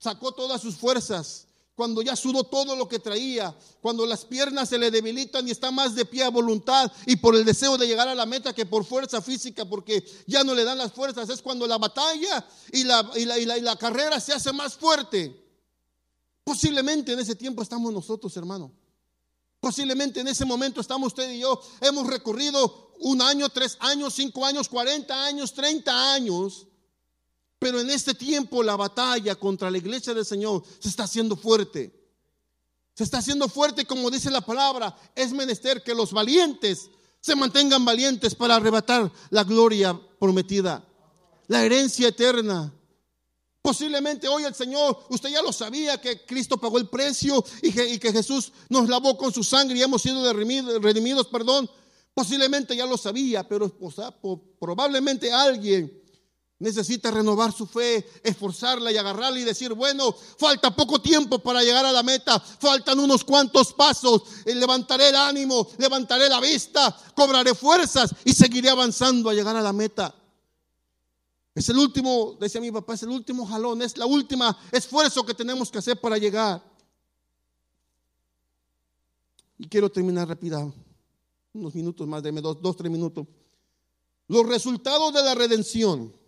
sacó 0.05 0.33
todas 0.33 0.61
sus 0.61 0.77
fuerzas, 0.77 1.47
cuando 1.75 2.03
ya 2.03 2.15
sudó 2.15 2.45
todo 2.45 2.77
lo 2.77 2.87
que 2.87 2.99
traía, 2.99 3.57
cuando 3.81 4.05
las 4.05 4.27
piernas 4.27 4.69
se 4.69 4.77
le 4.77 4.91
debilitan 4.91 5.49
y 5.49 5.51
está 5.51 5.71
más 5.71 5.95
de 5.95 6.05
pie 6.05 6.25
a 6.25 6.29
voluntad 6.29 6.93
y 7.07 7.17
por 7.17 7.35
el 7.35 7.45
deseo 7.45 7.79
de 7.79 7.87
llegar 7.87 8.07
a 8.07 8.15
la 8.15 8.27
meta 8.27 8.53
que 8.53 8.67
por 8.67 8.85
fuerza 8.85 9.23
física, 9.23 9.65
porque 9.65 10.05
ya 10.27 10.45
no 10.45 10.55
le 10.55 10.63
dan 10.63 10.77
las 10.77 10.93
fuerzas, 10.93 11.31
es 11.31 11.41
cuando 11.41 11.67
la 11.67 11.79
batalla 11.79 12.47
y 12.71 12.85
la, 12.85 13.11
y 13.17 13.25
la, 13.25 13.57
y 13.57 13.63
la, 13.63 13.77
carrera 13.77 14.21
se 14.21 14.35
hace 14.35 14.53
más 14.53 14.75
fuerte. 14.75 15.43
Posiblemente 16.45 17.15
en 17.15 17.21
ese 17.21 17.35
tiempo 17.35 17.63
estamos 17.63 17.91
nosotros, 17.91 18.37
hermano. 18.37 18.71
Posiblemente 19.59 20.21
en 20.21 20.29
ese 20.29 20.45
momento 20.45 20.83
estamos 20.83 21.09
usted 21.09 21.31
y 21.31 21.41
yo. 21.41 21.59
Hemos 21.81 22.07
recorrido 22.07 22.93
un 23.01 23.23
año, 23.23 23.49
tres 23.49 23.79
años, 23.81 24.13
cinco 24.13 24.45
años, 24.45 24.69
cuarenta 24.69 25.25
años, 25.25 25.55
treinta 25.55 26.13
años 26.13 26.67
pero 27.65 27.81
en 27.81 27.89
este 27.89 28.13
tiempo 28.13 28.63
la 28.63 28.77
batalla 28.77 29.37
contra 29.37 29.71
la 29.71 29.79
iglesia 29.79 30.13
del 30.13 30.27
Señor 30.27 30.63
se 30.79 30.91
está 30.91 31.05
haciendo 31.05 31.35
fuerte. 31.35 31.99
Se 32.95 33.05
está 33.05 33.17
haciendo 33.17 33.49
fuerte 33.49 33.87
como 33.87 34.11
dice 34.11 34.31
la 34.31 34.43
palabra. 34.43 34.95
Es 35.15 35.33
menester 35.33 35.83
que 35.83 35.95
los 35.95 36.13
valientes 36.13 36.91
se 37.23 37.35
mantengan 37.35 37.83
valientes 37.83 38.35
para 38.35 38.57
arrebatar 38.57 39.11
la 39.31 39.45
gloria 39.45 39.99
prometida, 40.19 40.87
la 41.47 41.65
herencia 41.65 42.09
eterna. 42.09 42.71
Posiblemente 43.63 44.29
hoy 44.29 44.45
el 44.45 44.55
Señor, 44.55 44.99
usted 45.09 45.31
ya 45.31 45.41
lo 45.41 45.51
sabía 45.51 45.99
que 45.99 46.27
Cristo 46.27 46.59
pagó 46.59 46.77
el 46.77 46.91
precio 46.91 47.43
y 47.63 47.73
que, 47.73 48.13
Jesús 48.13 48.53
nos 48.69 48.91
lavó 48.91 49.17
con 49.17 49.33
su 49.33 49.43
sangre 49.43 49.79
y 49.79 49.83
hemos 49.83 50.03
sido 50.03 50.31
redimidos, 50.35 51.29
perdón. 51.29 51.71
Posiblemente 52.13 52.77
ya 52.77 52.85
lo 52.85 52.99
sabía, 52.99 53.49
pero 53.49 53.75
probablemente 54.61 55.33
alguien 55.33 56.04
Necesita 56.65 57.11
renovar 57.11 57.53
su 57.53 57.67
fe, 57.67 58.09
esforzarla 58.23 58.91
y 58.91 58.97
agarrarla 58.97 59.39
y 59.39 59.45
decir, 59.45 59.75
bueno, 59.75 60.15
falta 60.15 60.75
poco 60.75 60.99
tiempo 60.99 61.39
para 61.39 61.63
llegar 61.63 61.85
a 61.85 61.93
la 61.93 62.03
meta, 62.03 62.41
faltan 62.41 62.99
unos 62.99 63.23
cuantos 63.23 63.75
pasos, 63.75 64.23
eh, 64.47 64.55
levantaré 64.55 65.11
el 65.11 65.17
ánimo, 65.17 65.69
levantaré 65.77 66.27
la 66.27 66.41
vista, 66.41 66.97
cobraré 67.15 67.55
fuerzas 67.55 68.15
y 68.25 68.33
seguiré 68.33 68.71
avanzando 68.71 69.29
a 69.29 69.35
llegar 69.35 69.55
a 69.55 69.61
la 69.61 69.75
meta. 69.75 70.15
Es 71.55 71.69
el 71.69 71.77
último, 71.77 72.39
decía 72.41 72.63
mi 72.63 72.73
papá, 72.73 72.95
es 72.95 73.03
el 73.03 73.11
último 73.11 73.45
jalón, 73.45 73.83
es 73.83 73.99
la 73.99 74.07
última 74.07 74.59
esfuerzo 74.73 75.23
que 75.27 75.35
tenemos 75.35 75.71
que 75.71 75.77
hacer 75.77 76.01
para 76.01 76.17
llegar. 76.17 76.65
Y 79.59 79.69
quiero 79.69 79.93
terminar 79.93 80.27
rápido, 80.27 80.73
unos 81.53 81.75
minutos 81.75 82.09
más, 82.09 82.23
deme 82.23 82.41
dos, 82.41 82.57
dos, 82.63 82.75
tres 82.75 82.91
minutos. 82.91 83.27
Los 84.29 84.47
resultados 84.47 85.13
de 85.13 85.23
la 85.23 85.35
redención. 85.35 86.24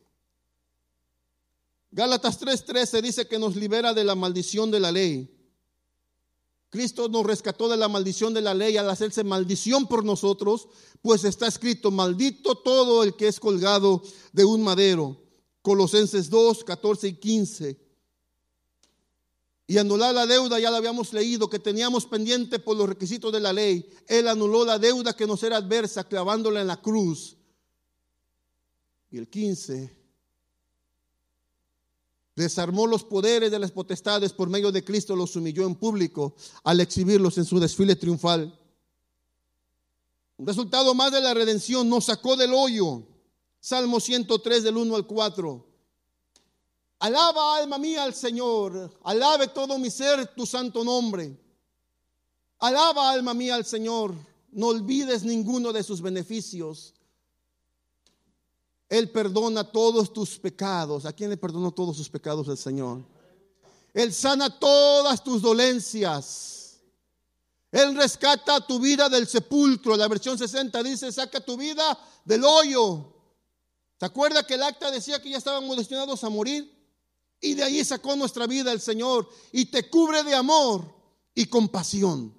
Gálatas 1.91 2.39
3:13 2.39 3.03
dice 3.03 3.29
que 3.29 3.39
nos 3.39 3.57
libera 3.57 3.95
de 3.95 4.05
la 4.05 4.15
maldición 4.15 4.71
de 4.71 4.81
la 4.81 4.93
ley. 4.93 5.33
Cristo 6.69 7.09
nos 7.09 7.25
rescató 7.25 7.69
de 7.69 7.77
la 7.77 7.89
maldición 7.89 8.35
de 8.35 8.43
la 8.43 8.53
ley 8.53 8.77
al 8.77 8.91
hacerse 8.91 9.25
maldición 9.25 9.87
por 9.87 10.05
nosotros, 10.05 10.69
pues 11.01 11.25
está 11.25 11.47
escrito, 11.47 11.91
maldito 11.91 12.57
todo 12.57 13.03
el 13.03 13.15
que 13.15 13.29
es 13.29 13.41
colgado 13.41 14.03
de 14.33 14.45
un 14.45 14.63
madero. 14.63 15.23
Colosenses 15.63 16.29
2, 16.29 16.65
14 16.65 17.09
y 17.09 17.15
15. 17.15 17.87
Y 19.69 19.79
anular 19.79 20.15
la 20.15 20.27
deuda, 20.27 20.61
ya 20.61 20.71
la 20.71 20.77
habíamos 20.77 21.13
leído, 21.13 21.51
que 21.51 21.59
teníamos 21.59 22.07
pendiente 22.07 22.59
por 22.59 22.77
los 22.77 22.89
requisitos 22.89 23.33
de 23.33 23.41
la 23.41 23.53
ley. 23.53 23.89
Él 24.07 24.29
anuló 24.29 24.65
la 24.65 24.79
deuda 24.79 25.17
que 25.17 25.27
nos 25.27 25.43
era 25.43 25.57
adversa, 25.57 26.05
clavándola 26.05 26.61
en 26.61 26.69
la 26.69 26.81
cruz. 26.81 27.37
Y 29.11 29.19
el 29.19 29.29
15, 29.29 29.96
Desarmó 32.37 32.87
los 32.87 33.03
poderes 33.03 33.51
de 33.51 33.59
las 33.59 33.73
potestades 33.73 34.33
por 34.33 34.51
medio 34.51 34.71
de 34.71 34.85
Cristo, 34.85 35.17
los 35.17 35.35
humilló 35.37 35.67
en 35.67 35.75
público 35.75 36.37
al 36.65 36.81
exhibirlos 36.81 37.39
en 37.39 37.47
su 37.47 37.59
desfile 37.59 37.97
triunfal. 37.97 38.57
Un 40.37 40.47
resultado 40.47 40.95
más 40.95 41.13
de 41.13 41.23
la 41.23 41.33
redención 41.33 41.89
nos 41.89 42.05
sacó 42.05 42.37
del 42.37 42.53
hoyo. 42.53 43.03
Salmo 43.59 44.01
103 44.01 44.63
del 44.63 44.77
1 44.77 44.95
al 44.95 45.07
4. 45.07 45.67
Alaba 46.99 47.57
alma 47.57 47.79
mía 47.79 48.05
al 48.05 48.15
Señor, 48.15 48.99
alabe 49.05 49.49
todo 49.49 49.79
mi 49.79 49.91
ser 49.91 50.35
tu 50.35 50.47
santo 50.47 50.85
nombre. 50.85 51.39
Alaba 52.59 53.11
alma 53.11 53.35
mía 53.35 53.55
al 53.55 53.65
Señor, 53.65 54.15
no 54.53 54.69
olvides 54.69 55.23
ninguno 55.23 55.73
de 55.73 55.83
sus 55.83 56.01
beneficios. 56.01 56.95
Él 58.89 59.11
perdona 59.11 59.65
todos 59.65 60.13
tus 60.13 60.39
pecados. 60.39 61.07
¿A 61.07 61.13
quién 61.13 61.31
le 61.31 61.37
perdonó 61.37 61.73
todos 61.73 61.97
sus 61.97 62.09
pecados 62.09 62.49
el 62.49 62.57
Señor? 62.57 63.05
Él 63.93 64.13
sana 64.13 64.51
todas 64.59 65.23
tus 65.25 65.43
dolencias. 65.43 66.81
Él 67.73 67.97
rescata 67.97 68.65
tu 68.67 68.79
vida 68.79 69.09
del 69.09 69.27
sepulcro. 69.27 69.97
La 69.97 70.09
versión 70.09 70.39
60 70.39 70.83
dice, 70.83 71.11
saca 71.11 71.41
tu 71.41 71.57
vida 71.57 71.99
del 72.25 72.45
hoyo. 72.45 73.13
¿Se 73.99 74.07
acuerda 74.07 74.47
que 74.47 74.55
el 74.55 74.63
acta 74.63 74.91
decía 74.91 75.21
que 75.21 75.31
ya 75.31 75.39
estábamos 75.39 75.77
destinados 75.77 76.23
a 76.23 76.29
morir? 76.29 76.73
Y 77.41 77.55
de 77.55 77.65
ahí 77.65 77.85
sacó 77.85 78.15
nuestra 78.17 78.47
vida 78.47 78.73
el 78.73 78.81
Señor 78.81 79.29
y 79.53 79.67
te 79.67 79.91
cubre 79.91 80.23
de 80.23 80.35
amor 80.35 80.95
y 81.35 81.47
compasión. 81.47 82.35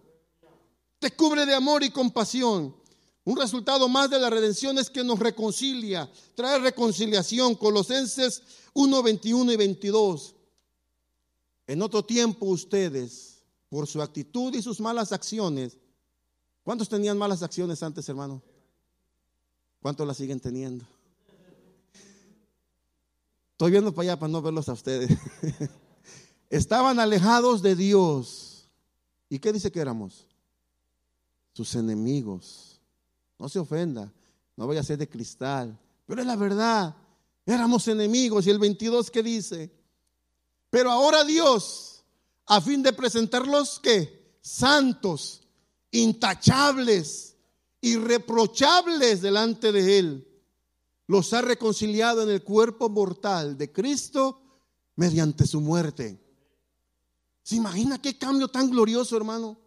Te 0.99 1.11
cubre 1.15 1.45
de 1.45 1.53
amor 1.53 1.83
y 1.83 1.91
compasión. 1.91 2.75
Un 3.27 3.35
resultado 3.35 3.89
más 3.89 4.09
de 4.09 4.19
la 4.19 4.29
redención 4.29 4.77
es 4.77 4.89
que 4.89 5.03
nos 5.03 5.19
reconcilia, 5.19 6.09
trae 6.33 6.59
reconciliación. 6.59 7.55
Colosenses 7.55 8.41
1, 8.73 9.03
21 9.03 9.51
y 9.51 9.57
22. 9.57 10.33
En 11.67 11.81
otro 11.81 12.05
tiempo 12.05 12.45
ustedes, 12.45 13.43
por 13.67 13.85
su 13.85 14.01
actitud 14.01 14.55
y 14.55 14.61
sus 14.61 14.79
malas 14.79 15.11
acciones, 15.11 15.77
¿cuántos 16.63 16.87
tenían 16.87 17.17
malas 17.17 17.43
acciones 17.43 17.83
antes, 17.83 18.07
hermano? 18.07 18.41
¿Cuántos 19.81 20.07
las 20.07 20.15
siguen 20.15 20.39
teniendo? 20.39 20.87
Estoy 23.51 23.71
viendo 23.71 23.93
para 23.93 24.03
allá 24.03 24.19
para 24.19 24.31
no 24.31 24.41
verlos 24.41 24.69
a 24.69 24.71
ustedes. 24.71 25.11
estaban 26.49 26.97
alejados 26.97 27.61
de 27.61 27.75
Dios. 27.75 28.69
¿Y 29.27 29.39
qué 29.39 29.51
dice 29.51 29.69
que 29.69 29.81
éramos? 29.81 30.25
Sus 31.51 31.75
enemigos. 31.75 32.76
No 33.39 33.49
se 33.49 33.59
ofenda, 33.59 34.11
no 34.55 34.67
vaya 34.67 34.81
a 34.81 34.83
ser 34.83 34.97
de 34.97 35.09
cristal, 35.09 35.77
pero 36.05 36.21
es 36.21 36.27
la 36.27 36.35
verdad. 36.35 36.95
Éramos 37.45 37.87
enemigos. 37.87 38.47
Y 38.47 38.49
el 38.49 38.59
22 38.59 39.11
que 39.11 39.23
dice, 39.23 39.71
pero 40.69 40.91
ahora 40.91 41.23
Dios, 41.23 42.03
a 42.45 42.59
fin 42.61 42.83
de 42.83 42.93
presentarlos 42.93 43.79
que 43.79 44.37
santos, 44.41 45.47
intachables, 45.91 47.35
irreprochables 47.81 49.21
delante 49.21 49.71
de 49.71 49.99
Él, 49.99 50.27
los 51.07 51.31
ha 51.33 51.41
reconciliado 51.41 52.23
en 52.23 52.29
el 52.29 52.43
cuerpo 52.43 52.89
mortal 52.89 53.57
de 53.57 53.71
Cristo 53.71 54.41
mediante 54.95 55.47
su 55.47 55.61
muerte. 55.61 56.19
¿Se 57.43 57.55
imagina 57.55 58.01
qué 58.01 58.17
cambio 58.17 58.49
tan 58.49 58.69
glorioso, 58.69 59.15
hermano? 59.15 59.57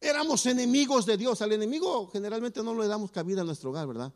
Éramos 0.00 0.44
enemigos 0.46 1.06
de 1.06 1.16
Dios. 1.16 1.40
Al 1.42 1.52
enemigo 1.52 2.08
generalmente 2.12 2.62
no 2.62 2.74
le 2.74 2.86
damos 2.86 3.10
cabida 3.10 3.40
a 3.40 3.44
nuestro 3.44 3.70
hogar, 3.70 3.86
¿verdad? 3.86 4.12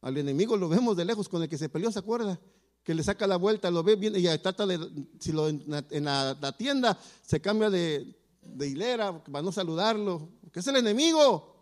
Al 0.00 0.16
enemigo 0.18 0.56
lo 0.56 0.68
vemos 0.68 0.96
de 0.96 1.04
lejos 1.04 1.28
con 1.28 1.42
el 1.42 1.48
que 1.48 1.58
se 1.58 1.68
peleó, 1.68 1.90
¿se 1.90 1.98
acuerda? 1.98 2.38
Que 2.82 2.94
le 2.94 3.02
saca 3.02 3.26
la 3.26 3.36
vuelta, 3.36 3.70
lo 3.70 3.82
ve 3.82 3.96
bien 3.96 4.14
y 4.16 4.24
trata 4.38 4.66
de, 4.66 4.78
si 5.18 5.32
lo 5.32 5.48
en, 5.48 5.64
la, 6.04 6.54
tienda 6.58 6.98
se 7.22 7.40
cambia 7.40 7.70
de, 7.70 8.14
hilera 8.60 9.24
para 9.24 9.42
no 9.42 9.50
saludarlo, 9.50 10.28
que 10.52 10.60
es 10.60 10.66
el 10.66 10.76
enemigo. 10.76 11.54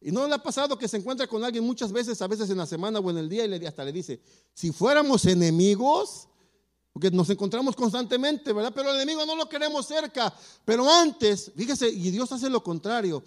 Y 0.00 0.10
no 0.10 0.26
le 0.26 0.34
ha 0.34 0.42
pasado 0.42 0.76
que 0.76 0.88
se 0.88 0.96
encuentra 0.96 1.26
con 1.26 1.44
alguien 1.44 1.64
muchas 1.64 1.92
veces, 1.92 2.20
a 2.20 2.26
veces 2.26 2.50
en 2.50 2.58
la 2.58 2.66
semana 2.66 2.98
o 2.98 3.10
en 3.10 3.18
el 3.18 3.28
día, 3.28 3.46
y 3.46 3.64
hasta 3.64 3.84
le 3.84 3.92
dice, 3.92 4.20
si 4.52 4.72
fuéramos 4.72 5.24
enemigos, 5.24 6.28
porque 6.96 7.10
nos 7.10 7.28
encontramos 7.28 7.76
constantemente, 7.76 8.54
¿verdad? 8.54 8.72
Pero 8.74 8.88
el 8.88 8.96
enemigo 8.96 9.26
no 9.26 9.36
lo 9.36 9.50
queremos 9.50 9.86
cerca. 9.86 10.34
Pero 10.64 10.90
antes, 10.90 11.52
fíjese, 11.54 11.90
y 11.90 12.10
Dios 12.10 12.32
hace 12.32 12.48
lo 12.48 12.64
contrario. 12.64 13.22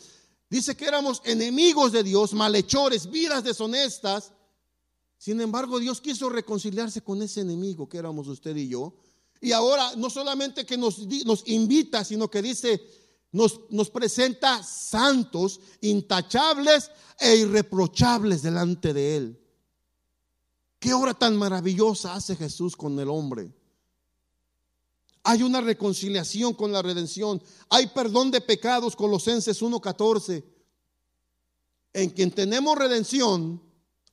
Dice 0.50 0.76
que 0.76 0.88
éramos 0.88 1.22
enemigos 1.24 1.92
de 1.92 2.02
Dios, 2.02 2.34
malhechores, 2.34 3.12
vidas 3.12 3.44
deshonestas. 3.44 4.34
Sin 5.20 5.40
embargo, 5.40 5.78
Dios 5.78 6.02
quiso 6.02 6.32
reconciliarse 6.32 7.02
con 7.02 7.22
ese 7.22 7.42
enemigo 7.42 7.88
que 7.88 8.00
éramos 8.00 8.28
usted 8.28 8.56
y 8.56 8.70
yo. 8.70 8.96
Y 9.40 9.52
ahora 9.52 9.96
no 9.98 10.10
solamente 10.10 10.66
que 10.66 10.76
nos, 10.76 11.06
nos 11.28 11.48
invita, 11.48 12.04
sino 12.04 12.28
que 12.28 12.42
dice, 12.42 12.82
nos, 13.32 13.60
presenta 13.92 14.64
santos, 14.64 15.60
intachables 15.82 16.90
e 17.20 17.36
irreprochables 17.36 18.42
delante 18.42 18.96
de 18.96 19.16
Él. 19.16 19.40
¿Qué 20.80 20.92
obra 20.92 21.14
tan 21.14 21.38
maravillosa 21.38 22.16
hace 22.16 22.36
Jesús 22.36 22.76
con 22.76 23.00
el 23.00 23.10
hombre? 23.10 23.59
Hay 25.24 25.44
una 25.44 25.62
reconciliación 25.62 26.54
con 26.54 26.72
la 26.72 26.82
redención. 26.82 27.42
Hay 27.70 27.88
perdón 27.88 28.32
de 28.32 28.42
pecados, 28.42 28.96
Colosenses 28.96 29.62
1.14. 29.62 30.44
En 31.94 32.10
quien 32.12 32.32
tenemos 32.32 32.78
redención, 32.78 33.62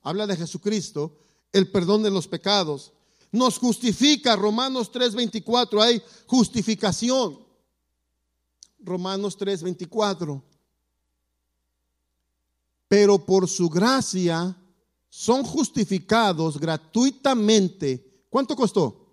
habla 0.01 0.27
de 0.27 0.35
Jesucristo, 0.35 1.17
el 1.53 1.71
perdón 1.71 2.03
de 2.03 2.11
los 2.11 2.27
pecados. 2.27 2.93
Nos 3.31 3.57
justifica, 3.57 4.35
Romanos 4.35 4.91
3.24, 4.91 5.81
hay 5.81 6.01
justificación. 6.25 7.47
Romanos 8.79 9.37
3:24. 9.37 10.41
Pero 12.87 13.25
por 13.25 13.47
su 13.49 13.69
gracia 13.69 14.55
son 15.09 15.43
justificados 15.43 16.59
gratuitamente. 16.59 18.25
¿Cuánto 18.29 18.55
costó? 18.55 19.06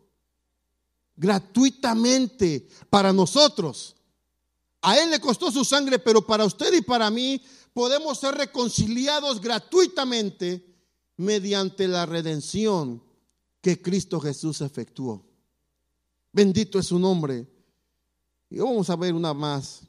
Gratuitamente 1.17 2.69
para 2.91 3.13
nosotros. 3.13 3.97
A 4.83 4.99
Él 4.99 5.11
le 5.11 5.21
costó 5.21 5.51
su 5.51 5.65
sangre, 5.65 5.99
pero 5.99 6.27
para 6.27 6.45
usted 6.45 6.73
y 6.75 6.83
para 6.83 7.11
mí 7.11 7.41
podemos 7.73 8.19
ser 8.19 8.35
reconciliados 8.35 9.41
gratuitamente 9.41 10.65
mediante 11.17 11.89
la 11.89 12.07
redención 12.07 13.03
que 13.61 13.81
Cristo 13.81 14.21
Jesús 14.21 14.61
efectuó. 14.61 15.25
Bendito 16.33 16.79
es 16.79 16.87
su 16.87 16.99
nombre. 16.99 17.49
Y 18.51 18.59
vamos 18.59 18.91
a 18.91 18.97
ver 18.97 19.15
una 19.15 19.33
más. 19.33 19.83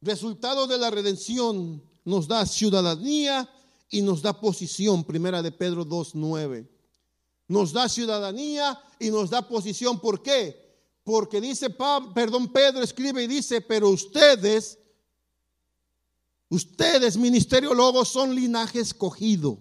Resultado 0.00 0.66
de 0.66 0.78
la 0.78 0.90
redención 0.90 1.82
nos 2.04 2.28
da 2.28 2.44
ciudadanía 2.46 3.48
y 3.88 4.02
nos 4.02 4.22
da 4.22 4.38
posición. 4.38 5.04
Primera 5.04 5.42
de 5.42 5.52
Pedro 5.52 5.86
2.9. 5.86 6.68
Nos 7.50 7.72
da 7.72 7.88
ciudadanía 7.88 8.80
y 9.00 9.10
nos 9.10 9.28
da 9.28 9.42
posición. 9.42 9.98
¿Por 9.98 10.22
qué? 10.22 10.54
Porque 11.02 11.40
dice, 11.40 11.68
perdón, 12.14 12.52
Pedro 12.52 12.80
escribe 12.80 13.24
y 13.24 13.26
dice, 13.26 13.60
pero 13.60 13.88
ustedes, 13.88 14.78
ustedes, 16.48 17.16
ministerio 17.16 17.74
Logos, 17.74 18.08
son 18.08 18.36
linaje 18.36 18.78
escogido, 18.78 19.58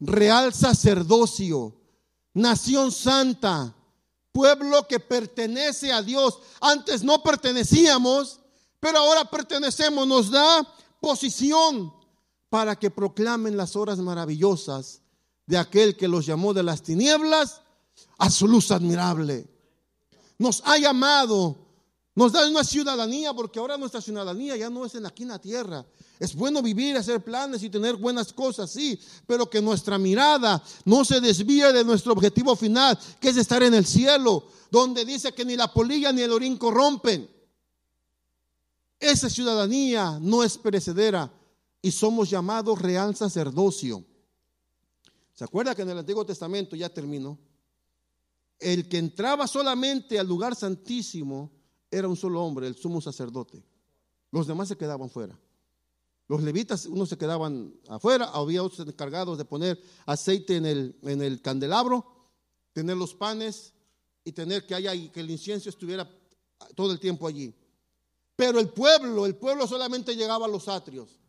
real 0.00 0.52
sacerdocio, 0.52 1.80
nación 2.32 2.90
santa 2.90 3.72
pueblo 4.32 4.88
que 4.88 4.98
pertenece 4.98 5.92
a 5.92 6.02
Dios. 6.02 6.40
Antes 6.60 7.04
no 7.04 7.22
pertenecíamos, 7.22 8.40
pero 8.80 8.98
ahora 8.98 9.30
pertenecemos. 9.30 10.08
Nos 10.08 10.28
da 10.28 10.66
posición 10.98 11.94
para 12.48 12.74
que 12.74 12.90
proclamen 12.90 13.56
las 13.56 13.76
horas 13.76 14.00
maravillosas 14.00 15.03
de 15.46 15.58
aquel 15.58 15.96
que 15.96 16.08
los 16.08 16.26
llamó 16.26 16.54
de 16.54 16.62
las 16.62 16.82
tinieblas 16.82 17.60
a 18.18 18.30
su 18.30 18.48
luz 18.48 18.70
admirable. 18.70 19.46
Nos 20.38 20.62
ha 20.64 20.78
llamado, 20.78 21.56
nos 22.14 22.32
da 22.32 22.48
una 22.48 22.64
ciudadanía, 22.64 23.32
porque 23.32 23.58
ahora 23.58 23.76
nuestra 23.76 24.00
ciudadanía 24.00 24.56
ya 24.56 24.70
no 24.70 24.84
es 24.84 24.94
en 24.94 25.06
aquí 25.06 25.22
en 25.22 25.30
la 25.30 25.38
tierra, 25.38 25.84
es 26.18 26.34
bueno 26.34 26.62
vivir, 26.62 26.96
hacer 26.96 27.22
planes 27.22 27.62
y 27.62 27.70
tener 27.70 27.96
buenas 27.96 28.32
cosas, 28.32 28.70
sí, 28.70 28.98
pero 29.26 29.50
que 29.50 29.60
nuestra 29.60 29.98
mirada 29.98 30.62
no 30.84 31.04
se 31.04 31.20
desvíe 31.20 31.72
de 31.72 31.84
nuestro 31.84 32.12
objetivo 32.12 32.56
final, 32.56 32.98
que 33.20 33.28
es 33.28 33.36
estar 33.36 33.62
en 33.62 33.74
el 33.74 33.84
cielo, 33.84 34.48
donde 34.70 35.04
dice 35.04 35.32
que 35.32 35.44
ni 35.44 35.56
la 35.56 35.72
polilla 35.72 36.12
ni 36.12 36.22
el 36.22 36.32
orín 36.32 36.56
corrompen. 36.56 37.30
Esa 38.98 39.28
ciudadanía 39.28 40.18
no 40.20 40.42
es 40.42 40.56
perecedera 40.56 41.30
y 41.82 41.90
somos 41.90 42.30
llamados 42.30 42.80
real 42.80 43.14
sacerdocio. 43.14 44.04
¿Se 45.34 45.44
acuerda 45.44 45.74
que 45.74 45.82
en 45.82 45.90
el 45.90 45.98
Antiguo 45.98 46.24
Testamento, 46.24 46.76
ya 46.76 46.88
terminó, 46.88 47.38
el 48.60 48.88
que 48.88 48.98
entraba 48.98 49.46
solamente 49.46 50.18
al 50.18 50.26
lugar 50.26 50.54
santísimo 50.54 51.50
era 51.90 52.08
un 52.08 52.16
solo 52.16 52.42
hombre, 52.42 52.66
el 52.66 52.76
sumo 52.76 53.00
sacerdote. 53.00 53.64
Los 54.30 54.46
demás 54.46 54.68
se 54.68 54.76
quedaban 54.76 55.10
fuera. 55.10 55.38
Los 56.26 56.42
levitas, 56.42 56.86
unos 56.86 57.08
se 57.08 57.18
quedaban 57.18 57.74
afuera, 57.88 58.26
había 58.26 58.62
otros 58.62 58.86
encargados 58.86 59.36
de 59.38 59.44
poner 59.44 59.80
aceite 60.06 60.56
en 60.56 60.66
el, 60.66 60.98
en 61.02 61.20
el 61.20 61.42
candelabro, 61.42 62.06
tener 62.72 62.96
los 62.96 63.14
panes 63.14 63.74
y 64.24 64.32
tener 64.32 64.66
que 64.66 64.74
haya 64.74 64.92
que 65.12 65.20
el 65.20 65.30
incienso 65.30 65.68
estuviera 65.68 66.10
todo 66.74 66.92
el 66.92 66.98
tiempo 66.98 67.26
allí. 67.26 67.54
Pero 68.36 68.58
el 68.58 68.70
pueblo, 68.70 69.26
el 69.26 69.36
pueblo 69.36 69.66
solamente 69.66 70.16
llegaba 70.16 70.46
a 70.46 70.48
los 70.48 70.66
atrios. 70.68 71.20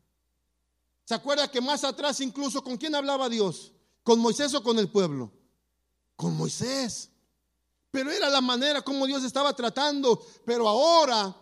¿Se 1.04 1.14
acuerda 1.14 1.52
que 1.52 1.62
más 1.62 1.84
atrás 1.84 2.20
incluso 2.22 2.64
con 2.64 2.78
quién 2.78 2.96
hablaba 2.96 3.30
Dios? 3.30 3.75
¿Con 4.06 4.20
Moisés 4.20 4.54
o 4.54 4.62
con 4.62 4.78
el 4.78 4.88
pueblo? 4.88 5.32
Con 6.16 6.38
Moisés. 6.38 7.10
Pero 7.90 8.12
era 8.12 8.30
la 8.30 8.40
manera 8.40 8.84
como 8.84 9.08
Dios 9.08 9.24
estaba 9.24 9.56
tratando. 9.56 10.24
Pero 10.46 10.70
ahora 10.70 11.36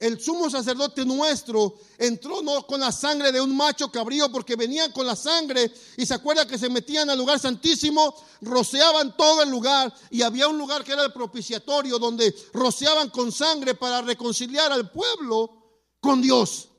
el 0.00 0.20
sumo 0.20 0.50
sacerdote 0.50 1.04
nuestro 1.04 1.78
entró 1.98 2.42
no 2.42 2.66
con 2.66 2.80
la 2.80 2.90
sangre 2.90 3.30
de 3.30 3.40
un 3.40 3.56
macho 3.56 3.92
cabrío 3.92 4.32
porque 4.32 4.56
venían 4.56 4.90
con 4.90 5.06
la 5.06 5.14
sangre 5.14 5.72
y 5.96 6.04
se 6.04 6.14
acuerda 6.14 6.48
que 6.48 6.58
se 6.58 6.68
metían 6.68 7.08
al 7.08 7.18
lugar 7.18 7.38
santísimo, 7.38 8.12
rociaban 8.40 9.16
todo 9.16 9.44
el 9.44 9.50
lugar 9.50 9.94
y 10.10 10.22
había 10.22 10.48
un 10.48 10.58
lugar 10.58 10.82
que 10.82 10.94
era 10.94 11.04
el 11.04 11.12
propiciatorio 11.12 12.00
donde 12.00 12.34
rociaban 12.52 13.08
con 13.10 13.30
sangre 13.30 13.76
para 13.76 14.02
reconciliar 14.02 14.72
al 14.72 14.90
pueblo 14.90 15.78
con 16.00 16.20
Dios. 16.20 16.69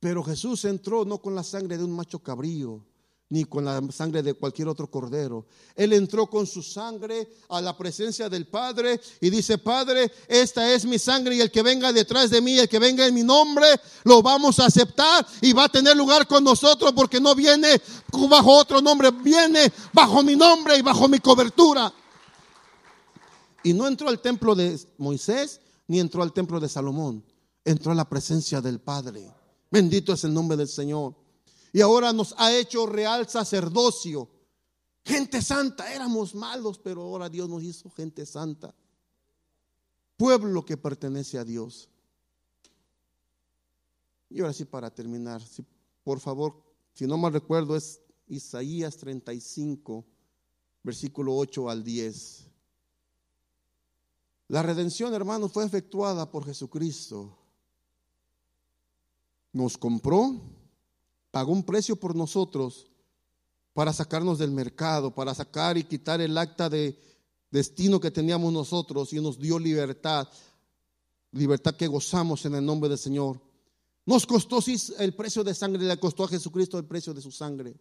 Pero 0.00 0.22
Jesús 0.22 0.64
entró 0.64 1.04
no 1.04 1.18
con 1.18 1.34
la 1.34 1.42
sangre 1.42 1.76
de 1.76 1.84
un 1.84 1.92
macho 1.92 2.20
cabrío, 2.20 2.84
ni 3.30 3.44
con 3.44 3.64
la 3.64 3.82
sangre 3.92 4.22
de 4.22 4.34
cualquier 4.34 4.68
otro 4.68 4.90
cordero. 4.90 5.46
Él 5.74 5.92
entró 5.92 6.28
con 6.28 6.46
su 6.46 6.62
sangre 6.62 7.28
a 7.48 7.60
la 7.60 7.76
presencia 7.76 8.28
del 8.28 8.46
Padre 8.46 9.00
y 9.20 9.28
dice, 9.28 9.58
Padre, 9.58 10.10
esta 10.28 10.72
es 10.72 10.84
mi 10.86 10.98
sangre 10.98 11.36
y 11.36 11.40
el 11.40 11.50
que 11.50 11.62
venga 11.62 11.92
detrás 11.92 12.30
de 12.30 12.40
mí, 12.40 12.58
el 12.58 12.68
que 12.68 12.78
venga 12.78 13.06
en 13.06 13.14
mi 13.14 13.22
nombre, 13.22 13.66
lo 14.04 14.22
vamos 14.22 14.58
a 14.60 14.66
aceptar 14.66 15.26
y 15.42 15.52
va 15.52 15.64
a 15.64 15.68
tener 15.68 15.96
lugar 15.96 16.26
con 16.26 16.42
nosotros 16.42 16.92
porque 16.92 17.20
no 17.20 17.34
viene 17.34 17.80
bajo 18.30 18.56
otro 18.56 18.80
nombre, 18.80 19.10
viene 19.10 19.70
bajo 19.92 20.22
mi 20.22 20.36
nombre 20.36 20.78
y 20.78 20.82
bajo 20.82 21.08
mi 21.08 21.18
cobertura. 21.18 21.92
Y 23.62 23.74
no 23.74 23.86
entró 23.86 24.08
al 24.08 24.20
templo 24.20 24.54
de 24.54 24.78
Moisés 24.96 25.60
ni 25.86 26.00
entró 26.00 26.22
al 26.22 26.32
templo 26.32 26.60
de 26.60 26.68
Salomón, 26.68 27.24
entró 27.64 27.92
a 27.92 27.94
la 27.94 28.08
presencia 28.08 28.60
del 28.60 28.78
Padre. 28.78 29.37
Bendito 29.70 30.12
es 30.12 30.24
el 30.24 30.32
nombre 30.32 30.56
del 30.56 30.68
Señor 30.68 31.14
y 31.72 31.80
ahora 31.80 32.12
nos 32.12 32.34
ha 32.38 32.54
hecho 32.56 32.86
real 32.86 33.28
sacerdocio. 33.28 34.28
Gente 35.04 35.40
santa, 35.42 35.92
éramos 35.92 36.34
malos, 36.34 36.78
pero 36.78 37.02
ahora 37.02 37.28
Dios 37.28 37.48
nos 37.48 37.62
hizo 37.62 37.90
gente 37.90 38.26
santa. 38.26 38.74
Pueblo 40.16 40.64
que 40.64 40.76
pertenece 40.76 41.38
a 41.38 41.44
Dios. 41.44 41.88
Y 44.30 44.40
ahora 44.40 44.52
sí, 44.52 44.64
para 44.64 44.90
terminar, 44.90 45.42
por 46.04 46.20
favor, 46.20 46.62
si 46.92 47.06
no 47.06 47.16
mal 47.16 47.32
recuerdo, 47.32 47.76
es 47.76 48.00
Isaías 48.26 48.96
35, 48.98 50.04
versículo 50.82 51.36
8 51.36 51.70
al 51.70 51.84
10. 51.84 52.46
La 54.48 54.62
redención, 54.62 55.14
hermanos, 55.14 55.52
fue 55.52 55.64
efectuada 55.64 56.30
por 56.30 56.44
Jesucristo. 56.44 57.38
Nos 59.52 59.78
compró, 59.78 60.40
pagó 61.30 61.52
un 61.52 61.62
precio 61.62 61.96
por 61.96 62.14
nosotros 62.14 62.90
para 63.72 63.92
sacarnos 63.92 64.38
del 64.38 64.50
mercado, 64.50 65.14
para 65.14 65.34
sacar 65.34 65.78
y 65.78 65.84
quitar 65.84 66.20
el 66.20 66.36
acta 66.36 66.68
de 66.68 66.98
destino 67.50 68.00
que 68.00 68.10
teníamos 68.10 68.52
nosotros 68.52 69.12
y 69.12 69.20
nos 69.20 69.38
dio 69.38 69.58
libertad, 69.58 70.28
libertad 71.32 71.74
que 71.76 71.86
gozamos 71.86 72.44
en 72.44 72.56
el 72.56 72.64
nombre 72.64 72.88
del 72.88 72.98
Señor. 72.98 73.40
Nos 74.04 74.26
costó 74.26 74.60
el 74.98 75.14
precio 75.14 75.44
de 75.44 75.54
sangre, 75.54 75.84
le 75.84 76.00
costó 76.00 76.24
a 76.24 76.28
Jesucristo 76.28 76.78
el 76.78 76.86
precio 76.86 77.12
de 77.12 77.20
su 77.20 77.30
sangre. 77.30 77.76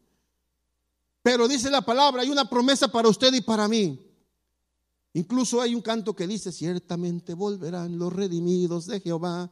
Pero 1.22 1.48
dice 1.48 1.70
la 1.70 1.82
palabra, 1.82 2.22
hay 2.22 2.30
una 2.30 2.50
promesa 2.50 2.90
para 2.90 3.10
usted 3.10 3.34
y 3.34 3.42
para 3.42 3.68
mí. 3.68 4.00
Incluso 5.14 5.62
hay 5.62 5.74
un 5.74 5.82
canto 5.82 6.16
que 6.16 6.28
dice, 6.28 6.52
ciertamente 6.52 7.34
volverán 7.34 7.98
los 7.98 8.14
redimidos 8.14 8.86
de 8.86 9.00
Jehová. 9.00 9.52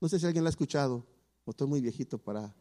No 0.00 0.08
sé 0.08 0.18
si 0.18 0.26
alguien 0.26 0.44
lo 0.44 0.48
ha 0.48 0.50
escuchado, 0.50 1.06
estoy 1.50 1.66
muy 1.66 1.80
viejito 1.80 2.18
para... 2.18 2.54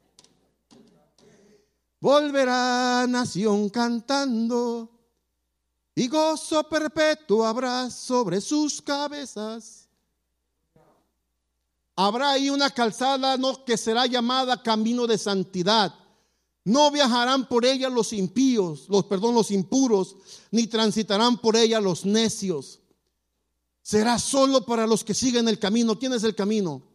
Volverá 2.00 3.06
nación 3.08 3.70
cantando 3.70 4.92
y 5.96 6.08
gozo 6.08 6.68
perpetuo 6.68 7.46
habrá 7.46 7.90
sobre 7.90 8.42
sus 8.42 8.82
cabezas. 8.82 9.88
Habrá 11.96 12.32
ahí 12.32 12.50
una 12.50 12.70
calzada 12.70 13.38
no, 13.38 13.64
que 13.64 13.78
será 13.78 14.06
llamada 14.06 14.62
camino 14.62 15.08
de 15.08 15.18
santidad. 15.18 15.96
No 16.66 16.92
viajarán 16.92 17.48
por 17.48 17.64
ella 17.64 17.90
los 17.90 18.12
impíos, 18.12 18.88
los 18.90 19.06
perdón, 19.06 19.34
los 19.34 19.50
impuros, 19.52 20.18
ni 20.52 20.68
transitarán 20.68 21.38
por 21.38 21.56
ella 21.56 21.80
los 21.80 22.06
necios. 22.06 22.82
Será 23.82 24.20
solo 24.20 24.66
para 24.66 24.86
los 24.86 25.04
que 25.04 25.14
siguen 25.14 25.48
el 25.48 25.60
camino. 25.60 25.98
¿Quién 25.98 26.14
es 26.14 26.24
el 26.24 26.36
camino? 26.36 26.95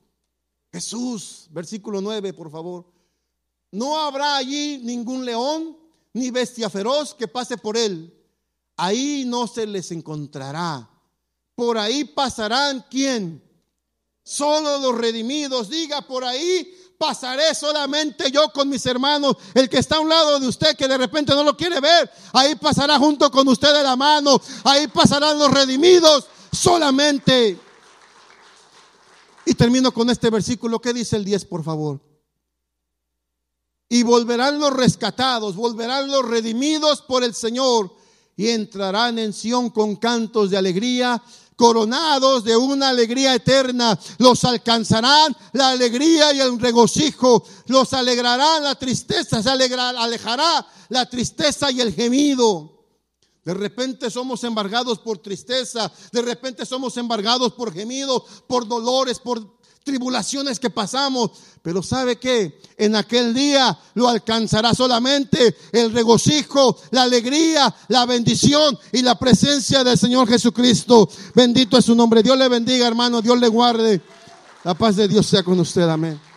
Jesús, 0.72 1.48
versículo 1.50 2.00
9, 2.00 2.32
por 2.32 2.50
favor. 2.50 2.86
No 3.72 3.98
habrá 3.98 4.36
allí 4.36 4.80
ningún 4.82 5.24
león 5.24 5.76
ni 6.12 6.30
bestia 6.30 6.70
feroz 6.70 7.14
que 7.14 7.28
pase 7.28 7.56
por 7.56 7.76
él. 7.76 8.12
Ahí 8.76 9.24
no 9.26 9.46
se 9.46 9.66
les 9.66 9.90
encontrará. 9.90 10.88
Por 11.54 11.76
ahí 11.76 12.04
pasarán 12.04 12.84
quién? 12.90 13.42
Solo 14.22 14.78
los 14.78 14.96
redimidos. 14.96 15.68
Diga 15.68 16.02
por 16.02 16.24
ahí, 16.24 16.72
pasaré 16.96 17.54
solamente 17.54 18.30
yo 18.30 18.50
con 18.52 18.68
mis 18.68 18.84
hermanos. 18.86 19.36
El 19.54 19.68
que 19.68 19.78
está 19.78 19.96
a 19.96 20.00
un 20.00 20.08
lado 20.08 20.40
de 20.40 20.48
usted 20.48 20.76
que 20.76 20.88
de 20.88 20.98
repente 20.98 21.34
no 21.34 21.42
lo 21.42 21.56
quiere 21.56 21.80
ver, 21.80 22.10
ahí 22.32 22.54
pasará 22.54 22.98
junto 22.98 23.30
con 23.30 23.46
usted 23.48 23.72
de 23.72 23.82
la 23.82 23.96
mano. 23.96 24.40
Ahí 24.64 24.86
pasarán 24.88 25.38
los 25.38 25.50
redimidos 25.50 26.26
solamente. 26.52 27.58
Y 29.44 29.54
termino 29.54 29.92
con 29.92 30.10
este 30.10 30.30
versículo. 30.30 30.80
¿Qué 30.80 30.92
dice 30.92 31.16
el 31.16 31.24
10, 31.24 31.44
por 31.46 31.64
favor? 31.64 32.00
Y 33.88 34.02
volverán 34.02 34.60
los 34.60 34.72
rescatados, 34.72 35.56
volverán 35.56 36.10
los 36.10 36.24
redimidos 36.28 37.02
por 37.02 37.24
el 37.24 37.34
Señor 37.34 37.92
y 38.36 38.48
entrarán 38.48 39.18
en 39.18 39.32
Sión 39.32 39.70
con 39.70 39.96
cantos 39.96 40.50
de 40.50 40.56
alegría 40.56 41.20
coronados 41.60 42.42
de 42.42 42.56
una 42.56 42.88
alegría 42.88 43.34
eterna. 43.34 43.98
Los 44.16 44.44
alcanzarán 44.44 45.36
la 45.52 45.68
alegría 45.68 46.32
y 46.32 46.40
el 46.40 46.58
regocijo. 46.58 47.44
Los 47.66 47.92
alegrarán 47.92 48.64
la 48.64 48.76
tristeza, 48.76 49.42
se 49.42 49.50
alejará 49.50 50.66
la 50.88 51.04
tristeza 51.04 51.70
y 51.70 51.82
el 51.82 51.92
gemido. 51.92 52.79
De 53.44 53.54
repente 53.54 54.10
somos 54.10 54.44
embargados 54.44 54.98
por 54.98 55.18
tristeza, 55.18 55.90
de 56.12 56.22
repente 56.22 56.66
somos 56.66 56.96
embargados 56.98 57.52
por 57.52 57.72
gemidos, 57.72 58.22
por 58.46 58.68
dolores, 58.68 59.18
por 59.18 59.60
tribulaciones 59.82 60.60
que 60.60 60.70
pasamos. 60.70 61.30
Pero 61.62 61.82
¿sabe 61.82 62.18
que 62.18 62.60
En 62.76 62.96
aquel 62.96 63.34
día 63.34 63.78
lo 63.94 64.08
alcanzará 64.08 64.74
solamente 64.74 65.54
el 65.72 65.92
regocijo, 65.92 66.78
la 66.90 67.02
alegría, 67.02 67.74
la 67.88 68.06
bendición 68.06 68.78
y 68.92 69.02
la 69.02 69.18
presencia 69.18 69.84
del 69.84 69.98
Señor 69.98 70.26
Jesucristo. 70.28 71.08
Bendito 71.34 71.76
es 71.76 71.84
su 71.84 71.94
nombre. 71.94 72.22
Dios 72.22 72.38
le 72.38 72.48
bendiga, 72.48 72.86
hermano. 72.86 73.20
Dios 73.20 73.38
le 73.38 73.48
guarde. 73.48 74.00
La 74.64 74.74
paz 74.74 74.96
de 74.96 75.08
Dios 75.08 75.26
sea 75.26 75.42
con 75.42 75.60
usted. 75.60 75.88
Amén. 75.88 76.29